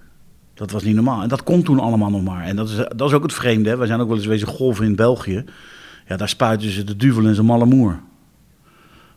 Dat 0.55 0.71
was 0.71 0.83
niet 0.83 0.95
normaal. 0.95 1.23
En 1.23 1.29
dat 1.29 1.43
kon 1.43 1.63
toen 1.63 1.81
allemaal 1.81 2.11
nog 2.11 2.23
maar. 2.23 2.45
En 2.45 2.57
dat 2.57 2.69
is, 2.69 2.77
dat 2.77 3.09
is 3.09 3.13
ook 3.13 3.23
het 3.23 3.33
vreemde. 3.33 3.69
Hè. 3.69 3.77
Wij 3.77 3.87
zijn 3.87 4.01
ook 4.01 4.09
wel 4.09 4.17
eens 4.17 4.27
wezen 4.27 4.49
golven 4.49 4.85
in 4.85 4.97
België. 4.97 5.45
Ja, 6.07 6.17
daar 6.17 6.29
spuiten 6.29 6.71
ze 6.71 6.85
de 6.85 6.97
duvel 6.97 7.27
in 7.27 7.35
zijn 7.35 7.47
malle 7.47 7.65
moer. 7.65 8.01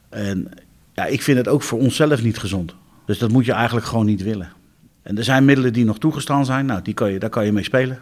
En 0.09 0.49
ja, 0.93 1.05
ik 1.05 1.21
vind 1.21 1.37
het 1.37 1.47
ook 1.47 1.61
voor 1.61 1.79
onszelf 1.79 2.23
niet 2.23 2.37
gezond. 2.37 2.75
Dus 3.05 3.17
dat 3.19 3.31
moet 3.31 3.45
je 3.45 3.51
eigenlijk 3.51 3.85
gewoon 3.85 4.05
niet 4.05 4.23
willen. 4.23 4.51
En 5.01 5.17
er 5.17 5.23
zijn 5.23 5.45
middelen 5.45 5.73
die 5.73 5.85
nog 5.85 5.99
toegestaan 5.99 6.45
zijn. 6.45 6.65
Nou, 6.65 6.81
die 6.81 6.93
kan 6.93 7.11
je, 7.11 7.19
daar 7.19 7.29
kan 7.29 7.45
je 7.45 7.51
mee 7.51 7.63
spelen. 7.63 7.99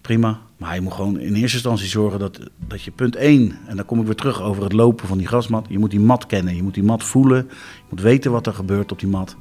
Prima. 0.00 0.38
Maar 0.58 0.74
je 0.74 0.80
moet 0.80 0.92
gewoon 0.92 1.18
in 1.18 1.34
eerste 1.34 1.56
instantie 1.56 1.88
zorgen 1.88 2.18
dat, 2.18 2.38
dat 2.66 2.82
je 2.82 2.90
punt 2.90 3.16
1, 3.16 3.58
en 3.66 3.76
dan 3.76 3.84
kom 3.84 4.00
ik 4.00 4.06
weer 4.06 4.14
terug 4.14 4.42
over 4.42 4.62
het 4.62 4.72
lopen 4.72 5.08
van 5.08 5.18
die 5.18 5.26
grasmat. 5.26 5.66
Je 5.68 5.78
moet 5.78 5.90
die 5.90 6.00
mat 6.00 6.26
kennen, 6.26 6.56
je 6.56 6.62
moet 6.62 6.74
die 6.74 6.82
mat 6.82 7.04
voelen, 7.04 7.46
je 7.48 7.84
moet 7.88 8.00
weten 8.00 8.30
wat 8.30 8.46
er 8.46 8.54
gebeurt 8.54 8.92
op 8.92 8.98
die 8.98 9.08
mat. 9.08 9.36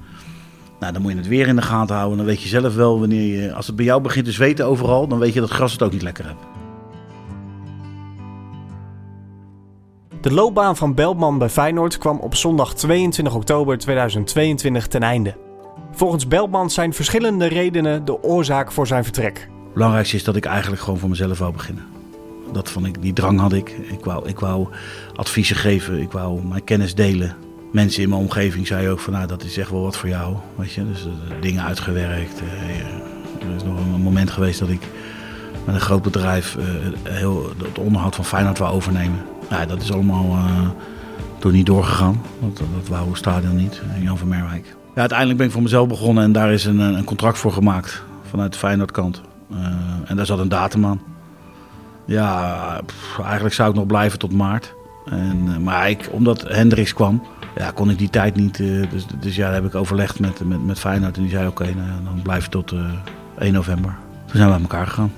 Nou, 0.80 0.94
dan 0.94 1.02
moet 1.02 1.12
je 1.12 1.18
het 1.18 1.28
weer 1.28 1.48
in 1.48 1.56
de 1.56 1.62
gaten 1.62 1.96
houden. 1.96 2.18
Dan 2.18 2.26
weet 2.26 2.42
je 2.42 2.48
zelf 2.48 2.76
wel 2.76 3.00
wanneer 3.00 3.42
je, 3.42 3.54
als 3.54 3.68
het 3.68 3.76
bij 3.76 3.86
jou 3.86 4.02
begint 4.02 4.26
te 4.26 4.32
zweten 4.32 4.66
overal, 4.66 5.08
dan 5.08 5.20
weet 5.20 5.34
je 5.34 5.40
dat 5.40 5.50
gras 5.50 5.72
het 5.72 5.84
ook 5.84 5.92
niet 5.92 6.02
lekker 6.02 6.26
hebt. 6.26 6.44
De 10.22 10.32
loopbaan 10.32 10.78
van 10.78 10.94
Beltman 10.94 11.38
bij 11.38 11.50
Feyenoord 11.50 11.98
kwam 11.98 12.20
op 12.20 12.36
zondag 12.36 12.76
22 12.76 13.36
oktober 13.36 13.78
2022 13.78 14.88
ten 14.88 15.04
einde. 15.04 15.36
Volgens 15.92 16.28
Beltman 16.28 16.70
zijn 16.70 16.94
verschillende 16.94 17.46
redenen 17.46 18.06
de 18.06 18.24
oorzaak 18.24 18.72
voor 18.72 18.88
zijn 18.88 19.04
vertrek. 19.04 19.50
Belangrijkste 19.78 20.16
is 20.16 20.24
dat 20.24 20.36
ik 20.36 20.46
eigenlijk 20.46 20.82
gewoon 20.82 21.00
voor 21.00 21.10
mezelf 21.10 21.38
wou 21.40 21.54
beginnen. 21.54 21.84
Dat 22.54 22.70
vond 22.70 22.86
ik, 22.86 23.02
die 23.02 23.14
drang 23.14 23.40
had 23.40 23.54
ik. 23.54 23.70
Ik 23.70 24.06
wou, 24.06 24.30
ik 24.30 24.40
wou 24.40 24.68
adviezen 25.16 25.56
geven, 25.56 26.02
ik 26.02 26.12
wou 26.12 26.46
mijn 26.46 26.64
kennis 26.64 26.96
delen. 26.96 27.36
Mensen 27.72 28.04
in 28.04 28.10
mijn 28.10 28.22
omgeving 28.22 28.68
zeiden 28.68 28.92
ook 28.92 29.00
van 29.00 29.14
nou 29.14 29.28
dat 29.28 29.44
is 29.44 29.58
echt 29.58 29.70
wel 29.70 29.82
wat 29.82 29.98
voor 29.98 30.10
jou. 30.10 30.36
Weet 30.56 30.72
je? 30.72 30.88
Dus 30.88 31.06
eh, 31.06 31.42
dingen 31.42 31.64
uitgewerkt. 31.64 32.42
eh, 32.42 33.48
er 33.50 33.56
is 33.56 33.64
nog 33.64 33.80
een 33.80 34.02
moment 34.02 34.32
geweest 34.32 34.60
dat 34.60 34.70
ik 34.70 34.82
met 35.66 35.76
een 35.76 35.82
groot 35.82 36.02
bedrijf 36.02 36.56
eh, 36.56 36.66
heel, 37.14 37.52
het 37.64 37.80
onderhoud 37.80 38.16
van 38.16 38.26
Feyenoord 38.26 38.58
wou 38.58 38.74
overnemen. 38.74 39.20
Ja, 39.50 39.66
dat 39.66 39.82
is 39.82 39.92
allemaal 39.92 40.38
toen 41.40 41.52
niet 41.52 41.66
doorgegaan. 41.66 42.22
Dat, 42.40 42.58
dat 42.58 42.88
wou 42.88 43.16
stadion 43.16 43.56
niet, 43.56 43.82
Jan 44.02 44.18
van 44.18 44.28
Merwijk. 44.28 44.76
Ja, 44.94 45.00
uiteindelijk 45.00 45.38
ben 45.38 45.48
ik 45.48 45.54
voor 45.54 45.64
mezelf 45.64 45.88
begonnen 45.88 46.24
en 46.24 46.32
daar 46.32 46.52
is 46.52 46.66
een, 46.66 46.80
een 46.80 47.04
contract 47.04 47.38
voor 47.38 47.52
gemaakt 47.52 48.04
vanuit 48.30 48.54
de 48.54 48.60
Feyenoord 48.60 48.92
kant. 48.92 49.22
Eh, 49.52 49.58
en 50.06 50.16
daar 50.16 50.26
zat 50.26 50.40
een 50.40 50.50
datum 50.50 50.86
aan. 50.86 51.02
Ja, 52.06 52.82
eigenlijk 53.24 53.56
zou 53.56 53.70
ik 53.70 53.76
nog 53.76 53.86
blijven 53.86 54.20
tot 54.20 54.32
maart. 54.32 54.76
En, 55.06 55.44
eh, 55.48 55.58
maar 55.58 55.90
ik, 55.90 56.10
omdat 56.12 56.42
Hendricks 56.42 56.94
kwam, 56.94 57.24
ja, 57.56 57.72
kon 57.72 57.90
ik 57.90 57.98
die 57.98 58.10
tijd 58.10 58.36
niet. 58.36 58.60
eh, 58.60 58.90
dus, 58.90 59.06
dus 59.20 59.36
ja, 59.36 59.46
daar 59.46 59.54
heb 59.54 59.66
ik 59.66 59.76
overlegd 59.76 60.20
met, 60.20 60.46
met, 60.46 60.66
met 60.66 60.80
Feyenoord. 60.80 61.16
En 61.16 61.22
die 61.22 61.32
zei: 61.32 61.48
Oké, 61.48 61.64
nou, 61.64 62.04
dan 62.04 62.22
blijf 62.24 62.44
je 62.44 62.50
tot 62.50 62.72
eh 62.72 62.80
1 63.38 63.54
november. 63.54 63.96
Toen 64.26 64.36
zijn 64.36 64.48
we 64.48 64.54
uit 64.54 64.62
elkaar 64.62 64.88
gegaan. 64.88 65.12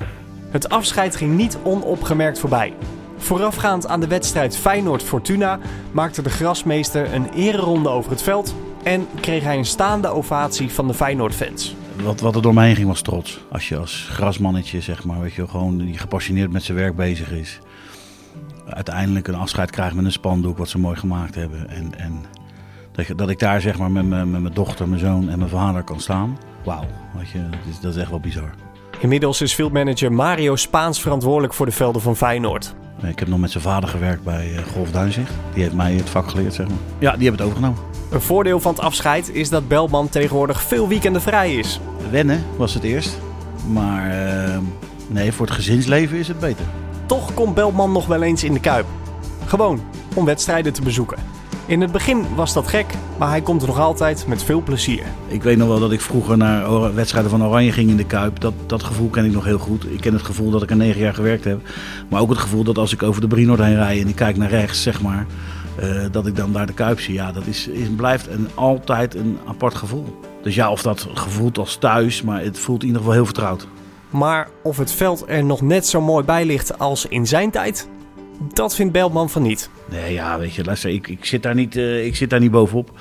Het 0.49 0.69
afscheid 0.69 1.15
ging 1.15 1.35
niet 1.37 1.57
onopgemerkt 1.63 2.39
voorbij. 2.39 2.73
Voorafgaand 3.17 3.87
aan 3.87 3.99
de 3.99 4.07
wedstrijd 4.07 4.57
Feyenoord-Fortuna 4.57 5.59
maakte 5.91 6.21
de 6.21 6.29
grasmeester 6.29 7.13
een 7.13 7.29
ereronde 7.29 7.89
over 7.89 8.11
het 8.11 8.21
veld 8.21 8.55
en 8.83 9.07
kreeg 9.19 9.43
hij 9.43 9.57
een 9.57 9.65
staande 9.65 10.07
ovatie 10.07 10.71
van 10.71 10.87
de 10.87 10.93
Feyenoord-fans. 10.93 11.75
Wat, 12.03 12.19
wat 12.19 12.35
er 12.35 12.41
door 12.41 12.53
me 12.53 12.63
heen 12.63 12.75
ging 12.75 12.87
was 12.87 13.01
trots. 13.01 13.39
Als 13.51 13.67
je 13.69 13.77
als 13.77 14.07
grasmannetje, 14.11 14.81
zeg 14.81 15.03
maar, 15.03 15.19
weet 15.21 15.31
je, 15.33 15.37
wel, 15.41 15.47
gewoon 15.49 15.77
die 15.77 15.97
gepassioneerd 15.97 16.51
met 16.51 16.63
zijn 16.63 16.77
werk 16.77 16.95
bezig 16.95 17.31
is. 17.31 17.59
Uiteindelijk 18.69 19.27
een 19.27 19.35
afscheid 19.35 19.69
krijgt 19.71 19.95
met 19.95 20.05
een 20.05 20.11
spandoek 20.11 20.57
wat 20.57 20.69
ze 20.69 20.79
mooi 20.79 20.95
gemaakt 20.95 21.35
hebben. 21.35 21.69
En, 21.69 21.97
en 21.99 22.21
dat, 22.91 23.07
je- 23.07 23.15
dat 23.15 23.29
ik 23.29 23.39
daar 23.39 23.61
zeg 23.61 23.77
maar 23.77 23.91
met, 23.91 24.05
mijn- 24.07 24.31
met 24.31 24.41
mijn 24.41 24.53
dochter, 24.53 24.87
mijn 24.87 24.99
zoon 24.99 25.29
en 25.29 25.37
mijn 25.37 25.49
vader 25.49 25.83
kan 25.83 25.99
staan. 25.99 26.37
Wauw, 26.63 26.85
weet 27.17 27.29
je, 27.29 27.49
dat 27.49 27.59
is, 27.69 27.79
dat 27.79 27.95
is 27.95 28.01
echt 28.01 28.09
wel 28.09 28.19
bizar. 28.19 28.49
Inmiddels 28.99 29.41
is 29.41 29.53
fieldmanager 29.53 30.11
Mario 30.13 30.55
Spaans 30.55 31.01
verantwoordelijk 31.01 31.53
voor 31.53 31.65
de 31.65 31.71
velden 31.71 32.01
van 32.01 32.15
Feyenoord. 32.15 32.75
Ik 33.03 33.19
heb 33.19 33.27
nog 33.27 33.39
met 33.39 33.51
zijn 33.51 33.63
vader 33.63 33.89
gewerkt 33.89 34.23
bij 34.23 34.55
eh, 34.55 34.63
Golf 34.63 34.91
Duinzicht. 34.91 35.31
Die 35.53 35.63
heeft 35.63 35.75
mij 35.75 35.93
het 35.93 36.09
vak 36.09 36.29
geleerd, 36.29 36.53
zeg 36.53 36.67
maar. 36.67 36.77
Ja, 36.99 37.15
die 37.17 37.27
hebben 37.29 37.45
het 37.45 37.55
overgenomen. 37.55 37.79
Een 38.09 38.21
voordeel 38.21 38.59
van 38.59 38.71
het 38.73 38.81
afscheid 38.81 39.33
is 39.33 39.49
dat 39.49 39.67
Belman 39.67 40.09
tegenwoordig 40.09 40.61
veel 40.61 40.87
weekenden 40.87 41.21
vrij 41.21 41.55
is. 41.55 41.79
Wennen 42.11 42.43
was 42.57 42.73
het 42.73 42.83
eerst. 42.83 43.19
Maar 43.71 44.11
eh, 44.11 44.57
nee, 45.07 45.31
voor 45.31 45.45
het 45.45 45.55
gezinsleven 45.55 46.17
is 46.17 46.27
het 46.27 46.39
beter. 46.39 46.65
Toch 47.05 47.33
komt 47.33 47.55
Belman 47.55 47.91
nog 47.91 48.05
wel 48.05 48.21
eens 48.21 48.43
in 48.43 48.53
de 48.53 48.59
Kuip. 48.59 48.85
Gewoon 49.45 49.81
om 50.15 50.25
wedstrijden 50.25 50.73
te 50.73 50.81
bezoeken. 50.81 51.17
In 51.65 51.81
het 51.81 51.91
begin 51.91 52.25
was 52.35 52.53
dat 52.53 52.67
gek, 52.67 52.85
maar 53.17 53.29
hij 53.29 53.41
komt 53.41 53.61
er 53.61 53.67
nog 53.67 53.79
altijd 53.79 54.27
met 54.27 54.43
veel 54.43 54.61
plezier. 54.61 55.03
Ik 55.27 55.43
weet 55.43 55.57
nog 55.57 55.67
wel 55.67 55.79
dat 55.79 55.91
ik 55.91 56.01
vroeger 56.01 56.37
naar 56.37 56.93
wedstrijden 56.93 57.29
van 57.31 57.45
Oranje 57.45 57.71
ging 57.71 57.89
in 57.89 57.97
de 57.97 58.05
Kuip. 58.05 58.39
Dat, 58.39 58.53
dat 58.65 58.83
gevoel 58.83 59.09
ken 59.09 59.25
ik 59.25 59.31
nog 59.31 59.45
heel 59.45 59.57
goed. 59.57 59.91
Ik 59.91 60.01
ken 60.01 60.13
het 60.13 60.23
gevoel 60.23 60.49
dat 60.49 60.63
ik 60.63 60.69
er 60.69 60.75
negen 60.75 61.01
jaar 61.01 61.13
gewerkt 61.13 61.43
heb. 61.43 61.59
Maar 62.07 62.21
ook 62.21 62.29
het 62.29 62.37
gevoel 62.37 62.63
dat 62.63 62.77
als 62.77 62.93
ik 62.93 63.03
over 63.03 63.21
de 63.21 63.27
Brienoord 63.27 63.59
heen 63.59 63.75
rijd 63.75 64.01
en 64.01 64.07
ik 64.07 64.15
kijk 64.15 64.37
naar 64.37 64.49
rechts, 64.49 64.83
zeg 64.83 65.01
maar. 65.01 65.25
Eh, 65.79 66.05
dat 66.11 66.27
ik 66.27 66.35
dan 66.35 66.51
daar 66.51 66.65
de 66.65 66.73
Kuip 66.73 66.99
zie. 66.99 67.13
Ja, 67.13 67.31
dat 67.31 67.45
is, 67.45 67.67
is, 67.67 67.87
blijft 67.95 68.27
een, 68.27 68.47
altijd 68.53 69.15
een 69.15 69.37
apart 69.47 69.75
gevoel. 69.75 70.19
Dus 70.41 70.55
ja, 70.55 70.71
of 70.71 70.81
dat 70.81 71.07
gevoelt 71.13 71.57
als 71.57 71.75
thuis, 71.75 72.21
maar 72.21 72.41
het 72.41 72.59
voelt 72.59 72.81
in 72.81 72.87
ieder 72.87 73.01
geval 73.01 73.15
heel 73.15 73.25
vertrouwd. 73.25 73.67
Maar 74.09 74.49
of 74.63 74.77
het 74.77 74.91
veld 74.91 75.23
er 75.27 75.43
nog 75.43 75.61
net 75.61 75.87
zo 75.87 76.01
mooi 76.01 76.25
bij 76.25 76.45
ligt 76.45 76.79
als 76.79 77.05
in 77.05 77.27
zijn 77.27 77.51
tijd, 77.51 77.89
dat 78.53 78.75
vindt 78.75 78.93
Belman 78.93 79.29
van 79.29 79.41
niet. 79.41 79.69
Nee, 79.89 80.13
ja, 80.13 80.39
weet 80.39 80.53
je, 80.53 80.63
luister, 80.63 80.89
ik, 80.89 81.07
ik, 81.07 81.25
zit 81.25 81.43
daar 81.43 81.55
niet, 81.55 81.75
eh, 81.75 82.05
ik 82.05 82.15
zit 82.15 82.29
daar 82.29 82.39
niet 82.39 82.51
bovenop. 82.51 82.99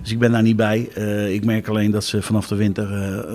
Dus 0.00 0.12
ik 0.12 0.18
ben 0.18 0.32
daar 0.32 0.42
niet 0.42 0.56
bij. 0.56 0.88
Eh, 0.94 1.34
ik 1.34 1.44
merk 1.44 1.68
alleen 1.68 1.90
dat 1.90 2.04
ze 2.04 2.22
vanaf 2.22 2.48
de 2.48 2.56
winter 2.56 2.88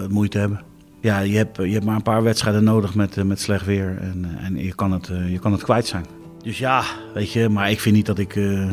moeite 0.10 0.38
hebben. 0.38 0.62
Ja, 1.00 1.20
je 1.20 1.38
hebt, 1.38 1.58
je 1.58 1.72
hebt 1.72 1.86
maar 1.86 1.96
een 1.96 2.02
paar 2.02 2.24
wedstrijden 2.24 2.64
nodig 2.64 2.96
met, 2.96 3.24
met 3.24 3.40
slecht 3.40 3.66
weer. 3.66 3.98
En, 4.02 4.38
en 4.40 4.58
je, 4.58 4.76
kan 4.76 4.92
het, 4.92 5.08
je 5.28 5.40
kan 5.40 5.52
het 5.52 5.64
kwijt 5.64 5.88
zijn. 5.88 6.06
Dus 6.44 6.58
ja, 6.58 6.84
weet 7.14 7.32
je, 7.32 7.50
maar 7.50 7.72
ik 7.72 7.80
vind 7.80 7.96
niet 7.96 8.06
dat 8.06 8.20
ik, 8.20 8.36
eh, 8.36 8.72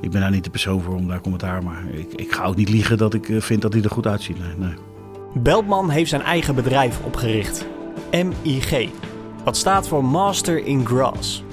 Ik 0.00 0.10
ben 0.10 0.20
daar 0.20 0.30
niet 0.30 0.44
de 0.44 0.50
persoon 0.50 0.82
voor 0.82 0.94
om 0.94 1.08
daar 1.08 1.20
commentaar, 1.20 1.62
maar 1.62 1.84
ik, 1.92 2.12
ik 2.12 2.32
ga 2.32 2.44
ook 2.44 2.56
niet 2.56 2.68
liegen 2.68 2.98
dat 2.98 3.14
ik 3.14 3.28
eh, 3.28 3.40
vind 3.40 3.62
dat 3.62 3.72
hij 3.72 3.82
er 3.82 3.90
goed 3.90 4.06
uitziet. 4.06 4.38
Nee, 4.38 4.68
nee. 4.68 4.74
Beltman 5.34 5.90
heeft 5.90 6.10
zijn 6.10 6.22
eigen 6.22 6.54
bedrijf 6.54 7.00
opgericht. 7.04 7.66
MIG. 8.10 8.88
Wat 9.44 9.56
staat 9.56 9.88
voor 9.88 10.04
Master 10.04 10.64
in 10.66 10.86
Grass. 10.86 11.44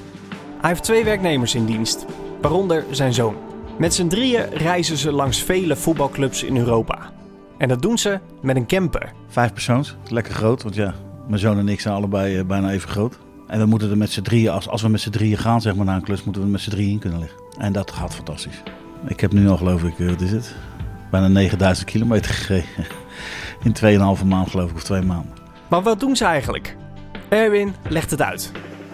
Hij 0.59 0.69
heeft 0.69 0.83
twee 0.83 1.03
werknemers 1.03 1.55
in 1.55 1.65
dienst, 1.65 2.05
waaronder 2.41 2.85
zijn 2.91 3.13
zoon. 3.13 3.35
Met 3.77 3.93
z'n 3.93 4.07
drieën 4.07 4.49
reizen 4.49 4.97
ze 4.97 5.11
langs 5.11 5.43
vele 5.43 5.75
voetbalclubs 5.75 6.43
in 6.43 6.57
Europa. 6.57 7.11
En 7.57 7.67
dat 7.67 7.81
doen 7.81 7.97
ze 7.97 8.19
met 8.41 8.55
een 8.55 8.67
camper. 8.67 9.11
Vijf 9.27 9.53
persoons, 9.53 9.95
lekker 10.09 10.33
groot, 10.33 10.63
want 10.63 10.75
ja, 10.75 10.93
mijn 11.27 11.39
zoon 11.39 11.57
en 11.57 11.69
ik 11.69 11.79
zijn 11.79 11.95
allebei 11.95 12.37
eh, 12.37 12.45
bijna 12.45 12.71
even 12.71 12.89
groot. 12.89 13.17
En 13.47 13.59
we 13.59 13.65
moeten 13.65 13.89
er 13.89 13.97
met 13.97 14.11
z'n 14.11 14.21
drieën, 14.21 14.49
als, 14.49 14.67
als 14.67 14.81
we 14.81 14.89
met 14.89 15.01
z'n 15.01 15.09
drieën 15.09 15.37
gaan 15.37 15.61
zeg 15.61 15.75
maar, 15.75 15.85
naar 15.85 15.95
een 15.95 16.03
klus, 16.03 16.23
moeten 16.23 16.41
we 16.41 16.47
er 16.47 16.53
met 16.53 16.61
z'n 16.61 16.69
drieën 16.69 16.91
in 16.91 16.99
kunnen 16.99 17.19
liggen. 17.19 17.39
En 17.57 17.73
dat 17.73 17.91
gaat 17.91 18.15
fantastisch. 18.15 18.63
Ik 19.07 19.19
heb 19.19 19.31
nu 19.31 19.49
al 19.49 19.57
geloof 19.57 19.83
ik, 19.83 19.99
eh, 19.99 20.07
wat 20.09 20.21
is 20.21 20.31
het? 20.31 20.55
Bijna 21.11 21.27
9000 21.27 21.89
kilometer 21.89 22.33
gereden. 22.43 22.65
In 23.63 23.73
2,5 24.19 24.25
maand 24.25 24.49
geloof 24.49 24.69
ik, 24.69 24.75
of 24.75 24.83
twee 24.83 25.01
maanden. 25.01 25.33
Maar 25.67 25.81
wat 25.81 25.99
doen 25.99 26.15
ze 26.15 26.25
eigenlijk? 26.25 26.75
Erwin 27.29 27.73
legt 27.89 28.11
het 28.11 28.21
uit. 28.21 28.51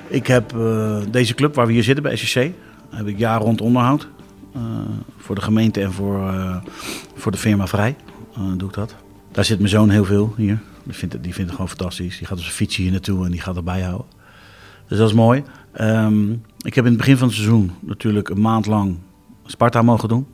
Ik 0.08 0.28
heb 0.28 0.56
eh, 0.58 0.98
deze 1.12 1.34
club 1.34 1.56
waar 1.56 1.68
we 1.68 1.74
hier 1.74 1.84
zitten 1.84 2.04
bij 2.04 2.16
SCC, 2.16 2.52
heb 2.90 3.08
ik 3.08 3.18
jaar 3.18 3.42
rond 3.42 3.62
onderhoud. 3.62 4.08
Eh, 4.54 4.62
voor 5.18 5.36
de 5.36 5.42
gemeente 5.42 5.82
en 5.82 5.92
voor, 5.92 6.28
eh, 6.28 6.56
voor 7.16 7.32
de 7.32 7.38
firma 7.38 7.68
Vrij 7.68 7.96
doe 8.58 8.70
ik 8.70 8.76
dat. 8.76 8.96
Daar 9.32 9.46
zit 9.46 9.58
mijn 9.58 9.70
zoon 9.70 9.90
heel 9.90 10.06
veel 10.06 10.34
hier. 10.38 10.60
Die 10.84 10.94
vindt, 10.94 11.14
het, 11.14 11.24
die 11.24 11.34
vindt 11.34 11.50
het 11.50 11.60
gewoon 11.60 11.76
fantastisch. 11.78 12.18
Die 12.18 12.28
gaat 12.28 12.38
op 12.38 12.44
zijn 12.44 12.56
fietsje 12.56 12.82
hier 12.82 12.92
naartoe 12.92 13.26
en 13.26 13.32
die 13.32 13.42
gaat 13.42 13.56
erbij 13.56 13.82
houden. 13.82 14.08
Dus 14.94 15.02
dat 15.02 15.12
is 15.12 15.18
mooi. 15.18 15.44
Ehm, 15.72 16.32
ik 16.62 16.74
heb 16.76 16.84
in 16.86 16.90
het 16.92 16.98
begin 16.98 17.18
van 17.18 17.28
het 17.28 17.36
seizoen 17.36 17.72
natuurlijk 17.80 18.30
een 18.30 18.42
maand 18.42 18.66
lang 18.66 18.98
Sparta 19.46 19.82
mogen 19.82 20.10
doen. 20.10 20.28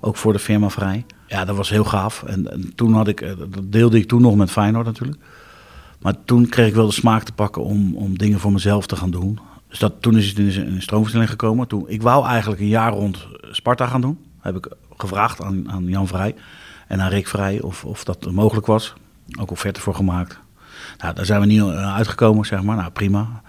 Ook 0.00 0.16
voor 0.16 0.32
de 0.32 0.38
firma 0.38 0.68
Vrij. 0.70 1.06
Ja, 1.26 1.44
dat 1.44 1.56
was 1.56 1.70
heel 1.70 1.84
gaaf. 1.84 2.22
En, 2.22 2.52
en 2.52 2.74
toen 2.74 2.92
had 2.92 3.08
ik, 3.08 3.20
eh, 3.20 3.28
dat 3.50 3.72
deelde 3.72 3.98
ik 3.98 4.08
toen 4.08 4.22
nog 4.22 4.36
met 4.36 4.50
Feyenoord 4.50 4.86
natuurlijk. 4.86 5.18
Maar 6.00 6.14
toen 6.24 6.48
kreeg 6.48 6.68
ik 6.68 6.74
wel 6.74 6.86
de 6.86 6.92
smaak 6.92 7.22
te 7.22 7.32
pakken 7.32 7.62
om, 7.64 7.96
om 7.96 8.18
dingen 8.18 8.38
voor 8.40 8.52
mezelf 8.52 8.86
te 8.86 8.96
gaan 8.96 9.10
doen. 9.10 9.38
Dus 9.68 9.78
dat, 9.78 9.92
toen 10.00 10.16
is 10.16 10.28
het 10.28 10.38
in 10.38 10.46
een- 10.46 10.66
in 10.66 10.74
een 10.74 10.82
stroomversnelling 10.82 11.30
gekomen. 11.30 11.68
Toen, 11.68 11.84
ik 11.88 12.02
wou 12.02 12.26
eigenlijk 12.26 12.60
een 12.60 12.66
jaar 12.68 12.92
rond 12.92 13.26
Sparta 13.50 13.86
gaan 13.86 14.00
doen. 14.00 14.18
Heb 14.40 14.56
ik 14.56 14.68
gevraagd 14.96 15.42
aan, 15.42 15.70
aan 15.70 15.84
Jan 15.84 16.06
Vrij 16.06 16.34
en 16.88 17.00
aan 17.00 17.10
Rick 17.10 17.28
Vrij 17.28 17.60
of, 17.60 17.84
of 17.84 18.04
dat 18.04 18.30
mogelijk 18.30 18.66
was. 18.66 18.94
Ook 19.40 19.50
offerte 19.50 19.80
voor 19.80 19.94
gemaakt. 19.94 20.38
Nou, 20.98 21.14
daar 21.14 21.24
zijn 21.26 21.40
we 21.40 21.46
niet 21.46 21.60
eh, 21.60 21.94
uitgekomen, 21.94 22.46
zeg 22.46 22.62
maar. 22.62 22.76
Nou, 22.76 22.90
prima. 22.90 23.42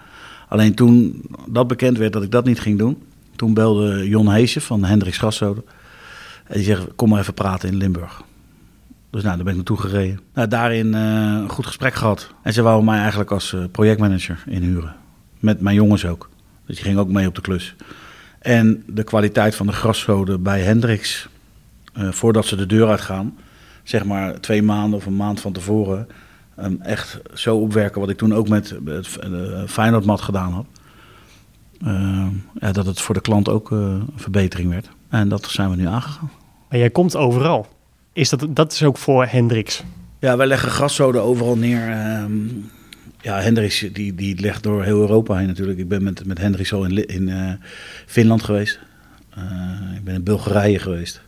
Alleen 0.50 0.74
toen 0.74 1.22
dat 1.46 1.66
bekend 1.66 1.98
werd 1.98 2.12
dat 2.12 2.22
ik 2.22 2.30
dat 2.30 2.44
niet 2.44 2.60
ging 2.60 2.78
doen... 2.78 3.02
toen 3.36 3.54
belde 3.54 4.08
Jon 4.08 4.32
Heesen 4.32 4.62
van 4.62 4.84
Hendricks 4.84 5.18
Graszoden. 5.18 5.64
En 6.46 6.54
die 6.54 6.64
zegt, 6.64 6.86
kom 6.96 7.08
maar 7.08 7.20
even 7.20 7.34
praten 7.34 7.68
in 7.68 7.76
Limburg. 7.76 8.22
Dus 9.10 9.22
nou, 9.22 9.34
daar 9.34 9.44
ben 9.44 9.48
ik 9.48 9.54
naartoe 9.54 9.80
gereden. 9.80 10.20
Nou, 10.34 10.48
daarin 10.48 10.94
eh, 10.94 11.00
een 11.02 11.48
goed 11.48 11.66
gesprek 11.66 11.94
gehad. 11.94 12.34
En 12.42 12.52
ze 12.52 12.62
wouden 12.62 12.84
mij 12.84 12.98
eigenlijk 12.98 13.30
als 13.30 13.52
eh, 13.52 13.64
projectmanager 13.72 14.42
inhuren. 14.46 14.96
Met 15.38 15.60
mijn 15.60 15.76
jongens 15.76 16.06
ook. 16.06 16.28
Dus 16.66 16.76
die 16.76 16.84
gingen 16.84 17.00
ook 17.00 17.08
mee 17.08 17.26
op 17.26 17.34
de 17.34 17.40
klus. 17.40 17.74
En 18.38 18.82
de 18.86 19.04
kwaliteit 19.04 19.54
van 19.54 19.66
de 19.66 19.72
graszoden 19.72 20.42
bij 20.42 20.60
Hendricks, 20.60 21.28
eh, 21.92 22.10
voordat 22.10 22.46
ze 22.46 22.56
de 22.56 22.66
deur 22.66 22.88
uitgaan, 22.88 23.36
zeg 23.82 24.04
maar 24.04 24.40
twee 24.40 24.62
maanden 24.62 24.98
of 24.98 25.06
een 25.06 25.16
maand 25.16 25.40
van 25.40 25.52
tevoren, 25.52 26.08
echt 26.82 27.20
zo 27.34 27.56
opwerken 27.56 28.00
wat 28.00 28.10
ik 28.10 28.16
toen 28.16 28.34
ook 28.34 28.48
met 28.48 28.74
het 28.84 29.18
uh, 29.24 29.62
Feyenoordmat 29.66 30.20
gedaan 30.20 30.52
had. 30.52 30.66
Eh, 31.80 32.26
ja, 32.60 32.72
dat 32.72 32.86
het 32.86 33.00
voor 33.00 33.14
de 33.14 33.20
klant 33.20 33.48
ook 33.48 33.72
eh, 33.72 33.78
een 33.78 34.08
verbetering 34.16 34.70
werd. 34.70 34.88
En 35.08 35.28
dat 35.28 35.44
zijn 35.44 35.70
we 35.70 35.76
nu 35.76 35.86
aangegaan. 35.86 36.30
Maar 36.68 36.78
jij 36.78 36.90
komt 36.90 37.16
overal. 37.16 37.66
Is 38.12 38.28
dat, 38.28 38.46
dat 38.48 38.72
is 38.72 38.82
ook 38.82 38.98
voor 38.98 39.26
Hendricks. 39.26 39.84
Ja, 40.18 40.36
wij 40.36 40.46
leggen 40.46 40.70
graszoden 40.70 41.22
overal 41.22 41.56
neer. 41.56 41.90
Ehm, 41.90 42.32
ja, 43.20 43.40
Hendricks 43.40 43.86
die, 43.92 44.14
die 44.14 44.40
legt 44.40 44.62
door 44.62 44.84
heel 44.84 45.00
Europa 45.00 45.36
heen 45.36 45.46
natuurlijk. 45.46 45.78
Ik 45.78 45.88
ben 45.88 46.02
met, 46.02 46.26
met 46.26 46.38
Hendricks 46.38 46.72
al 46.72 46.84
in, 46.84 47.06
in 47.06 47.28
eh, 47.28 47.52
Finland 48.06 48.42
geweest. 48.42 48.78
Eh, 49.30 49.96
ik 49.96 50.04
ben 50.04 50.14
in 50.14 50.22
Bulgarije 50.22 50.78
geweest. 50.78 51.20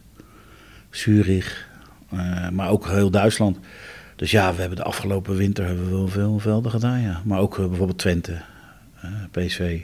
Zurich. 0.90 1.68
eh, 2.10 2.48
maar 2.48 2.68
ook 2.70 2.88
heel 2.88 3.10
Duitsland. 3.10 3.58
Dus 4.16 4.30
ja, 4.30 4.54
we 4.54 4.60
hebben 4.60 4.78
de 4.78 4.84
afgelopen 4.84 5.36
winter 5.36 5.66
hebben 5.66 5.84
we 5.84 5.90
wel 5.90 6.08
veel 6.08 6.38
velden 6.38 6.70
gedaan. 6.70 7.00
Ja. 7.00 7.20
Maar 7.24 7.38
ook 7.38 7.58
eh, 7.58 7.66
bijvoorbeeld 7.66 7.98
Twente, 7.98 8.40
eh, 9.00 9.10
PSV. 9.30 9.80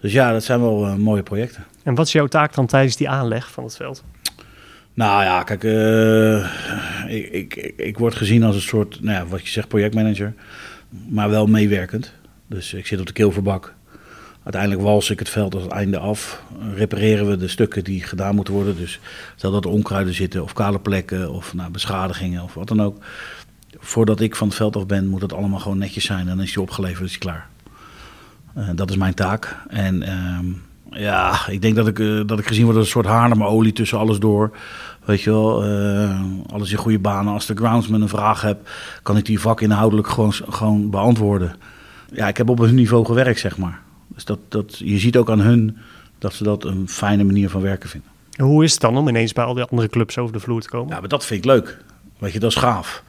Dus 0.00 0.12
ja, 0.12 0.32
dat 0.32 0.44
zijn 0.44 0.60
wel 0.60 0.86
eh, 0.86 0.94
mooie 0.94 1.22
projecten. 1.22 1.64
En 1.82 1.94
wat 1.94 2.06
is 2.06 2.12
jouw 2.12 2.26
taak 2.26 2.54
dan 2.54 2.66
tijdens 2.66 2.96
die 2.96 3.08
aanleg 3.08 3.50
van 3.50 3.64
het 3.64 3.76
veld? 3.76 4.04
Nou 4.94 5.22
ja, 5.22 5.42
kijk, 5.42 5.62
ik, 7.08 7.54
ik, 7.54 7.74
ik, 7.76 7.98
word 7.98 8.14
gezien 8.14 8.42
als 8.42 8.54
een 8.54 8.60
soort, 8.60 9.02
nou 9.02 9.16
ja, 9.18 9.26
wat 9.26 9.42
je 9.42 9.48
zegt, 9.48 9.68
projectmanager. 9.68 10.34
Maar 11.08 11.30
wel 11.30 11.46
meewerkend. 11.46 12.12
Dus 12.46 12.74
ik 12.74 12.86
zit 12.86 13.00
op 13.00 13.06
de 13.06 13.12
kilverbak. 13.12 13.74
Uiteindelijk 14.46 14.82
wals 14.82 15.10
ik 15.10 15.18
het 15.18 15.28
veld 15.28 15.54
als 15.54 15.62
het 15.62 15.72
einde 15.72 15.98
af. 15.98 16.42
Repareren 16.74 17.28
we 17.28 17.36
de 17.36 17.48
stukken 17.48 17.84
die 17.84 18.02
gedaan 18.02 18.34
moeten 18.34 18.54
worden. 18.54 18.76
Dus 18.76 19.00
stel 19.36 19.50
dat 19.50 19.64
er 19.64 19.70
onkruiden 19.70 20.14
zitten 20.14 20.42
of 20.42 20.52
kale 20.52 20.78
plekken 20.78 21.32
of 21.32 21.54
nou, 21.54 21.70
beschadigingen 21.70 22.42
of 22.42 22.54
wat 22.54 22.68
dan 22.68 22.82
ook. 22.82 23.04
Voordat 23.86 24.20
ik 24.20 24.36
van 24.36 24.46
het 24.48 24.56
veld 24.56 24.76
af 24.76 24.86
ben, 24.86 25.06
moet 25.06 25.22
het 25.22 25.32
allemaal 25.32 25.58
gewoon 25.58 25.78
netjes 25.78 26.04
zijn. 26.04 26.28
En 26.28 26.36
dan 26.36 26.40
is 26.40 26.54
hij 26.54 26.62
opgeleverd, 26.62 27.04
is 27.04 27.10
hij 27.10 27.18
klaar. 27.18 27.48
Eh, 28.54 28.68
dat 28.74 28.90
is 28.90 28.96
mijn 28.96 29.14
taak. 29.14 29.56
En 29.68 30.02
ehm, 30.02 30.46
ja, 30.90 31.48
ik 31.48 31.62
denk 31.62 31.76
dat 31.76 31.86
ik, 31.86 31.98
eh, 31.98 32.20
dat 32.26 32.38
ik 32.38 32.46
gezien 32.46 32.64
word 32.64 32.76
als 32.76 32.84
een 32.84 32.90
soort 32.90 33.06
Haarlemmer-olie 33.06 33.72
tussen 33.72 33.98
alles 33.98 34.18
door. 34.18 34.56
Weet 35.04 35.22
je 35.22 35.30
wel, 35.30 35.64
eh, 35.64 36.20
alles 36.52 36.72
in 36.72 36.78
goede 36.78 36.98
banen. 36.98 37.32
Als 37.32 37.46
de 37.46 37.54
groundsman 37.54 38.02
een 38.02 38.08
vraag 38.08 38.40
heb, 38.40 38.68
kan 39.02 39.16
ik 39.16 39.24
die 39.24 39.40
vakinhoudelijk 39.40 40.08
gewoon, 40.08 40.32
gewoon 40.32 40.90
beantwoorden. 40.90 41.56
Ja, 42.12 42.28
ik 42.28 42.36
heb 42.36 42.48
op 42.48 42.58
hun 42.58 42.74
niveau 42.74 43.04
gewerkt, 43.04 43.40
zeg 43.40 43.56
maar. 43.56 43.80
Dus 44.14 44.24
dat, 44.24 44.38
dat, 44.48 44.78
je 44.78 44.98
ziet 44.98 45.16
ook 45.16 45.30
aan 45.30 45.40
hun 45.40 45.76
dat 46.18 46.32
ze 46.34 46.44
dat 46.44 46.64
een 46.64 46.88
fijne 46.88 47.24
manier 47.24 47.50
van 47.50 47.60
werken 47.60 47.88
vinden. 47.88 48.10
En 48.36 48.44
hoe 48.44 48.64
is 48.64 48.72
het 48.72 48.80
dan 48.80 48.96
om 48.96 49.08
ineens 49.08 49.32
bij 49.32 49.44
al 49.44 49.54
die 49.54 49.64
andere 49.64 49.88
clubs 49.88 50.18
over 50.18 50.32
de 50.32 50.40
vloer 50.40 50.60
te 50.60 50.68
komen? 50.68 50.94
Ja, 50.94 51.00
maar 51.00 51.08
dat 51.08 51.24
vind 51.24 51.44
ik 51.44 51.50
leuk. 51.50 51.78
Weet 52.18 52.32
je, 52.32 52.38
dat 52.38 52.50
is 52.50 52.56
gaaf. 52.56 53.02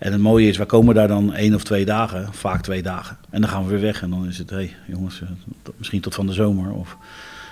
En 0.00 0.12
het 0.12 0.20
mooie 0.20 0.48
is, 0.48 0.56
wij 0.56 0.66
komen 0.66 0.94
daar 0.94 1.08
dan 1.08 1.34
één 1.34 1.54
of 1.54 1.64
twee 1.64 1.84
dagen, 1.84 2.28
vaak 2.32 2.62
twee 2.62 2.82
dagen. 2.82 3.16
En 3.30 3.40
dan 3.40 3.50
gaan 3.50 3.62
we 3.64 3.70
weer 3.70 3.80
weg 3.80 4.02
en 4.02 4.10
dan 4.10 4.26
is 4.26 4.38
het, 4.38 4.50
hé 4.50 4.56
hey, 4.56 4.74
jongens, 4.86 5.22
eh, 5.22 5.28
misschien 5.76 6.00
tot 6.00 6.14
van 6.14 6.26
de 6.26 6.32
zomer. 6.32 6.72
Of 6.72 6.96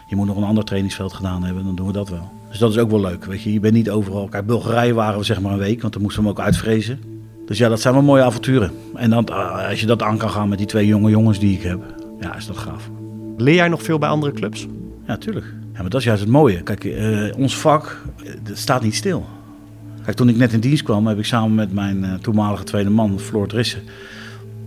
je 0.09 0.17
moet 0.17 0.27
nog 0.27 0.37
een 0.37 0.43
ander 0.43 0.65
trainingsveld 0.65 1.13
gedaan 1.13 1.45
hebben, 1.45 1.65
dan 1.65 1.75
doen 1.75 1.87
we 1.87 1.93
dat 1.93 2.09
wel. 2.09 2.33
Dus 2.51 2.59
dat 2.59 2.71
is 2.71 2.79
ook 2.79 2.91
wel 2.91 3.01
leuk, 3.01 3.25
weet 3.25 3.43
je. 3.43 3.53
Je 3.53 3.61
bent 3.61 3.75
niet 3.75 3.91
overal. 3.91 4.29
Kijk, 4.29 4.47
Bulgarije 4.47 4.95
waren 4.95 5.19
we 5.19 5.25
zeg 5.25 5.41
maar 5.41 5.53
een 5.53 5.59
week, 5.59 5.81
want 5.81 5.93
dan 5.93 6.03
moesten 6.03 6.23
we 6.23 6.29
hem 6.29 6.39
ook 6.39 6.45
uitvrezen. 6.45 7.01
Dus 7.47 7.59
ja, 7.59 7.69
dat 7.69 7.81
zijn 7.81 7.95
wel 7.95 8.03
mooie 8.03 8.23
avonturen. 8.23 8.71
En 8.95 9.11
dan, 9.11 9.27
eh, 9.27 9.69
als 9.69 9.81
je 9.81 9.87
dat 9.87 10.03
aan 10.03 10.19
kan 10.19 10.31
gaan 10.31 10.49
met 10.49 10.59
die 10.59 10.67
twee 10.67 10.87
jonge 10.87 11.11
jongens 11.11 11.39
die 11.39 11.57
ik 11.57 11.63
heb, 11.63 11.81
ja, 12.21 12.37
is 12.37 12.47
dat 12.47 12.57
gaaf. 12.57 12.91
Leer 13.37 13.55
jij 13.55 13.69
nog 13.69 13.83
veel 13.83 13.99
bij 13.99 14.09
andere 14.09 14.33
clubs? 14.33 14.67
Ja, 15.07 15.17
tuurlijk. 15.17 15.47
Ja, 15.73 15.81
maar 15.81 15.91
dat 15.91 16.01
is 16.01 16.07
juist 16.07 16.23
het 16.23 16.31
mooie. 16.31 16.63
Kijk, 16.63 16.85
eh, 16.85 17.39
ons 17.39 17.57
vak 17.57 18.03
staat 18.53 18.83
niet 18.83 18.95
stil. 18.95 19.27
Toen 20.15 20.29
ik 20.29 20.37
net 20.37 20.53
in 20.53 20.61
dienst 20.61 20.83
kwam, 20.83 21.07
heb 21.07 21.19
ik 21.19 21.25
samen 21.25 21.55
met 21.55 21.73
mijn 21.73 22.05
eh, 22.05 22.15
toenmalige 22.15 22.65
tweede 22.65 22.91
man, 22.91 23.19
Floor 23.19 23.47
Drissen, 23.49 23.81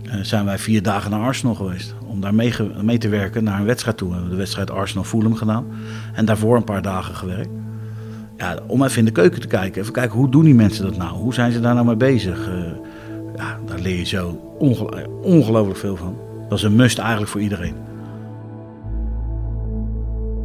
eh, 0.04 0.14
zijn 0.22 0.44
wij 0.44 0.58
vier 0.58 0.82
dagen 0.82 1.10
naar 1.10 1.20
Arsenal 1.20 1.54
geweest. 1.54 1.94
Om 2.06 2.20
daar 2.20 2.34
mee, 2.34 2.52
mee 2.82 2.98
te 2.98 3.08
werken 3.08 3.44
naar 3.44 3.60
een 3.60 3.66
wedstrijd 3.66 3.96
toe. 3.96 4.08
We 4.08 4.14
hebben 4.14 4.32
de 4.32 4.38
wedstrijd 4.38 4.70
Arsenal-Fulham 4.70 5.34
gedaan. 5.34 5.66
En 6.14 6.24
daarvoor 6.24 6.56
een 6.56 6.64
paar 6.64 6.82
dagen 6.82 7.14
gewerkt. 7.14 7.48
Ja, 8.36 8.58
om 8.66 8.84
even 8.84 8.98
in 8.98 9.04
de 9.04 9.10
keuken 9.10 9.40
te 9.40 9.46
kijken. 9.46 9.80
Even 9.80 9.92
kijken, 9.92 10.18
hoe 10.18 10.28
doen 10.30 10.44
die 10.44 10.54
mensen 10.54 10.84
dat 10.84 10.96
nou? 10.96 11.16
Hoe 11.16 11.34
zijn 11.34 11.52
ze 11.52 11.60
daar 11.60 11.74
nou 11.74 11.86
mee 11.86 11.96
bezig? 11.96 12.48
Eh, 12.48 12.54
ja, 13.36 13.58
daar 13.66 13.78
leer 13.78 13.98
je 13.98 14.04
zo 14.04 14.54
ongel- 14.58 14.94
ongelooflijk 15.22 15.78
veel 15.78 15.96
van. 15.96 16.16
Dat 16.48 16.58
is 16.58 16.64
een 16.64 16.76
must 16.76 16.98
eigenlijk 16.98 17.30
voor 17.30 17.40
iedereen. 17.40 17.74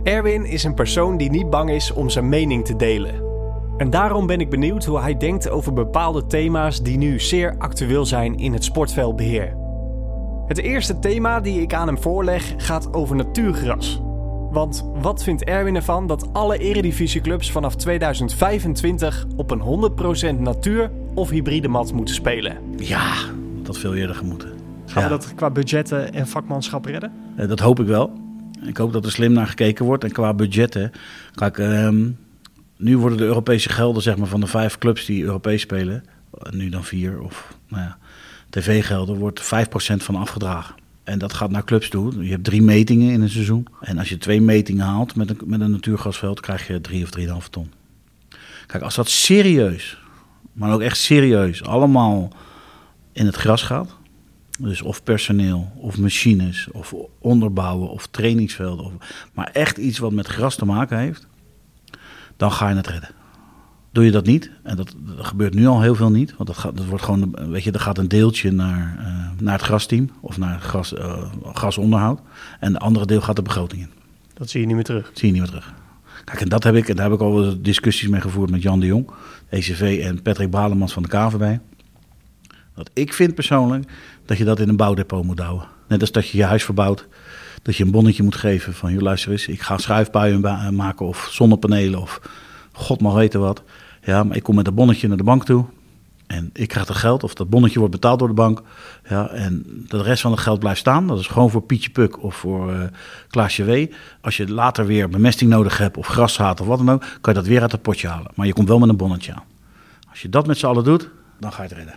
Erwin 0.04 0.46
is 0.46 0.64
een 0.64 0.74
persoon 0.74 1.18
die 1.18 1.30
niet 1.30 1.50
bang 1.50 1.70
is 1.70 1.94
om 1.94 2.10
zijn 2.10 2.30
mening 2.30 2.66
te 2.66 2.76
delen. 2.76 3.27
En 3.78 3.90
daarom 3.90 4.28
ben 4.28 4.40
ik 4.40 4.50
benieuwd 4.50 4.86
hoe 4.86 5.00
hij 5.00 5.18
denkt 5.18 5.50
over 5.50 5.74
bepaalde 5.74 6.26
thema's 6.28 6.82
die 6.84 6.98
nu 6.98 7.20
zeer 7.20 7.56
actueel 7.58 8.06
zijn 8.06 8.38
in 8.38 8.54
het 8.54 8.64
sportveldbeheer. 8.64 9.56
Het 10.48 10.58
eerste 10.58 11.00
thema 11.00 11.40
die 11.40 11.62
ik 11.62 11.74
aan 11.74 11.88
hem 11.88 11.98
voorleg 11.98 12.54
gaat 12.58 12.94
over 12.94 13.16
natuurgras. 13.16 14.02
Want 14.52 14.90
wat 15.02 15.24
vindt 15.24 15.44
Erwin 15.44 15.76
ervan 15.76 16.08
dat 16.08 16.34
alle 16.34 16.58
eredivisieclubs 16.58 17.52
vanaf 17.52 17.76
2025 17.76 19.26
op 19.36 19.52
een 19.52 19.62
100% 20.36 20.40
natuur 20.40 20.92
of 21.14 21.30
hybride 21.30 21.68
mat 21.68 21.94
moeten 21.94 22.16
spelen? 22.16 22.58
Ja, 22.78 23.14
dat 23.58 23.68
had 23.68 23.78
veel 23.78 23.96
eerder 23.96 24.16
gemoeten. 24.16 24.50
Gaan 24.86 25.04
Ja. 25.04 25.10
we 25.10 25.16
dat 25.18 25.34
qua 25.36 25.50
budgetten 25.50 26.14
en 26.14 26.28
vakmanschap 26.28 26.86
redden? 26.86 27.12
Eh, 27.36 27.48
Dat 27.48 27.60
hoop 27.60 27.80
ik 27.80 27.88
wel. 27.88 28.12
Ik 28.66 28.78
hoop 28.78 28.94
dat 28.94 29.06
er 29.06 29.12
slim 29.12 29.32
naar 29.34 29.48
gekeken 29.48 29.86
wordt. 29.86 30.04
En 30.04 30.12
qua 30.12 30.34
budgetten. 30.34 30.92
Kijk, 31.36 31.58
ehm, 31.58 32.06
nu 32.78 32.98
worden 32.98 33.18
de 33.18 33.24
Europese 33.24 33.70
gelden 33.70 34.02
zeg 34.02 34.18
maar, 34.18 34.28
van 34.28 34.40
de 34.40 34.48
vijf 34.48 34.78
clubs 34.78 35.06
die 35.06 35.24
Europees 35.24 35.62
spelen. 35.62 36.04
Nu 36.50 36.70
dan 36.70 36.84
vier 36.84 37.22
of 37.22 37.58
nou 37.68 37.84
ja, 37.84 37.98
tv-gelden. 38.50 39.18
Wordt 39.18 39.44
5% 39.44 39.46
van 39.98 40.16
afgedragen. 40.16 40.76
En 41.04 41.20
dat 41.20 41.34
gaat 41.34 41.52
naar 41.52 41.64
clubs 41.64 41.90
toe. 41.90 42.24
Je 42.24 42.32
hebt 42.32 42.44
drie 42.44 42.62
metingen 42.62 43.12
in 43.12 43.22
een 43.22 43.30
seizoen. 43.30 43.68
En 43.82 43.98
als 43.98 44.10
je 44.10 44.18
twee 44.18 44.42
metingen 44.42 44.86
haalt 44.86 45.16
met 45.16 45.30
een, 45.30 45.38
met 45.46 45.62
een 45.62 45.72
natuurgasveld, 45.72 46.40
krijg 46.40 46.68
je 46.68 46.82
drie 46.82 47.04
of 47.04 47.10
drieënhalve 47.10 47.50
ton. 47.50 47.72
Kijk, 48.66 48.84
als 48.84 48.96
dat 48.96 49.10
serieus, 49.10 49.98
maar 50.54 50.74
ook 50.74 50.82
echt 50.82 50.98
serieus, 50.98 51.64
allemaal 51.64 52.32
in 53.12 53.26
het 53.26 53.36
gras 53.36 53.62
gaat. 53.62 53.96
Dus 54.60 54.82
of 54.82 55.04
personeel, 55.04 55.72
of 55.76 55.98
machines, 55.98 56.68
of 56.72 56.94
onderbouwen, 57.20 57.90
of 57.90 58.08
trainingsvelden. 58.08 58.86
Of, 58.86 58.94
maar 59.34 59.50
echt 59.54 59.78
iets 59.78 59.98
wat 59.98 60.12
met 60.12 60.28
gras 60.28 60.56
te 60.56 60.66
maken 60.66 60.98
heeft, 60.98 61.28
dan 62.38 62.52
ga 62.52 62.70
je 62.70 62.76
het 62.76 62.88
redden. 62.88 63.10
Doe 63.92 64.06
je 64.06 64.12
dat 64.12 64.26
niet, 64.26 64.52
en 64.64 64.76
dat, 64.76 64.96
dat 64.98 65.26
gebeurt 65.26 65.54
nu 65.54 65.68
al 65.68 65.82
heel 65.82 65.96
veel 65.96 66.12
niet, 66.12 66.34
want 66.36 66.50
dat, 66.50 66.58
gaat, 66.58 66.78
dat 66.78 66.86
wordt 66.86 67.04
gewoon, 67.04 67.36
weet 67.50 67.64
je, 67.64 67.72
er 67.72 67.80
gaat 67.80 67.98
een 67.98 68.08
deeltje 68.08 68.52
naar, 68.52 68.98
eh, 69.00 69.42
naar 69.42 69.54
het 69.54 69.62
grasteam 69.62 70.10
of 70.20 70.38
naar 70.38 70.54
het 70.54 70.64
gras, 70.64 70.94
eh, 70.94 71.24
grasonderhoud. 71.54 72.20
En 72.60 72.74
de 72.74 72.80
andere 72.80 73.06
deel 73.06 73.22
gaat 73.22 73.36
de 73.36 73.42
begroting 73.42 73.82
in. 73.82 73.90
Dat 74.34 74.50
zie 74.50 74.60
je 74.62 74.66
niet 74.66 74.76
meer 74.76 74.84
terug. 74.84 75.12
zie 75.14 75.28
je 75.28 75.34
niet 75.34 75.42
meer 75.42 75.52
terug. 75.52 75.74
Kijk, 76.24 76.42
en 76.42 76.50
dat 76.50 76.64
heb 76.64 76.76
ik, 76.76 76.90
en 76.90 76.96
daar 76.96 77.06
heb 77.06 77.14
ik 77.14 77.22
al 77.22 77.62
discussies 77.62 78.10
mee 78.10 78.22
gevoerd 78.22 78.50
met 78.50 78.62
Jan 78.62 78.80
de 78.80 78.86
Jong, 78.86 79.10
ECV 79.50 80.02
en 80.04 80.22
Patrick 80.22 80.50
Balemans 80.50 80.94
van 80.94 81.04
de 81.04 81.10
KVB. 81.10 81.58
Dat 82.76 82.90
ik 82.94 83.14
vind 83.14 83.36
persoonlijk 83.36 83.92
dat 84.26 84.38
je 84.38 84.44
dat 84.44 84.60
in 84.60 84.70
een 84.70 84.76
bouwdepot 84.76 85.24
moet 85.24 85.40
houden. 85.40 85.68
Net 85.88 86.02
als 86.02 86.12
dat 86.12 86.30
je 86.30 86.38
je 86.38 86.44
huis 86.44 86.64
verbouwt, 86.64 87.08
dat 87.62 87.76
je 87.76 87.84
een 87.84 87.92
bonnetje 87.92 88.24
moet 88.24 88.36
geven 88.36 88.74
van, 88.74 88.92
joh, 88.92 89.02
luister 89.02 89.32
eens, 89.32 89.48
ik 89.48 89.62
ga 89.62 89.78
schuifbuien 89.78 90.42
ba- 90.42 90.72
maken 90.72 91.06
of 91.06 91.28
zonnepanelen 91.32 92.02
of 92.02 92.22
god 92.72 93.02
mag 93.02 93.14
weten 93.14 93.40
wat. 93.40 93.64
Ja, 94.04 94.24
maar 94.24 94.36
ik 94.36 94.44
kom 94.44 94.56
met 94.56 94.68
een 94.68 94.74
bonnetje 94.74 95.08
naar 95.08 95.18
de 95.18 95.24
bank 95.24 95.46
toe 95.46 95.66
en 96.28 96.50
ik 96.54 96.68
krijg 96.68 96.88
het 96.88 96.98
geld 96.98 97.24
of 97.24 97.34
dat 97.34 97.50
bonnetje 97.50 97.80
wordt 97.80 97.94
betaald 97.94 98.20
door 98.20 98.28
de 98.28 98.34
bank. 98.34 98.62
Ja, 99.10 99.28
en 99.28 99.86
de 99.88 100.02
rest 100.02 100.22
van 100.22 100.32
het 100.32 100.40
geld 100.40 100.60
blijft 100.60 100.80
staan. 100.80 101.08
Dat 101.08 101.20
is 101.20 101.28
gewoon 101.28 101.50
voor 101.50 101.62
Pietje 101.62 101.90
Puk 101.90 102.24
of 102.24 102.36
voor 102.36 102.74
eh 102.74 102.82
Klaasje 103.30 103.64
W. 103.64 103.86
Als 104.22 104.38
je 104.38 104.52
later 104.52 104.86
weer 104.86 105.10
bemesting 105.10 105.50
nodig 105.50 105.78
hebt 105.78 105.98
of 105.98 106.08
graszaad 106.08 106.62
of 106.62 106.68
wat 106.68 106.78
dan 106.78 106.92
ook, 106.92 107.00
kan 107.22 107.34
je 107.34 107.40
dat 107.40 107.48
weer 107.48 107.62
uit 107.62 107.72
het 107.72 107.82
potje 107.82 108.08
halen. 108.08 108.32
Maar 108.36 108.46
je 108.46 108.54
komt 108.54 108.68
wel 108.68 108.80
met 108.80 108.90
een 108.90 108.98
bonnetje 108.98 109.34
aan. 109.34 109.44
Als 110.10 110.22
je 110.22 110.30
dat 110.30 110.48
met 110.48 110.58
z'n 110.58 110.66
allen 110.66 110.84
doet, 110.84 111.10
dan 111.40 111.52
ga 111.54 111.64
je 111.64 111.68
het 111.70 111.78
redden. 111.78 111.96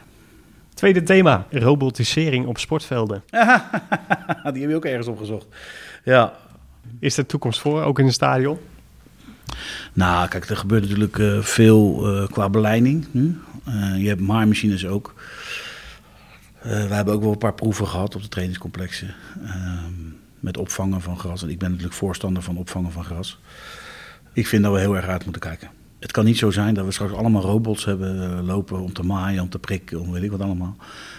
Tweede 0.81 1.03
thema, 1.03 1.47
robotisering 1.51 2.47
op 2.47 2.59
sportvelden. 2.59 3.23
Die 4.53 4.61
heb 4.61 4.71
je 4.71 4.75
ook 4.75 4.85
ergens 4.85 5.07
opgezocht. 5.07 5.47
Ja, 6.05 6.33
Is 6.99 7.17
er 7.17 7.27
toekomst 7.27 7.61
voor, 7.61 7.83
ook 7.83 7.99
in 7.99 8.07
een 8.07 8.13
stadion? 8.13 8.59
Nou, 9.93 10.29
kijk, 10.29 10.49
er 10.49 10.57
gebeurt 10.57 10.83
natuurlijk 10.83 11.19
eh, 11.19 11.39
veel 11.41 12.07
eh, 12.17 12.29
qua 12.29 12.49
beleiding 12.49 13.07
nu. 13.11 13.39
Eh, 13.65 14.03
je 14.03 14.09
hebt 14.09 14.21
maaimachines 14.21 14.87
ook. 14.87 15.15
Eh, 16.63 16.71
we 16.71 16.95
hebben 16.95 17.15
ook 17.15 17.23
wel 17.23 17.33
een 17.33 17.39
paar 17.39 17.55
proeven 17.55 17.87
gehad 17.87 18.15
op 18.15 18.23
de 18.23 18.29
trainingscomplexen. 18.29 19.15
ehm, 19.45 19.93
met 20.39 20.57
opvangen 20.57 21.01
van 21.01 21.19
gras. 21.19 21.43
En 21.43 21.49
ik 21.49 21.59
ben 21.59 21.69
natuurlijk 21.71 21.97
voorstander 21.97 22.43
van 22.43 22.57
opvangen 22.57 22.93
van 22.93 23.05
gras. 23.05 23.39
Ik 24.33 24.47
vind 24.47 24.63
dat 24.63 24.73
we 24.73 24.79
heel 24.79 24.97
erg 24.97 25.07
uit 25.07 25.23
moeten 25.25 25.43
kijken. 25.43 25.71
Het 26.01 26.13
kan 26.13 26.25
niet 26.25 26.39
zo 26.39 26.51
zijn 26.51 26.75
dat 26.75 26.85
we 26.85 26.93
straks 26.93 27.13
allemaal 27.13 27.43
robots 27.43 27.85
hebben 27.85 28.23
eh, 28.23 28.47
lopen 28.47 28.81
om 28.81 28.93
te 28.93 29.03
maaien, 29.03 29.43
om 29.43 29.49
te 29.49 29.59
prikken, 29.59 30.01
om 30.01 30.13
weet 30.13 30.23
ik 30.23 30.31
wat 30.31 30.41
allemaal. 30.41 30.77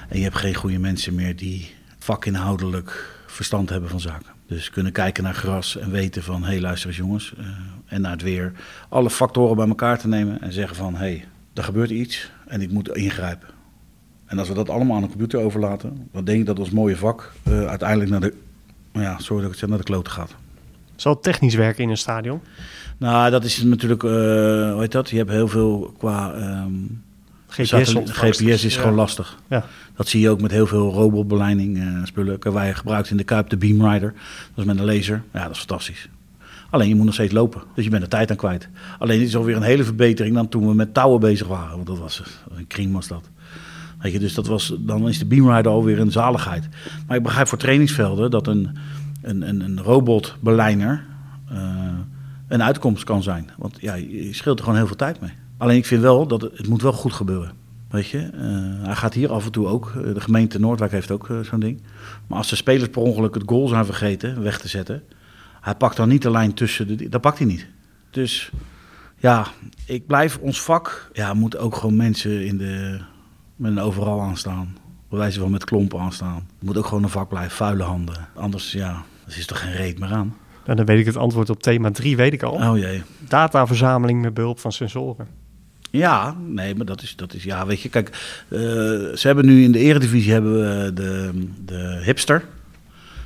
En 0.09 0.17
je 0.17 0.23
hebt 0.23 0.37
geen 0.37 0.55
goede 0.55 0.79
mensen 0.79 1.15
meer 1.15 1.35
die 1.35 1.73
vakinhoudelijk 1.97 3.19
verstand 3.27 3.69
hebben 3.69 3.89
van 3.89 3.99
zaken. 3.99 4.31
Dus 4.45 4.69
kunnen 4.69 4.91
kijken 4.91 5.23
naar 5.23 5.33
gras 5.33 5.77
en 5.77 5.91
weten 5.91 6.23
van, 6.23 6.43
hé 6.43 6.47
hey, 6.47 6.61
luister 6.61 6.89
eens 6.89 6.97
jongens, 6.97 7.33
eh, 7.37 7.45
en 7.85 8.01
naar 8.01 8.11
het 8.11 8.21
weer. 8.21 8.51
Alle 8.89 9.09
factoren 9.09 9.55
bij 9.55 9.67
elkaar 9.67 9.99
te 9.99 10.07
nemen 10.07 10.41
en 10.41 10.53
zeggen 10.53 10.75
van, 10.75 10.93
hé, 10.93 10.99
hey, 10.99 11.25
er 11.53 11.63
gebeurt 11.63 11.89
iets 11.89 12.31
en 12.47 12.61
ik 12.61 12.71
moet 12.71 12.95
ingrijpen. 12.95 13.47
En 14.25 14.39
als 14.39 14.47
we 14.47 14.53
dat 14.53 14.69
allemaal 14.69 14.95
aan 14.95 15.01
de 15.01 15.09
computer 15.09 15.39
overlaten, 15.39 16.09
dan 16.11 16.23
denk 16.25 16.39
ik 16.39 16.45
dat 16.45 16.59
ons 16.59 16.69
mooie 16.69 16.97
vak 16.97 17.31
eh, 17.43 17.65
uiteindelijk 17.65 18.09
naar 18.09 18.19
de, 18.19 18.33
nou 18.91 19.05
ja, 19.05 19.19
sorry 19.19 19.41
dat 19.41 19.43
ik 19.43 19.49
het 19.49 19.59
zeg, 19.59 19.69
naar 19.69 19.77
de 19.77 19.83
kloten 19.83 20.11
gaat. 20.11 20.35
Zal 21.01 21.13
het 21.13 21.23
technisch 21.23 21.55
werken 21.55 21.83
in 21.83 21.89
een 21.89 21.97
stadion? 21.97 22.41
Nou, 22.97 23.31
dat 23.31 23.43
is 23.43 23.63
natuurlijk, 23.63 24.03
eh, 24.03 24.09
hoe 24.11 24.77
heet 24.79 24.91
dat? 24.91 25.09
Je 25.09 25.17
hebt 25.17 25.29
heel 25.29 25.47
veel 25.47 25.93
qua 25.97 26.33
ehm, 26.33 26.71
GPS-ontvangst. 27.47 28.39
GPS 28.39 28.63
is 28.63 28.75
Ja. 28.75 28.81
gewoon 28.81 28.95
lastig. 28.95 29.37
Ja. 29.49 29.65
Dat 29.95 30.07
zie 30.07 30.21
je 30.21 30.29
ook 30.29 30.41
met 30.41 30.51
heel 30.51 30.67
veel 30.67 30.91
robotbeleiding 30.93 31.77
eh, 31.77 31.87
spullen. 32.03 32.53
Wij 32.53 32.73
gebruiken 32.73 33.11
in 33.11 33.17
de 33.17 33.23
Kuip 33.23 33.49
de 33.49 33.57
Beamrider. 33.57 34.13
Dat 34.55 34.57
is 34.57 34.63
met 34.63 34.79
een 34.79 34.85
laser. 34.85 35.23
Ja, 35.33 35.43
dat 35.43 35.51
is 35.51 35.57
fantastisch. 35.57 36.09
Alleen 36.69 36.87
je 36.87 36.95
moet 36.95 37.05
nog 37.05 37.13
steeds 37.13 37.33
lopen. 37.33 37.61
Dus 37.75 37.83
je 37.83 37.89
bent 37.89 38.03
er 38.03 38.09
tijd 38.09 38.29
aan 38.31 38.37
kwijt. 38.37 38.69
Alleen 38.99 39.19
het 39.19 39.27
is 39.27 39.35
alweer 39.35 39.55
een 39.55 39.61
hele 39.61 39.83
verbetering 39.83 40.35
dan 40.35 40.49
toen 40.49 40.67
we 40.67 40.73
met 40.73 40.93
touwen 40.93 41.19
bezig 41.19 41.47
waren. 41.47 41.75
Want 41.75 41.87
dat 41.87 41.99
was 41.99 42.23
een 42.57 42.67
kring 42.67 42.93
was 42.93 43.07
dat. 43.07 43.29
Weet 44.01 44.11
je, 44.11 44.19
dus 44.19 44.33
dat 44.33 44.47
was, 44.47 44.73
dan 44.79 45.07
is 45.07 45.19
de 45.19 45.25
Beamrider 45.25 45.71
alweer 45.71 45.99
een 45.99 46.11
zaligheid. 46.11 46.67
Maar 47.07 47.17
ik 47.17 47.23
begrijp 47.23 47.47
voor 47.47 47.57
trainingsvelden 47.57 48.31
dat 48.31 48.47
een, 48.47 48.77
een, 49.21 49.47
een, 49.49 49.61
een 49.61 49.81
robotbeleiner 49.81 51.05
eh, 51.49 51.87
een 52.47 52.63
uitkomst 52.63 53.03
kan 53.03 53.23
zijn. 53.23 53.49
Want 53.57 53.77
ja, 53.79 53.93
je 53.93 54.33
scheelt 54.33 54.57
er 54.57 54.63
gewoon 54.63 54.79
heel 54.79 54.87
veel 54.87 54.95
tijd 54.95 55.19
mee. 55.21 55.31
Alleen 55.57 55.77
ik 55.77 55.85
vind 55.85 56.01
wel 56.01 56.27
dat 56.27 56.41
het, 56.41 56.67
moet 56.67 56.81
wel 56.81 56.93
goed 56.93 57.13
gebeuren. 57.13 57.51
Weet 57.89 58.07
je, 58.07 58.19
Eh, 58.19 58.85
hij 58.85 58.95
gaat 58.95 59.13
hier 59.13 59.31
af 59.31 59.45
en 59.45 59.51
toe 59.51 59.67
ook. 59.67 59.93
eh, 59.95 60.13
De 60.13 60.21
gemeente 60.21 60.59
Noordwijk 60.59 60.91
heeft 60.91 61.11
ook 61.11 61.29
zo'n 61.41 61.59
ding. 61.59 61.81
Maar 62.27 62.37
als 62.37 62.49
de 62.49 62.55
spelers 62.55 62.89
per 62.89 63.01
ongeluk 63.01 63.33
het 63.33 63.43
goal 63.45 63.67
zijn 63.67 63.85
vergeten 63.85 64.41
weg 64.41 64.59
te 64.59 64.67
zetten, 64.67 65.03
hij 65.61 65.75
pakt 65.75 65.95
dan 65.95 66.09
niet 66.09 66.21
de 66.21 66.31
lijn 66.31 66.53
tussen 66.53 66.87
de. 66.97 67.09
Dat 67.09 67.21
pakt 67.21 67.37
hij 67.37 67.47
niet. 67.47 67.67
Dus 68.09 68.51
ja, 69.17 69.47
ik 69.85 70.07
blijf 70.07 70.37
ons 70.37 70.61
vak. 70.61 71.09
Ja, 71.13 71.33
moet 71.33 71.57
ook 71.57 71.75
gewoon 71.75 71.95
mensen 71.95 72.45
in 72.45 72.57
de, 72.57 72.99
met 73.55 73.71
een 73.71 73.79
overal 73.79 74.21
aanstaan. 74.21 74.77
Bij 75.11 75.19
wijze 75.19 75.39
van 75.39 75.51
met 75.51 75.63
klompen 75.63 75.99
aanstaan. 75.99 76.35
Het 76.35 76.43
moet 76.67 76.77
ook 76.77 76.85
gewoon 76.85 77.03
een 77.03 77.09
vak 77.09 77.29
blijven, 77.29 77.51
vuile 77.51 77.83
handen. 77.83 78.27
Anders, 78.35 78.71
ja, 78.71 79.03
er 79.27 79.37
is 79.37 79.45
toch 79.45 79.59
geen 79.59 79.71
reet 79.73 79.99
meer 79.99 80.09
aan. 80.11 80.35
Nou, 80.65 80.77
dan 80.77 80.85
weet 80.85 80.99
ik 80.99 81.05
het 81.05 81.17
antwoord 81.17 81.49
op 81.49 81.61
thema 81.63 81.91
3, 81.91 82.15
weet 82.15 82.33
ik 82.33 82.43
al. 82.43 82.51
Oh 82.53 82.77
jee. 82.77 83.01
Dataverzameling 83.19 84.21
met 84.21 84.33
behulp 84.33 84.59
van 84.59 84.71
sensoren. 84.71 85.27
Ja, 85.89 86.35
nee, 86.47 86.75
maar 86.75 86.85
dat 86.85 87.01
is, 87.01 87.15
dat 87.15 87.33
is 87.33 87.43
ja, 87.43 87.65
weet 87.65 87.81
je, 87.81 87.89
kijk, 87.89 88.09
eh, 88.47 88.59
ze 88.59 89.19
hebben 89.21 89.45
nu 89.45 89.63
in 89.63 89.71
de 89.71 89.79
eredivisie 89.79 90.31
hebben 90.31 90.53
we 90.53 90.93
de, 90.93 91.31
de 91.65 92.01
hipster. 92.03 92.39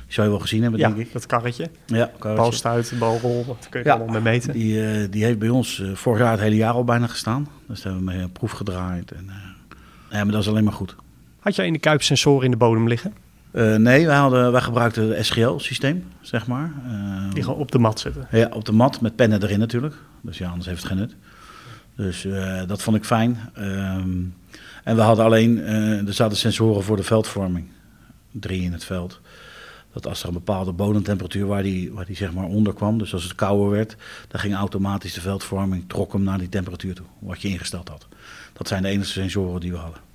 Die 0.04 0.14
zou 0.14 0.26
je 0.26 0.32
wel 0.32 0.42
gezien 0.42 0.62
hebben, 0.62 0.80
Ja, 0.80 0.88
denk 0.88 1.00
ik. 1.06 1.12
dat 1.12 1.26
karretje. 1.26 1.70
Ja, 1.86 2.10
Bal 2.20 2.52
stuiten, 2.52 2.98
bal 2.98 3.18
rollen, 3.18 3.46
dat 3.46 3.66
kun 3.70 3.80
je 3.80 3.86
Ja. 3.86 3.92
allemaal 3.94 4.12
mee 4.12 4.22
meten. 4.22 4.52
Die, 4.52 4.86
eh, 4.90 5.06
die 5.10 5.24
heeft 5.24 5.38
bij 5.38 5.48
ons 5.48 5.80
eh, 5.80 5.94
vorig 5.94 6.20
jaar 6.20 6.30
het 6.30 6.40
hele 6.40 6.56
jaar 6.56 6.72
al 6.72 6.84
bijna 6.84 7.06
gestaan. 7.06 7.48
Dus 7.68 7.82
daar 7.82 7.92
hebben 7.92 8.08
we 8.10 8.14
mee 8.16 8.24
een 8.24 8.32
proef 8.32 8.50
gedraaid. 8.52 9.10
En, 9.12 9.30
ja, 10.10 10.24
maar 10.24 10.32
dat 10.32 10.42
is 10.42 10.48
alleen 10.48 10.64
maar 10.64 10.72
goed. 10.72 10.96
Had 11.46 11.54
jij 11.54 11.66
in 11.66 11.72
de 11.72 11.78
Kuip 11.78 12.02
sensoren 12.02 12.44
in 12.44 12.50
de 12.50 12.56
bodem 12.56 12.88
liggen? 12.88 13.14
Eh, 13.50 13.74
nee, 13.76 14.06
wij, 14.06 14.16
hadden, 14.16 14.52
wij 14.52 14.60
gebruikten 14.60 15.16
het 15.16 15.26
SGL-systeem, 15.26 16.04
zeg 16.20 16.46
maar. 16.46 16.72
Eh, 16.86 17.32
Die 17.32 17.42
gewoon 17.42 17.58
op 17.58 17.70
de 17.70 17.78
mat 17.78 18.00
zitten. 18.00 18.26
Ja, 18.30 18.48
op 18.52 18.64
de 18.64 18.72
mat 18.72 19.00
met 19.00 19.16
pennen 19.16 19.42
erin 19.42 19.58
natuurlijk. 19.58 19.94
Dus 20.20 20.38
ja, 20.38 20.48
anders 20.48 20.66
heeft 20.66 20.82
het 20.82 20.88
geen 20.88 20.98
nut. 20.98 21.14
Dus 21.96 22.24
eh, 22.24 22.66
dat 22.66 22.82
vond 22.82 22.96
ik 22.96 23.04
fijn. 23.04 23.38
Ehm, 23.54 24.22
en 24.84 24.96
we 24.96 25.00
hadden 25.00 25.24
alleen, 25.24 25.62
eh, 25.62 26.06
er 26.06 26.12
zaten 26.12 26.36
sensoren 26.36 26.82
voor 26.82 26.96
de 26.96 27.02
veldvorming. 27.02 27.66
Drie 28.30 28.62
in 28.62 28.72
het 28.72 28.84
veld. 28.84 29.20
Dat 29.92 30.06
als 30.06 30.22
er 30.22 30.28
een 30.28 30.34
bepaalde 30.34 30.72
bodemtemperatuur 30.72 31.46
waar 31.46 31.62
die, 31.62 31.92
waar 31.92 32.06
die 32.06 32.16
zeg 32.16 32.32
maar 32.32 32.44
onder 32.44 32.74
kwam, 32.74 32.98
dus 32.98 33.12
als 33.12 33.22
het 33.22 33.34
kouder 33.34 33.70
werd, 33.70 33.96
dan 34.28 34.40
ging 34.40 34.54
automatisch 34.54 35.14
de 35.14 35.20
veldvorming, 35.20 35.84
trok 35.86 36.12
hem 36.12 36.22
naar 36.22 36.38
die 36.38 36.48
temperatuur 36.48 36.94
toe, 36.94 37.06
wat 37.18 37.42
je 37.42 37.48
ingesteld 37.48 37.88
had. 37.88 38.06
Dat 38.52 38.68
zijn 38.68 38.82
de 38.82 38.88
enige 38.88 39.10
sensoren 39.10 39.60
die 39.60 39.72
we 39.72 39.78
hadden. 39.78 40.05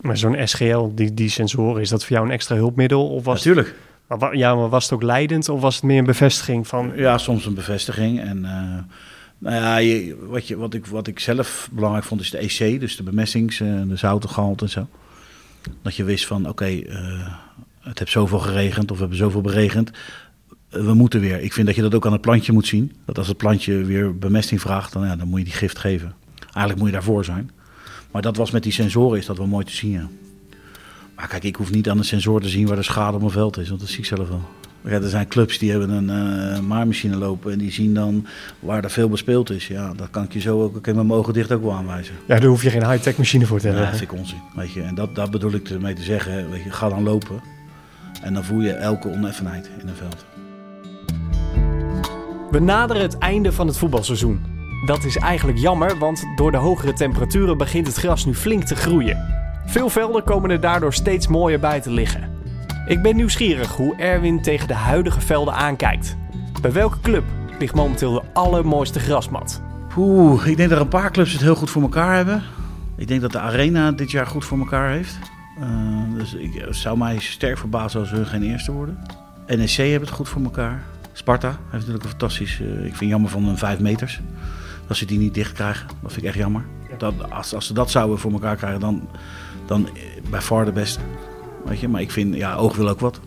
Maar 0.00 0.16
zo'n 0.16 0.36
SGL, 0.48 0.86
die, 0.94 1.14
die 1.14 1.28
sensoren, 1.28 1.80
is 1.82 1.88
dat 1.88 2.04
voor 2.04 2.12
jou 2.16 2.26
een 2.28 2.32
extra 2.32 2.56
hulpmiddel? 2.56 3.08
Of 3.08 3.24
was 3.24 3.44
Natuurlijk. 3.44 3.74
Maar, 4.06 4.18
wa- 4.18 4.32
ja, 4.32 4.54
maar 4.54 4.68
was 4.68 4.84
het 4.84 4.92
ook 4.92 5.02
leidend 5.02 5.48
of 5.48 5.60
was 5.60 5.74
het 5.74 5.84
meer 5.84 5.98
een 5.98 6.04
bevestiging 6.04 6.66
van... 6.66 6.92
Ja, 6.96 7.18
soms 7.18 7.46
een 7.46 7.54
bevestiging. 7.54 8.20
En 8.20 8.44
eh, 8.44 8.78
nou 9.38 9.56
ja, 9.56 9.76
je, 9.76 10.16
wat, 10.28 10.48
je, 10.48 10.56
wat, 10.56 10.74
ik, 10.74 10.86
wat 10.86 11.06
ik 11.06 11.18
zelf 11.20 11.68
belangrijk 11.72 12.04
vond 12.04 12.20
is 12.20 12.30
de 12.30 12.38
EC, 12.38 12.80
dus 12.80 12.96
de 12.96 13.02
bemestings, 13.02 13.60
eh, 13.60 13.68
de 13.86 13.96
zoutengehalte 13.96 14.64
en 14.64 14.70
zo. 14.70 14.86
Dat 15.82 15.96
je 15.96 16.04
wist 16.04 16.26
van, 16.26 16.48
oké, 16.48 16.64
eh, 16.64 17.28
het 17.80 17.98
heeft 17.98 18.10
zoveel 18.10 18.38
geregend 18.38 18.84
of 18.90 18.94
we 18.96 19.00
hebben 19.00 19.18
zoveel 19.18 19.40
beregend. 19.40 19.90
Eh, 20.70 20.80
we 20.84 20.94
moeten 20.94 21.20
weer. 21.20 21.40
Ik 21.40 21.52
vind 21.52 21.66
dat 21.66 21.76
je 21.76 21.82
dat 21.82 21.94
ook 21.94 22.06
aan 22.06 22.12
het 22.12 22.20
plantje 22.20 22.52
moet 22.52 22.66
zien. 22.66 22.92
Dat 23.06 23.18
als 23.18 23.28
het 23.28 23.36
plantje 23.36 23.84
weer 23.84 24.18
bemesting 24.18 24.60
vraagt, 24.60 24.92
dan, 24.92 25.06
ja, 25.06 25.16
dan 25.16 25.28
moet 25.28 25.38
je 25.38 25.44
die 25.44 25.54
gift 25.54 25.78
geven. 25.78 26.14
Eigenlijk 26.40 26.76
moet 26.78 26.86
je 26.86 26.92
daarvoor 26.94 27.24
zijn. 27.24 27.50
Maar 28.10 28.22
dat 28.22 28.36
was 28.36 28.50
met 28.50 28.62
die 28.62 28.72
sensoren, 28.72 29.18
is 29.18 29.26
dat 29.26 29.36
wel 29.38 29.46
mooi 29.46 29.64
te 29.64 29.72
zien, 29.72 29.90
ja. 29.90 30.08
Maar 31.16 31.28
kijk, 31.28 31.44
ik 31.44 31.56
hoef 31.56 31.70
niet 31.70 31.88
aan 31.90 31.96
de 31.96 32.02
sensor 32.02 32.40
te 32.40 32.48
zien 32.48 32.66
waar 32.66 32.76
de 32.76 32.82
schade 32.82 33.14
op 33.14 33.20
mijn 33.20 33.32
veld 33.32 33.58
is, 33.58 33.68
want 33.68 33.80
dat 33.80 33.88
zie 33.88 33.98
ik 33.98 34.04
zelf 34.04 34.28
wel. 34.28 34.42
Ja, 34.84 34.90
er 34.90 35.08
zijn 35.08 35.28
clubs 35.28 35.58
die 35.58 35.70
hebben 35.70 35.90
een 35.90 36.10
eh 36.10 36.60
maaimachine 36.60 37.16
lopen 37.16 37.52
en 37.52 37.58
die 37.58 37.72
zien 37.72 37.94
dan 37.94 38.26
waar 38.60 38.84
er 38.84 38.90
veel 38.90 39.08
bespeeld 39.08 39.50
is. 39.50 39.66
Ja, 39.66 39.92
dat 39.94 40.10
kan 40.10 40.24
ik 40.24 40.32
je 40.32 40.40
zo 40.40 40.62
ook, 40.62 40.76
ik 40.76 40.82
kan 40.82 40.94
met 40.96 41.06
mijn 41.06 41.18
ogen 41.18 41.32
dicht 41.32 41.52
ook 41.52 41.62
wel 41.62 41.72
aanwijzen. 41.72 42.14
Ja, 42.26 42.38
daar 42.38 42.48
hoef 42.48 42.62
je 42.62 42.70
geen 42.70 42.90
high-tech 42.90 43.16
machine 43.16 43.46
voor 43.46 43.58
te 43.60 43.66
Ja, 43.68 43.72
hebben. 43.72 43.90
dat 43.90 43.98
vind 44.00 44.12
ik 44.12 44.18
onzin. 44.18 44.38
Weet 44.54 44.72
je. 44.72 44.82
En 44.82 44.94
dat, 44.94 45.14
dat 45.14 45.30
bedoel 45.30 45.52
ik 45.52 45.68
ermee 45.70 45.94
te 45.94 46.02
zeggen. 46.02 46.50
Weet 46.50 46.62
je, 46.62 46.70
ga 46.70 46.88
dan 46.88 47.02
lopen 47.02 47.40
en 48.22 48.34
dan 48.34 48.44
voel 48.44 48.60
je 48.60 48.72
elke 48.72 49.08
oneffenheid 49.08 49.70
in 49.82 49.88
een 49.88 49.94
veld. 49.94 50.24
We 52.50 52.58
naderen 52.60 53.02
het 53.02 53.18
einde 53.18 53.52
van 53.52 53.66
het 53.66 53.76
voetbalseizoen. 53.76 54.49
Dat 54.84 55.04
is 55.04 55.16
eigenlijk 55.16 55.58
jammer, 55.58 55.98
want 55.98 56.26
door 56.36 56.50
de 56.50 56.56
hogere 56.56 56.92
temperaturen 56.92 57.58
begint 57.58 57.86
het 57.86 57.96
gras 57.96 58.24
nu 58.24 58.34
flink 58.34 58.62
te 58.62 58.76
groeien. 58.76 59.38
Veel 59.66 59.88
velden 59.88 60.24
komen 60.24 60.50
er 60.50 60.60
daardoor 60.60 60.94
steeds 60.94 61.26
mooier 61.26 61.60
bij 61.60 61.80
te 61.80 61.90
liggen. 61.90 62.30
Ik 62.86 63.02
ben 63.02 63.16
nieuwsgierig 63.16 63.76
hoe 63.76 63.96
Erwin 63.96 64.42
tegen 64.42 64.68
de 64.68 64.74
huidige 64.74 65.20
velden 65.20 65.54
aankijkt. 65.54 66.16
Bij 66.62 66.72
welke 66.72 67.00
club 67.00 67.24
ligt 67.58 67.74
momenteel 67.74 68.12
de 68.12 68.22
allermooiste 68.32 69.00
grasmat? 69.00 69.62
Oeh, 69.96 70.46
ik 70.46 70.56
denk 70.56 70.70
dat 70.70 70.80
een 70.80 70.88
paar 70.88 71.10
clubs 71.10 71.32
het 71.32 71.40
heel 71.40 71.54
goed 71.54 71.70
voor 71.70 71.82
elkaar 71.82 72.14
hebben. 72.14 72.42
Ik 72.96 73.08
denk 73.08 73.20
dat 73.20 73.32
de 73.32 73.38
Arena 73.38 73.92
dit 73.92 74.10
jaar 74.10 74.26
goed 74.26 74.44
voor 74.44 74.58
elkaar 74.58 74.90
heeft. 74.90 75.18
Uh, 75.58 75.66
dus 76.14 76.34
ik 76.34 76.66
zou 76.70 76.98
mij 76.98 77.18
sterk 77.18 77.58
verbazen 77.58 78.00
als 78.00 78.10
hun 78.10 78.26
geen 78.26 78.42
eerste 78.42 78.72
worden. 78.72 78.98
NEC 79.46 79.70
heeft 79.70 80.00
het 80.00 80.10
goed 80.10 80.28
voor 80.28 80.42
elkaar. 80.42 80.82
Sparta 81.12 81.48
heeft 81.48 81.72
natuurlijk 81.72 82.04
een 82.04 82.10
fantastisch... 82.10 82.60
Uh, 82.60 82.84
ik 82.84 82.96
vind 82.96 83.10
jammer 83.10 83.30
van 83.30 83.48
een 83.48 83.58
5 83.58 83.78
meters. 83.78 84.20
Dat 84.90 84.98
ze 84.98 85.06
die 85.06 85.18
niet 85.18 85.34
dicht 85.34 85.52
krijgen. 85.52 85.86
Dat 86.02 86.12
vind 86.12 86.22
ik 86.22 86.28
echt 86.28 86.38
jammer. 86.38 86.64
Dat, 86.98 87.14
als, 87.30 87.54
als 87.54 87.66
ze 87.66 87.72
dat 87.72 87.90
zouden 87.90 88.18
voor 88.18 88.32
elkaar 88.32 88.56
krijgen, 88.56 88.80
dan, 88.80 89.08
dan 89.66 89.88
bij 90.30 90.40
far 90.40 90.64
de 90.64 90.72
beste. 90.72 91.00
Weet 91.64 91.80
je? 91.80 91.88
Maar 91.88 92.00
ik 92.00 92.10
vind, 92.10 92.34
ja, 92.34 92.54
oog 92.54 92.76
wil 92.76 92.88
ook 92.88 93.00
wat. 93.00 93.20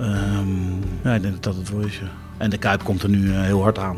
Um, 0.00 0.80
ja, 1.02 1.14
ik 1.14 1.22
denk 1.22 1.42
dat 1.42 1.56
het 1.56 1.70
wel 1.70 1.80
is. 1.80 1.98
Ja. 1.98 2.06
En 2.36 2.50
de 2.50 2.58
Kuip 2.58 2.84
komt 2.84 3.02
er 3.02 3.08
nu 3.08 3.22
uh, 3.22 3.40
heel 3.40 3.62
hard 3.62 3.78
aan. 3.78 3.96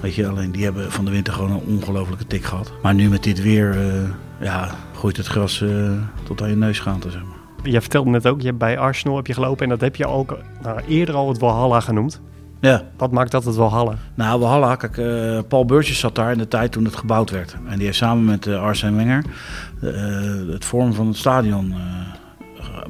Weet 0.00 0.14
je, 0.14 0.28
alleen 0.28 0.52
die 0.52 0.64
hebben 0.64 0.92
van 0.92 1.04
de 1.04 1.10
winter 1.10 1.32
gewoon 1.32 1.50
een 1.50 1.66
ongelofelijke 1.66 2.26
tik 2.26 2.44
gehad. 2.44 2.72
Maar 2.82 2.94
nu 2.94 3.08
met 3.08 3.22
dit 3.22 3.42
weer, 3.42 3.76
uh, 3.76 4.10
ja, 4.40 4.74
groeit 4.94 5.16
het 5.16 5.26
gras 5.26 5.60
uh, 5.60 5.92
tot 6.22 6.42
aan 6.42 6.48
je 6.48 6.56
neus 6.56 6.78
gaan, 6.78 7.00
zeg 7.02 7.22
maar. 7.22 7.70
Je 7.72 7.80
vertelde 7.80 8.10
net 8.10 8.26
ook, 8.26 8.40
je 8.40 8.46
hebt 8.46 8.58
bij 8.58 8.78
Arsenal 8.78 9.16
heb 9.16 9.26
je 9.26 9.34
gelopen 9.34 9.62
en 9.64 9.68
dat 9.68 9.80
heb 9.80 9.96
je 9.96 10.06
ook 10.06 10.38
nou, 10.62 10.80
eerder 10.88 11.14
al 11.14 11.28
het 11.28 11.38
Walhalla 11.38 11.80
genoemd. 11.80 12.20
Ja. 12.66 12.82
Wat 12.96 13.10
maakt 13.10 13.30
dat 13.30 13.44
het 13.44 13.54
Walhalla? 13.54 13.94
Nou, 14.14 14.40
Walhalla, 14.40 14.76
kijk, 14.76 14.96
uh, 14.96 15.38
Paul 15.48 15.64
Burgess 15.64 16.00
zat 16.00 16.14
daar 16.14 16.32
in 16.32 16.38
de 16.38 16.48
tijd 16.48 16.72
toen 16.72 16.84
het 16.84 16.96
gebouwd 16.96 17.30
werd. 17.30 17.56
En 17.68 17.76
die 17.76 17.84
heeft 17.84 17.98
samen 17.98 18.24
met 18.24 18.46
uh, 18.46 18.62
Arsène 18.62 18.96
Wenger 18.96 19.24
het 20.50 20.64
vorm 20.64 20.94
van 20.94 21.06
het 21.06 21.16
stadion 21.16 21.74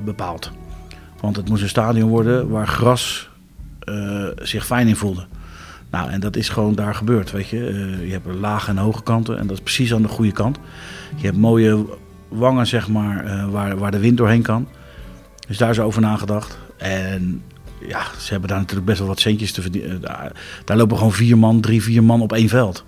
bepaald. 0.04 0.50
Want 1.20 1.36
het 1.36 1.48
moest 1.48 1.62
een 1.62 1.68
stadion 1.68 2.08
worden 2.08 2.48
waar 2.48 2.68
gras 2.68 3.28
zich 4.36 4.66
fijn 4.66 4.88
in 4.88 4.96
voelde. 4.96 5.26
Nou, 5.90 6.10
en 6.10 6.20
dat 6.20 6.36
is 6.36 6.48
gewoon 6.48 6.74
daar 6.74 6.94
gebeurd, 6.94 7.30
weet 7.30 7.48
je. 7.48 7.58
Je 8.04 8.12
hebt 8.12 8.26
lage 8.40 8.70
en 8.70 8.76
hoge 8.76 9.02
kanten 9.02 9.38
en 9.38 9.46
dat 9.46 9.56
is 9.56 9.62
precies 9.62 9.94
aan 9.94 10.02
de 10.02 10.08
goede 10.08 10.32
kant. 10.32 10.58
Je 11.16 11.26
hebt 11.26 11.38
mooie 11.38 11.84
wangen, 12.28 12.66
zeg 12.66 12.88
maar, 12.88 13.50
waar, 13.50 13.78
waar 13.78 13.90
de 13.90 13.98
wind 13.98 14.16
doorheen 14.16 14.42
kan. 14.42 14.68
Dus 15.48 15.58
daar 15.58 15.70
is 15.70 15.80
over 15.80 16.00
nagedacht. 16.00 16.58
En 16.76 17.42
ja, 17.80 18.02
ze 18.18 18.30
hebben 18.30 18.48
daar 18.48 18.58
natuurlijk 18.58 18.86
best 18.86 18.98
wel 18.98 19.08
wat 19.08 19.20
centjes 19.20 19.52
te 19.52 19.62
verdienen. 19.62 20.00
Daar, 20.00 20.32
daar, 20.64 20.76
lopen 20.76 20.96
gewoon 20.96 21.12
vier 21.12 21.38
man, 21.38 21.60
drie, 21.60 21.82
vier 21.82 22.04
man 22.04 22.20
op 22.20 22.32
één 22.32 22.48
veld. 22.48 22.84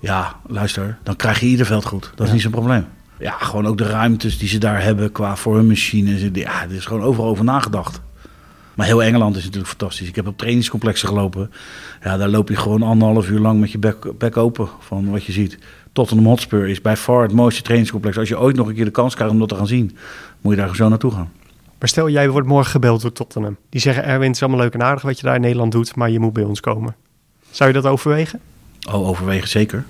Ja, 0.00 0.36
luister, 0.46 0.98
dan 1.02 1.16
krijg 1.16 1.40
je 1.40 1.46
ieder 1.46 1.66
veld 1.66 1.84
goed. 1.84 2.02
Dat 2.02 2.20
is 2.20 2.26
ja. 2.26 2.32
niet 2.32 2.42
zo'n 2.42 2.50
probleem. 2.50 2.86
Ja, 3.18 3.32
gewoon 3.38 3.66
ook 3.66 3.78
de 3.78 3.86
ruimtes 3.86 4.38
die 4.38 4.48
ze 4.48 4.58
daar 4.58 4.82
hebben 4.82 5.12
qua 5.12 5.36
voor 5.36 5.56
hun 5.56 5.66
machines. 5.66 6.22
Ja, 6.32 6.62
er 6.62 6.72
is 6.72 6.86
gewoon 6.86 7.02
overal 7.02 7.28
over 7.28 7.44
nagedacht. 7.44 8.00
Maar 8.74 8.86
heel 8.86 9.02
Engeland 9.02 9.36
is 9.36 9.42
natuurlijk 9.42 9.70
fantastisch. 9.70 10.08
Ik 10.08 10.16
heb 10.16 10.26
op 10.26 10.38
trainingscomplexen 10.38 11.08
gelopen. 11.08 11.50
Ja, 12.02 12.16
daar 12.16 12.28
loop 12.28 12.48
je 12.48 12.56
gewoon 12.56 12.82
anderhalf 12.82 13.28
uur 13.28 13.38
lang 13.38 13.60
met 13.60 13.72
je 13.72 13.78
bek, 13.78 14.18
bek 14.18 14.36
open 14.36 14.68
van 14.78 15.10
wat 15.10 15.24
je 15.24 15.32
ziet. 15.32 15.58
Tottenham 15.92 16.26
Hotspur 16.26 16.68
is 16.68 16.80
bij 16.80 16.96
far 16.96 17.22
het 17.22 17.32
mooiste 17.32 17.62
trainingscomplex. 17.62 18.18
Als 18.18 18.28
je 18.28 18.38
ooit 18.38 18.56
nog 18.56 18.68
een 18.68 18.74
keer 18.74 18.84
de 18.84 18.90
kans 18.90 19.14
krijgt 19.14 19.32
om 19.32 19.38
dat 19.38 19.48
te 19.48 19.54
gaan 19.54 19.66
zien, 19.66 19.96
moet 20.40 20.54
je 20.54 20.60
daar 20.60 20.76
zo 20.76 20.88
naartoe 20.88 21.10
gaan. 21.10 21.30
Maar 21.80 21.88
stel, 21.88 22.08
jij 22.08 22.30
wordt 22.30 22.48
morgen 22.48 22.70
gebeld 22.70 23.02
door 23.02 23.12
Tottenham. 23.12 23.56
Die 23.68 23.80
zeggen, 23.80 24.04
Erwin, 24.04 24.26
het 24.26 24.36
is 24.36 24.42
allemaal 24.42 24.60
leuk 24.60 24.74
en 24.74 24.82
aardig 24.82 25.02
wat 25.02 25.20
je 25.20 25.26
daar 25.26 25.34
in 25.34 25.40
Nederland 25.40 25.72
doet, 25.72 25.96
maar 25.96 26.10
je 26.10 26.20
moet 26.20 26.32
bij 26.32 26.42
ons 26.42 26.60
komen. 26.60 26.94
Zou 27.50 27.68
je 27.68 27.74
dat 27.74 27.86
overwegen? 27.86 28.40
Oh, 28.88 29.08
overwegen 29.08 29.48
zeker. 29.48 29.84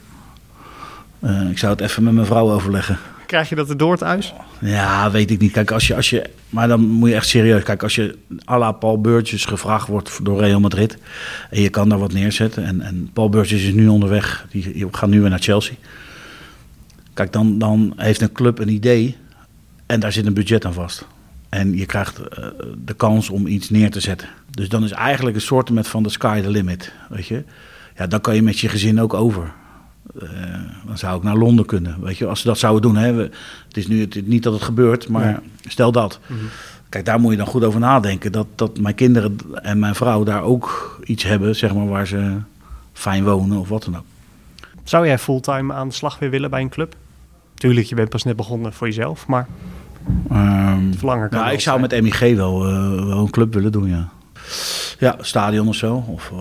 Uh, 1.21 1.51
ik 1.51 1.59
zou 1.59 1.73
het 1.73 1.81
even 1.81 2.03
met 2.03 2.13
mijn 2.15 2.27
vrouw 2.27 2.53
overleggen. 2.53 2.99
Krijg 3.27 3.49
je 3.49 3.55
dat 3.55 3.69
erdoor 3.69 3.97
thuis? 3.97 4.35
Ja, 4.61 5.11
weet 5.11 5.31
ik 5.31 5.39
niet. 5.41 5.53
Kijk, 5.53 5.71
als 5.71 5.87
je, 5.87 5.95
als 5.97 6.11
je, 6.11 6.31
maar 6.49 6.69
dan 6.69 6.81
moet 6.81 7.09
je 7.09 7.15
echt 7.15 7.29
serieus. 7.29 7.63
Kijk, 7.63 7.83
als 7.83 7.95
je 7.95 8.19
à 8.49 8.59
la 8.59 8.73
Paul 8.73 9.01
Burgess 9.01 9.45
gevraagd 9.45 9.89
wordt 9.89 10.25
door 10.25 10.41
Real 10.41 10.61
Madrid. 10.61 10.99
en 11.51 11.61
je 11.61 11.69
kan 11.69 11.89
daar 11.89 11.99
wat 11.99 12.13
neerzetten. 12.13 12.65
En, 12.65 12.81
en 12.81 13.11
Paul 13.13 13.29
Burgess 13.29 13.65
is 13.65 13.73
nu 13.73 13.89
onderweg. 13.89 14.47
Die, 14.51 14.73
die 14.73 14.89
gaat 14.91 15.11
nu 15.11 15.21
weer 15.21 15.31
naar 15.31 15.39
Chelsea. 15.39 15.75
Kijk, 17.15 17.33
dan, 17.33 17.59
dan 17.59 17.93
heeft 17.97 18.21
een 18.21 18.33
club 18.33 18.59
een 18.59 18.69
idee. 18.69 19.17
en 19.87 20.01
daar 20.01 20.13
zit 20.13 20.27
een 20.27 20.35
budget 20.35 20.65
aan 20.65 20.73
vast. 20.73 21.07
En 21.51 21.77
je 21.77 21.87
krijgt 21.87 22.21
uh, 22.21 22.47
de 22.85 22.95
kans 22.95 23.31
om 23.31 23.47
iets 23.47 23.71
neer 23.71 23.91
te 23.91 24.01
zetten. 24.01 24.29
Dus 24.51 24.69
dan 24.69 24.85
is 24.85 24.91
eigenlijk 24.91 25.37
een 25.37 25.43
soort 25.43 25.71
met 25.71 25.89
van 25.89 26.03
de 26.03 26.09
sky 26.09 26.41
the 26.41 26.51
limit. 26.51 26.93
Weet 27.09 27.27
je? 27.27 27.45
Ja, 27.97 28.07
dan 28.07 28.21
kan 28.21 28.35
je 28.35 28.43
met 28.43 28.59
je 28.59 28.69
gezin 28.69 29.01
ook 29.01 29.15
over. 29.15 29.53
Uh, 30.23 30.31
dan 30.87 30.99
zou 30.99 31.17
ik 31.17 31.23
naar 31.23 31.37
Londen 31.37 31.67
kunnen. 31.67 31.97
Weet 32.01 32.19
je, 32.19 32.27
als 32.27 32.41
ze 32.41 32.47
dat 32.47 32.59
zouden 32.59 32.83
doen. 32.83 32.97
Hè. 32.97 33.13
We, 33.13 33.31
het 33.69 33.77
is 33.77 33.87
nu 33.87 34.01
het, 34.01 34.27
niet 34.27 34.43
dat 34.43 34.53
het 34.53 34.63
gebeurt, 34.63 35.09
maar 35.09 35.29
ja. 35.29 35.43
stel 35.69 35.93
dat. 35.93 36.21
Mm 36.27 36.39
-hmm. 36.39 36.49
Kijk, 36.89 37.05
daar 37.05 37.21
moet 37.21 37.31
je 37.31 37.37
dan 37.37 37.47
goed 37.47 37.65
over 37.65 37.81
nadenken. 37.81 38.33
Dat, 38.33 38.47
dat 38.55 38.79
mijn 38.79 38.95
kinderen 38.95 39.37
en 39.55 39.79
mijn 39.79 39.95
vrouw 39.95 40.25
daar 40.25 40.43
ook 40.43 40.99
iets 41.05 41.23
hebben, 41.23 41.57
zeg 41.57 41.75
maar, 41.75 41.89
waar 41.89 42.07
ze 42.07 42.37
fijn 42.93 43.25
wonen 43.25 43.59
of 43.59 43.69
wat 43.69 43.85
dan 43.85 43.97
ook. 43.97 44.05
Zou 44.85 45.07
jij 45.07 45.19
fulltime 45.19 45.75
aan 45.75 45.89
de 45.89 45.95
slag 45.95 46.19
weer 46.19 46.31
willen 46.31 46.51
bij 46.51 46.61
een 46.61 46.69
club? 46.69 46.97
Tuurlijk, 47.55 47.87
je 47.87 47.95
bent 47.95 48.09
pas 48.09 48.25
net 48.25 48.37
begonnen 48.37 48.73
voor 48.73 48.87
jezelf, 48.87 49.27
maar 49.27 49.49
um, 50.33 50.93
langer 51.03 51.29
kan 51.29 51.41
nou, 51.41 51.53
ik 51.53 51.61
zou 51.61 51.81
met 51.81 52.03
MIG 52.03 52.19
wel, 52.19 52.69
uh, 52.69 53.05
wel 53.05 53.19
een 53.19 53.31
club 53.31 53.55
willen 53.55 53.73
doen, 53.73 53.89
ja. 53.89 54.09
Ja, 54.99 55.17
stadion 55.21 55.69
of 55.69 55.75
zo. 55.75 56.05
Of, 56.07 56.31
uh, 56.35 56.41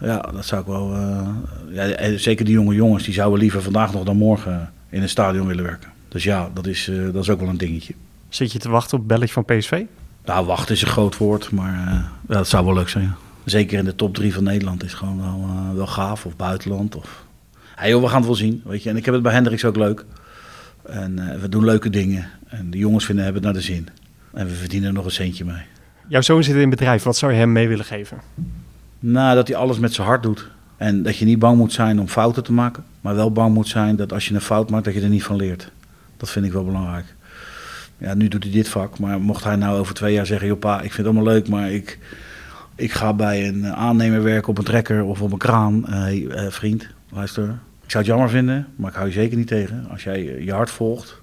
ja, 0.00 0.18
dat 0.32 0.46
zou 0.46 0.60
ik 0.60 0.66
wel. 0.66 0.92
Uh, 0.92 1.28
ja, 1.70 2.16
zeker 2.18 2.44
die 2.44 2.54
jonge 2.54 2.74
jongens, 2.74 3.04
die 3.04 3.14
zouden 3.14 3.38
liever 3.38 3.62
vandaag 3.62 3.92
nog 3.92 4.04
dan 4.04 4.16
morgen 4.16 4.72
in 4.88 5.02
een 5.02 5.08
stadion 5.08 5.46
willen 5.46 5.64
werken. 5.64 5.90
Dus 6.08 6.24
ja, 6.24 6.50
dat 6.54 6.66
is, 6.66 6.88
uh, 6.88 7.12
dat 7.12 7.22
is 7.22 7.30
ook 7.30 7.40
wel 7.40 7.48
een 7.48 7.56
dingetje. 7.56 7.94
Zit 8.28 8.52
je 8.52 8.58
te 8.58 8.68
wachten 8.68 8.98
op 8.98 9.08
belletje 9.08 9.32
van 9.32 9.44
PSV? 9.44 9.82
Nou, 10.24 10.46
wachten 10.46 10.74
is 10.74 10.82
een 10.82 10.88
groot 10.88 11.16
woord, 11.16 11.50
maar 11.50 11.72
ja, 12.28 12.36
dat 12.36 12.48
zou 12.48 12.64
wel 12.64 12.74
leuk 12.74 12.88
zijn. 12.88 13.04
Ja. 13.04 13.16
Zeker 13.44 13.78
in 13.78 13.84
de 13.84 13.94
top 13.94 14.14
drie 14.14 14.34
van 14.34 14.44
Nederland 14.44 14.84
is 14.84 14.94
gewoon 14.94 15.20
wel, 15.20 15.46
wel 15.74 15.86
gaaf. 15.86 16.26
Of 16.26 16.36
buitenland. 16.36 16.96
Of... 16.96 17.24
Hey, 17.74 17.88
joh, 17.88 18.02
we 18.02 18.08
gaan 18.08 18.16
het 18.16 18.26
wel 18.26 18.34
zien. 18.34 18.62
Weet 18.64 18.82
je. 18.82 18.90
En 18.90 18.96
ik 18.96 19.04
heb 19.04 19.14
het 19.14 19.22
bij 19.22 19.32
Hendricks 19.32 19.64
ook 19.64 19.76
leuk. 19.76 20.04
En 20.86 21.40
we 21.40 21.48
doen 21.48 21.64
leuke 21.64 21.90
dingen. 21.90 22.26
En 22.48 22.70
de 22.70 22.78
jongens 22.78 23.04
vinden 23.04 23.24
hebben 23.24 23.42
het 23.42 23.52
naar 23.52 23.62
de 23.62 23.66
zin. 23.66 23.88
En 24.32 24.46
we 24.46 24.54
verdienen 24.54 24.88
er 24.88 24.94
nog 24.94 25.04
een 25.04 25.10
centje 25.10 25.44
mee. 25.44 25.62
Jouw 26.08 26.20
zoon 26.20 26.44
zit 26.44 26.54
in 26.54 26.60
het 26.60 26.70
bedrijf. 26.70 27.02
Wat 27.02 27.16
zou 27.16 27.32
je 27.32 27.38
hem 27.38 27.52
mee 27.52 27.68
willen 27.68 27.84
geven? 27.84 28.18
Nou, 28.98 29.34
dat 29.34 29.48
hij 29.48 29.56
alles 29.56 29.78
met 29.78 29.94
zijn 29.94 30.06
hart 30.06 30.22
doet. 30.22 30.50
En 30.76 31.02
dat 31.02 31.16
je 31.16 31.24
niet 31.24 31.38
bang 31.38 31.56
moet 31.56 31.72
zijn 31.72 32.00
om 32.00 32.08
fouten 32.08 32.42
te 32.42 32.52
maken. 32.52 32.84
Maar 33.00 33.14
wel 33.14 33.32
bang 33.32 33.54
moet 33.54 33.68
zijn 33.68 33.96
dat 33.96 34.12
als 34.12 34.28
je 34.28 34.34
een 34.34 34.40
fout 34.40 34.70
maakt, 34.70 34.84
dat 34.84 34.94
je 34.94 35.00
er 35.00 35.08
niet 35.08 35.24
van 35.24 35.36
leert. 35.36 35.70
Dat 36.16 36.30
vind 36.30 36.46
ik 36.46 36.52
wel 36.52 36.64
belangrijk. 36.64 37.14
Ja, 37.98 38.14
nu 38.14 38.28
doet 38.28 38.42
hij 38.42 38.52
dit 38.52 38.68
vak. 38.68 38.98
Maar 38.98 39.20
mocht 39.20 39.44
hij 39.44 39.56
nou 39.56 39.78
over 39.78 39.94
twee 39.94 40.12
jaar 40.12 40.26
zeggen... 40.26 40.48
Joh 40.48 40.58
pa, 40.58 40.74
ik 40.74 40.92
vind 40.92 40.96
het 40.96 41.06
allemaal 41.06 41.32
leuk, 41.32 41.48
maar 41.48 41.70
ik, 41.70 41.98
ik 42.74 42.92
ga 42.92 43.12
bij 43.12 43.48
een 43.48 43.66
aannemer 43.66 44.22
werken 44.22 44.48
op 44.48 44.58
een 44.58 44.64
trekker 44.64 45.04
of 45.04 45.20
op 45.20 45.32
een 45.32 45.38
kraan. 45.38 45.84
Hey, 45.86 46.18
uh, 46.18 46.46
vriend, 46.48 46.86
luister. 47.08 47.58
Ik 47.94 48.00
zou 48.00 48.12
het 48.12 48.20
jammer 48.20 48.38
vinden, 48.38 48.66
maar 48.76 48.90
ik 48.90 48.96
hou 48.96 49.08
je 49.08 49.14
zeker 49.14 49.36
niet 49.36 49.46
tegen. 49.46 49.86
Als 49.90 50.04
jij 50.04 50.22
je 50.22 50.52
hart 50.52 50.70
volgt. 50.70 51.20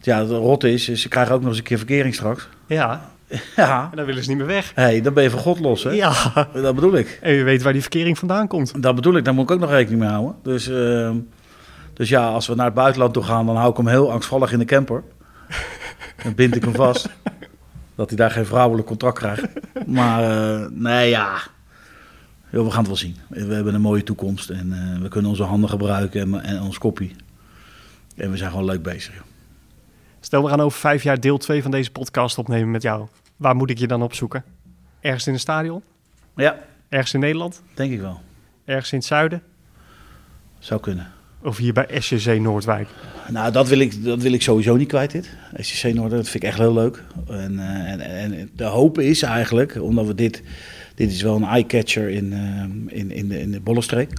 Ja, 0.00 0.18
het 0.18 0.30
rot 0.30 0.64
is, 0.64 0.88
is 0.88 1.02
ze 1.02 1.08
krijgen 1.08 1.34
ook 1.34 1.40
nog 1.40 1.48
eens 1.48 1.58
een 1.58 1.64
keer 1.64 1.76
verkering 1.78 2.14
straks. 2.14 2.48
Ja, 2.66 3.10
Ja. 3.56 3.88
En 3.90 3.96
dan 3.96 4.06
willen 4.06 4.22
ze 4.22 4.28
niet 4.28 4.38
meer 4.38 4.46
weg. 4.46 4.72
Hé, 4.74 4.82
hey, 4.82 5.00
dan 5.00 5.14
ben 5.14 5.22
je 5.22 5.30
van 5.30 5.38
God 5.38 5.60
los, 5.60 5.84
hè? 5.84 5.90
Ja. 5.90 6.12
Dat 6.52 6.74
bedoel 6.74 6.96
ik. 6.96 7.18
En 7.22 7.32
je 7.32 7.42
weet 7.42 7.62
waar 7.62 7.72
die 7.72 7.80
verkering 7.82 8.18
vandaan 8.18 8.48
komt. 8.48 8.82
Dat 8.82 8.94
bedoel 8.94 9.16
ik, 9.16 9.24
daar 9.24 9.34
moet 9.34 9.44
ik 9.44 9.50
ook 9.50 9.60
nog 9.60 9.70
rekening 9.70 10.00
mee 10.00 10.10
houden. 10.10 10.34
Dus, 10.42 10.68
uh, 10.68 11.10
dus 11.94 12.08
ja, 12.08 12.28
als 12.28 12.46
we 12.46 12.54
naar 12.54 12.66
het 12.66 12.74
buitenland 12.74 13.12
toe 13.12 13.22
gaan, 13.22 13.46
dan 13.46 13.56
hou 13.56 13.70
ik 13.70 13.76
hem 13.76 13.88
heel 13.88 14.12
angstvallig 14.12 14.52
in 14.52 14.58
de 14.58 14.64
camper. 14.64 15.02
Dan 16.22 16.34
bind 16.34 16.56
ik 16.56 16.64
hem 16.64 16.74
vast. 16.74 17.08
dat 17.94 18.08
hij 18.08 18.16
daar 18.16 18.30
geen 18.30 18.46
vrouwelijk 18.46 18.86
contract 18.86 19.18
krijgt. 19.18 19.46
Maar 19.86 20.22
uh, 20.30 20.66
nee, 20.70 21.08
ja. 21.08 21.36
We 22.62 22.70
gaan 22.70 22.78
het 22.78 22.86
wel 22.86 22.96
zien. 22.96 23.16
We 23.28 23.54
hebben 23.54 23.74
een 23.74 23.80
mooie 23.80 24.02
toekomst 24.02 24.50
en 24.50 24.66
uh, 24.66 25.02
we 25.02 25.08
kunnen 25.08 25.30
onze 25.30 25.42
handen 25.42 25.70
gebruiken 25.70 26.20
en, 26.20 26.42
en 26.42 26.62
ons 26.62 26.78
koppie. 26.78 27.16
En 28.16 28.30
we 28.30 28.36
zijn 28.36 28.50
gewoon 28.50 28.64
leuk 28.64 28.82
bezig. 28.82 29.24
Stel, 30.20 30.42
we 30.42 30.48
gaan 30.48 30.60
over 30.60 30.78
vijf 30.78 31.02
jaar 31.02 31.20
deel 31.20 31.38
2 31.38 31.62
van 31.62 31.70
deze 31.70 31.90
podcast 31.90 32.38
opnemen 32.38 32.70
met 32.70 32.82
jou. 32.82 33.06
Waar 33.36 33.56
moet 33.56 33.70
ik 33.70 33.78
je 33.78 33.86
dan 33.86 34.02
opzoeken? 34.02 34.44
Ergens 35.00 35.26
in 35.26 35.32
een 35.32 35.40
stadion? 35.40 35.82
Ja. 36.36 36.58
Ergens 36.88 37.14
in 37.14 37.20
Nederland? 37.20 37.62
Denk 37.74 37.92
ik 37.92 38.00
wel. 38.00 38.20
Ergens 38.64 38.92
in 38.92 38.98
het 38.98 39.06
zuiden? 39.06 39.42
Zou 40.58 40.80
kunnen. 40.80 41.12
Of 41.42 41.56
hier 41.56 41.72
bij 41.72 42.00
SJC 42.00 42.40
Noordwijk? 42.40 42.88
Nou, 43.28 43.52
dat 43.52 43.68
wil 43.68 43.78
ik, 43.78 44.04
dat 44.04 44.22
wil 44.22 44.32
ik 44.32 44.42
sowieso 44.42 44.76
niet 44.76 44.88
kwijt, 44.88 45.10
dit. 45.10 45.36
SJC 45.56 45.82
Noordwijk, 45.82 46.22
dat 46.22 46.28
vind 46.28 46.42
ik 46.42 46.48
echt 46.48 46.58
heel 46.58 46.72
leuk. 46.72 47.02
En, 47.28 47.52
uh, 47.52 47.90
en, 47.90 48.00
en 48.00 48.50
de 48.56 48.64
hoop 48.64 48.98
is 48.98 49.22
eigenlijk, 49.22 49.82
omdat 49.82 50.06
we 50.06 50.14
dit... 50.14 50.42
Dit 50.94 51.10
is 51.10 51.22
wel 51.22 51.36
een 51.36 51.44
eye-catcher 51.44 52.08
in, 52.08 52.32
uh, 52.32 52.98
in, 52.98 53.10
in, 53.10 53.28
de, 53.28 53.40
in 53.40 53.50
de 53.50 53.60
Bollenstreek. 53.60 54.10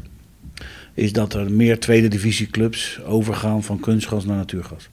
Is 0.94 1.14
dat 1.14 1.34
er 1.34 1.52
meer 1.52 1.80
tweede 1.80 2.08
divisie 2.08 2.48
clubs 2.48 3.00
overgaan 3.06 3.64
van 3.64 3.80
kunstgas 3.80 4.26
naar 4.26 4.38
natuurgas. 4.38 4.90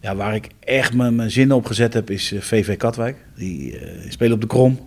Ja, 0.00 0.16
waar 0.16 0.34
ik 0.34 0.48
echt 0.60 0.94
mijn, 0.94 1.30
zin 1.30 1.52
op 1.52 1.66
gezet 1.66 1.94
heb, 1.94 2.10
is 2.10 2.34
VV 2.38 2.76
Katwijk. 2.76 3.16
Die 3.36 3.72
uh, 3.72 4.10
spelen 4.10 4.34
op 4.34 4.40
de 4.40 4.46
Krom. 4.46 4.78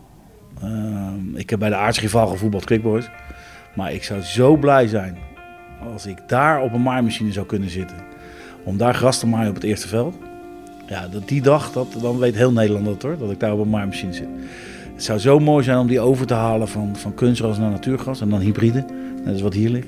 Uh, 0.63 1.13
ik 1.33 1.49
heb 1.49 1.59
bij 1.59 1.69
de 1.69 1.75
aardsrivaal 1.75 2.27
gevoetbald, 2.27 2.65
Quickboys. 2.65 3.09
Maar 3.75 3.93
ik 3.93 4.03
zou 4.03 4.21
zo 4.21 4.55
blij 4.55 4.87
zijn 4.87 5.17
als 5.93 6.05
ik 6.05 6.17
daar 6.27 6.61
op 6.61 6.73
een 6.73 6.81
maaimachine 6.81 7.31
zou 7.31 7.45
kunnen 7.45 7.69
zitten. 7.69 7.97
Om 8.63 8.77
daar 8.77 8.95
gras 8.95 9.19
te 9.19 9.27
maaien 9.27 9.49
op 9.49 9.55
het 9.55 9.63
eerste 9.63 9.87
veld. 9.87 10.15
Ja, 10.87 11.07
dat 11.07 11.27
die 11.27 11.41
dag, 11.41 11.71
dat, 11.71 11.95
dan 12.01 12.17
weet 12.17 12.35
heel 12.35 12.51
Nederland 12.51 12.85
dat 12.85 13.01
hoor, 13.01 13.17
dat 13.17 13.31
ik 13.31 13.39
daar 13.39 13.53
op 13.53 13.59
een 13.59 13.69
maaimachine 13.69 14.13
zit. 14.13 14.27
Het 14.97 15.05
zou 15.05 15.19
zo 15.19 15.39
mooi 15.39 15.63
zijn 15.63 15.77
om 15.77 15.87
die 15.87 15.99
over 15.99 16.25
te 16.25 16.33
halen 16.33 16.67
van, 16.67 16.95
van 16.95 17.13
kunstgras 17.13 17.57
naar 17.57 17.69
natuurgas 17.69 18.21
en 18.21 18.29
dan 18.29 18.39
hybride. 18.39 18.85
Net 19.23 19.33
als 19.33 19.41
wat 19.41 19.53
hier 19.53 19.69
ligt. 19.69 19.87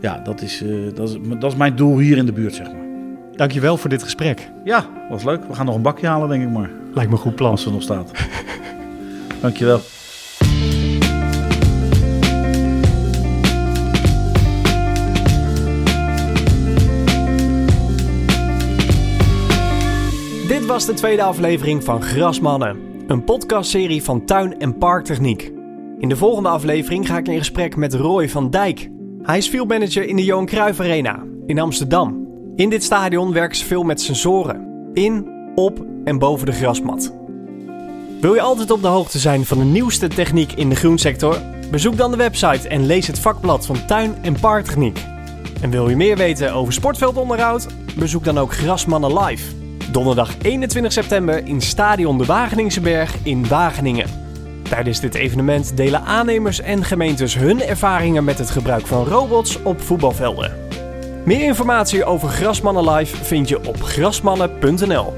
Ja, 0.00 0.18
dat 0.18 0.42
is, 0.42 0.62
eh, 0.62 0.70
dat, 0.94 1.08
is, 1.08 1.16
dat 1.38 1.52
is 1.52 1.58
mijn 1.58 1.76
doel 1.76 1.98
hier 1.98 2.16
in 2.16 2.26
de 2.26 2.32
buurt, 2.32 2.54
zeg 2.54 2.66
maar. 2.66 2.86
Dankjewel 3.32 3.76
voor 3.76 3.90
dit 3.90 4.02
gesprek. 4.02 4.50
Ja, 4.64 4.86
was 5.08 5.24
leuk. 5.24 5.44
We 5.48 5.54
gaan 5.54 5.66
nog 5.66 5.74
een 5.74 5.82
bakje 5.82 6.06
halen, 6.06 6.28
denk 6.28 6.42
ik 6.42 6.50
maar. 6.50 6.70
Lijkt 6.94 7.10
me 7.10 7.16
een 7.16 7.22
goed 7.22 7.34
plan. 7.34 7.50
Als 7.50 7.66
er 7.66 7.72
nog 7.72 7.82
staat. 7.82 8.10
Dankjewel. 9.40 9.80
Dit 20.48 20.66
was 20.66 20.86
de 20.86 20.94
tweede 20.94 21.22
aflevering 21.22 21.84
van 21.84 22.02
Grasmannen, 22.02 22.76
een 23.06 23.24
podcastserie 23.24 24.02
van 24.02 24.24
Tuin- 24.24 24.58
en 24.58 24.78
Parktechniek. 24.78 25.52
In 25.98 26.08
de 26.08 26.16
volgende 26.16 26.48
aflevering 26.48 27.06
ga 27.06 27.18
ik 27.18 27.28
in 27.28 27.38
gesprek 27.38 27.76
met 27.76 27.94
Roy 27.94 28.28
van 28.28 28.50
Dijk. 28.50 28.90
Hij 29.22 29.38
is 29.38 29.48
fieldmanager 29.48 30.08
in 30.08 30.16
de 30.16 30.24
Johan 30.24 30.46
Cruijff 30.46 30.80
Arena 30.80 31.24
in 31.46 31.58
Amsterdam. 31.58 32.26
In 32.56 32.70
dit 32.70 32.84
stadion 32.84 33.32
werken 33.32 33.56
ze 33.56 33.64
veel 33.64 33.82
met 33.82 34.00
sensoren, 34.00 34.90
in, 34.92 35.28
op 35.54 35.86
en 36.04 36.18
boven 36.18 36.46
de 36.46 36.52
grasmat. 36.52 37.12
Wil 38.20 38.34
je 38.34 38.40
altijd 38.40 38.70
op 38.70 38.82
de 38.82 38.88
hoogte 38.88 39.18
zijn 39.18 39.44
van 39.44 39.58
de 39.58 39.64
nieuwste 39.64 40.08
techniek 40.08 40.52
in 40.52 40.68
de 40.68 40.76
groensector? 40.76 41.40
Bezoek 41.70 41.96
dan 41.96 42.10
de 42.10 42.16
website 42.16 42.68
en 42.68 42.86
lees 42.86 43.06
het 43.06 43.18
vakblad 43.18 43.66
van 43.66 43.86
Tuin- 43.86 44.16
en 44.22 44.40
Parktechniek. 44.40 45.04
En 45.60 45.70
wil 45.70 45.88
je 45.88 45.96
meer 45.96 46.16
weten 46.16 46.52
over 46.52 46.72
sportveldonderhoud? 46.72 47.66
Bezoek 47.98 48.24
dan 48.24 48.38
ook 48.38 48.52
Grasmannen 48.52 49.18
Live. 49.18 49.65
Donderdag 49.90 50.34
21 50.42 50.92
september 50.92 51.46
in 51.46 51.60
Stadion 51.60 52.18
de 52.18 52.24
Wageningse 52.24 52.80
Berg 52.80 53.16
in 53.22 53.48
Wageningen. 53.48 54.06
Tijdens 54.62 55.00
dit 55.00 55.14
evenement 55.14 55.76
delen 55.76 56.02
aannemers 56.02 56.60
en 56.60 56.84
gemeentes 56.84 57.34
hun 57.34 57.62
ervaringen 57.62 58.24
met 58.24 58.38
het 58.38 58.50
gebruik 58.50 58.86
van 58.86 59.04
robots 59.04 59.62
op 59.62 59.80
voetbalvelden. 59.80 60.52
Meer 61.24 61.44
informatie 61.44 62.04
over 62.04 62.28
Grasmannen 62.28 62.90
Live 62.90 63.24
vind 63.24 63.48
je 63.48 63.66
op 63.66 63.82
grasmannen.nl. 63.82 65.14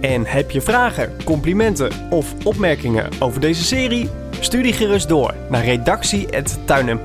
En 0.00 0.24
heb 0.24 0.50
je 0.50 0.60
vragen, 0.60 1.16
complimenten 1.24 1.90
of 2.10 2.34
opmerkingen 2.44 3.08
over 3.18 3.40
deze 3.40 3.64
serie? 3.64 4.10
Stuur 4.40 4.62
die 4.62 4.72
gerust 4.72 5.08
door 5.08 5.34
naar 5.50 5.64
redactie.tuin- 5.64 7.02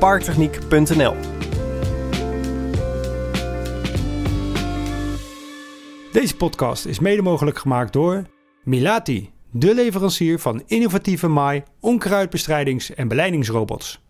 Deze 6.13 6.35
podcast 6.35 6.85
is 6.85 6.99
mede 6.99 7.21
mogelijk 7.21 7.57
gemaakt 7.57 7.93
door 7.93 8.23
Milati, 8.63 9.31
de 9.51 9.73
leverancier 9.73 10.39
van 10.39 10.63
innovatieve 10.65 11.27
maai, 11.27 11.63
onkruidbestrijdings- 11.79 12.93
en 12.93 13.07
beleidingsrobots. 13.07 14.02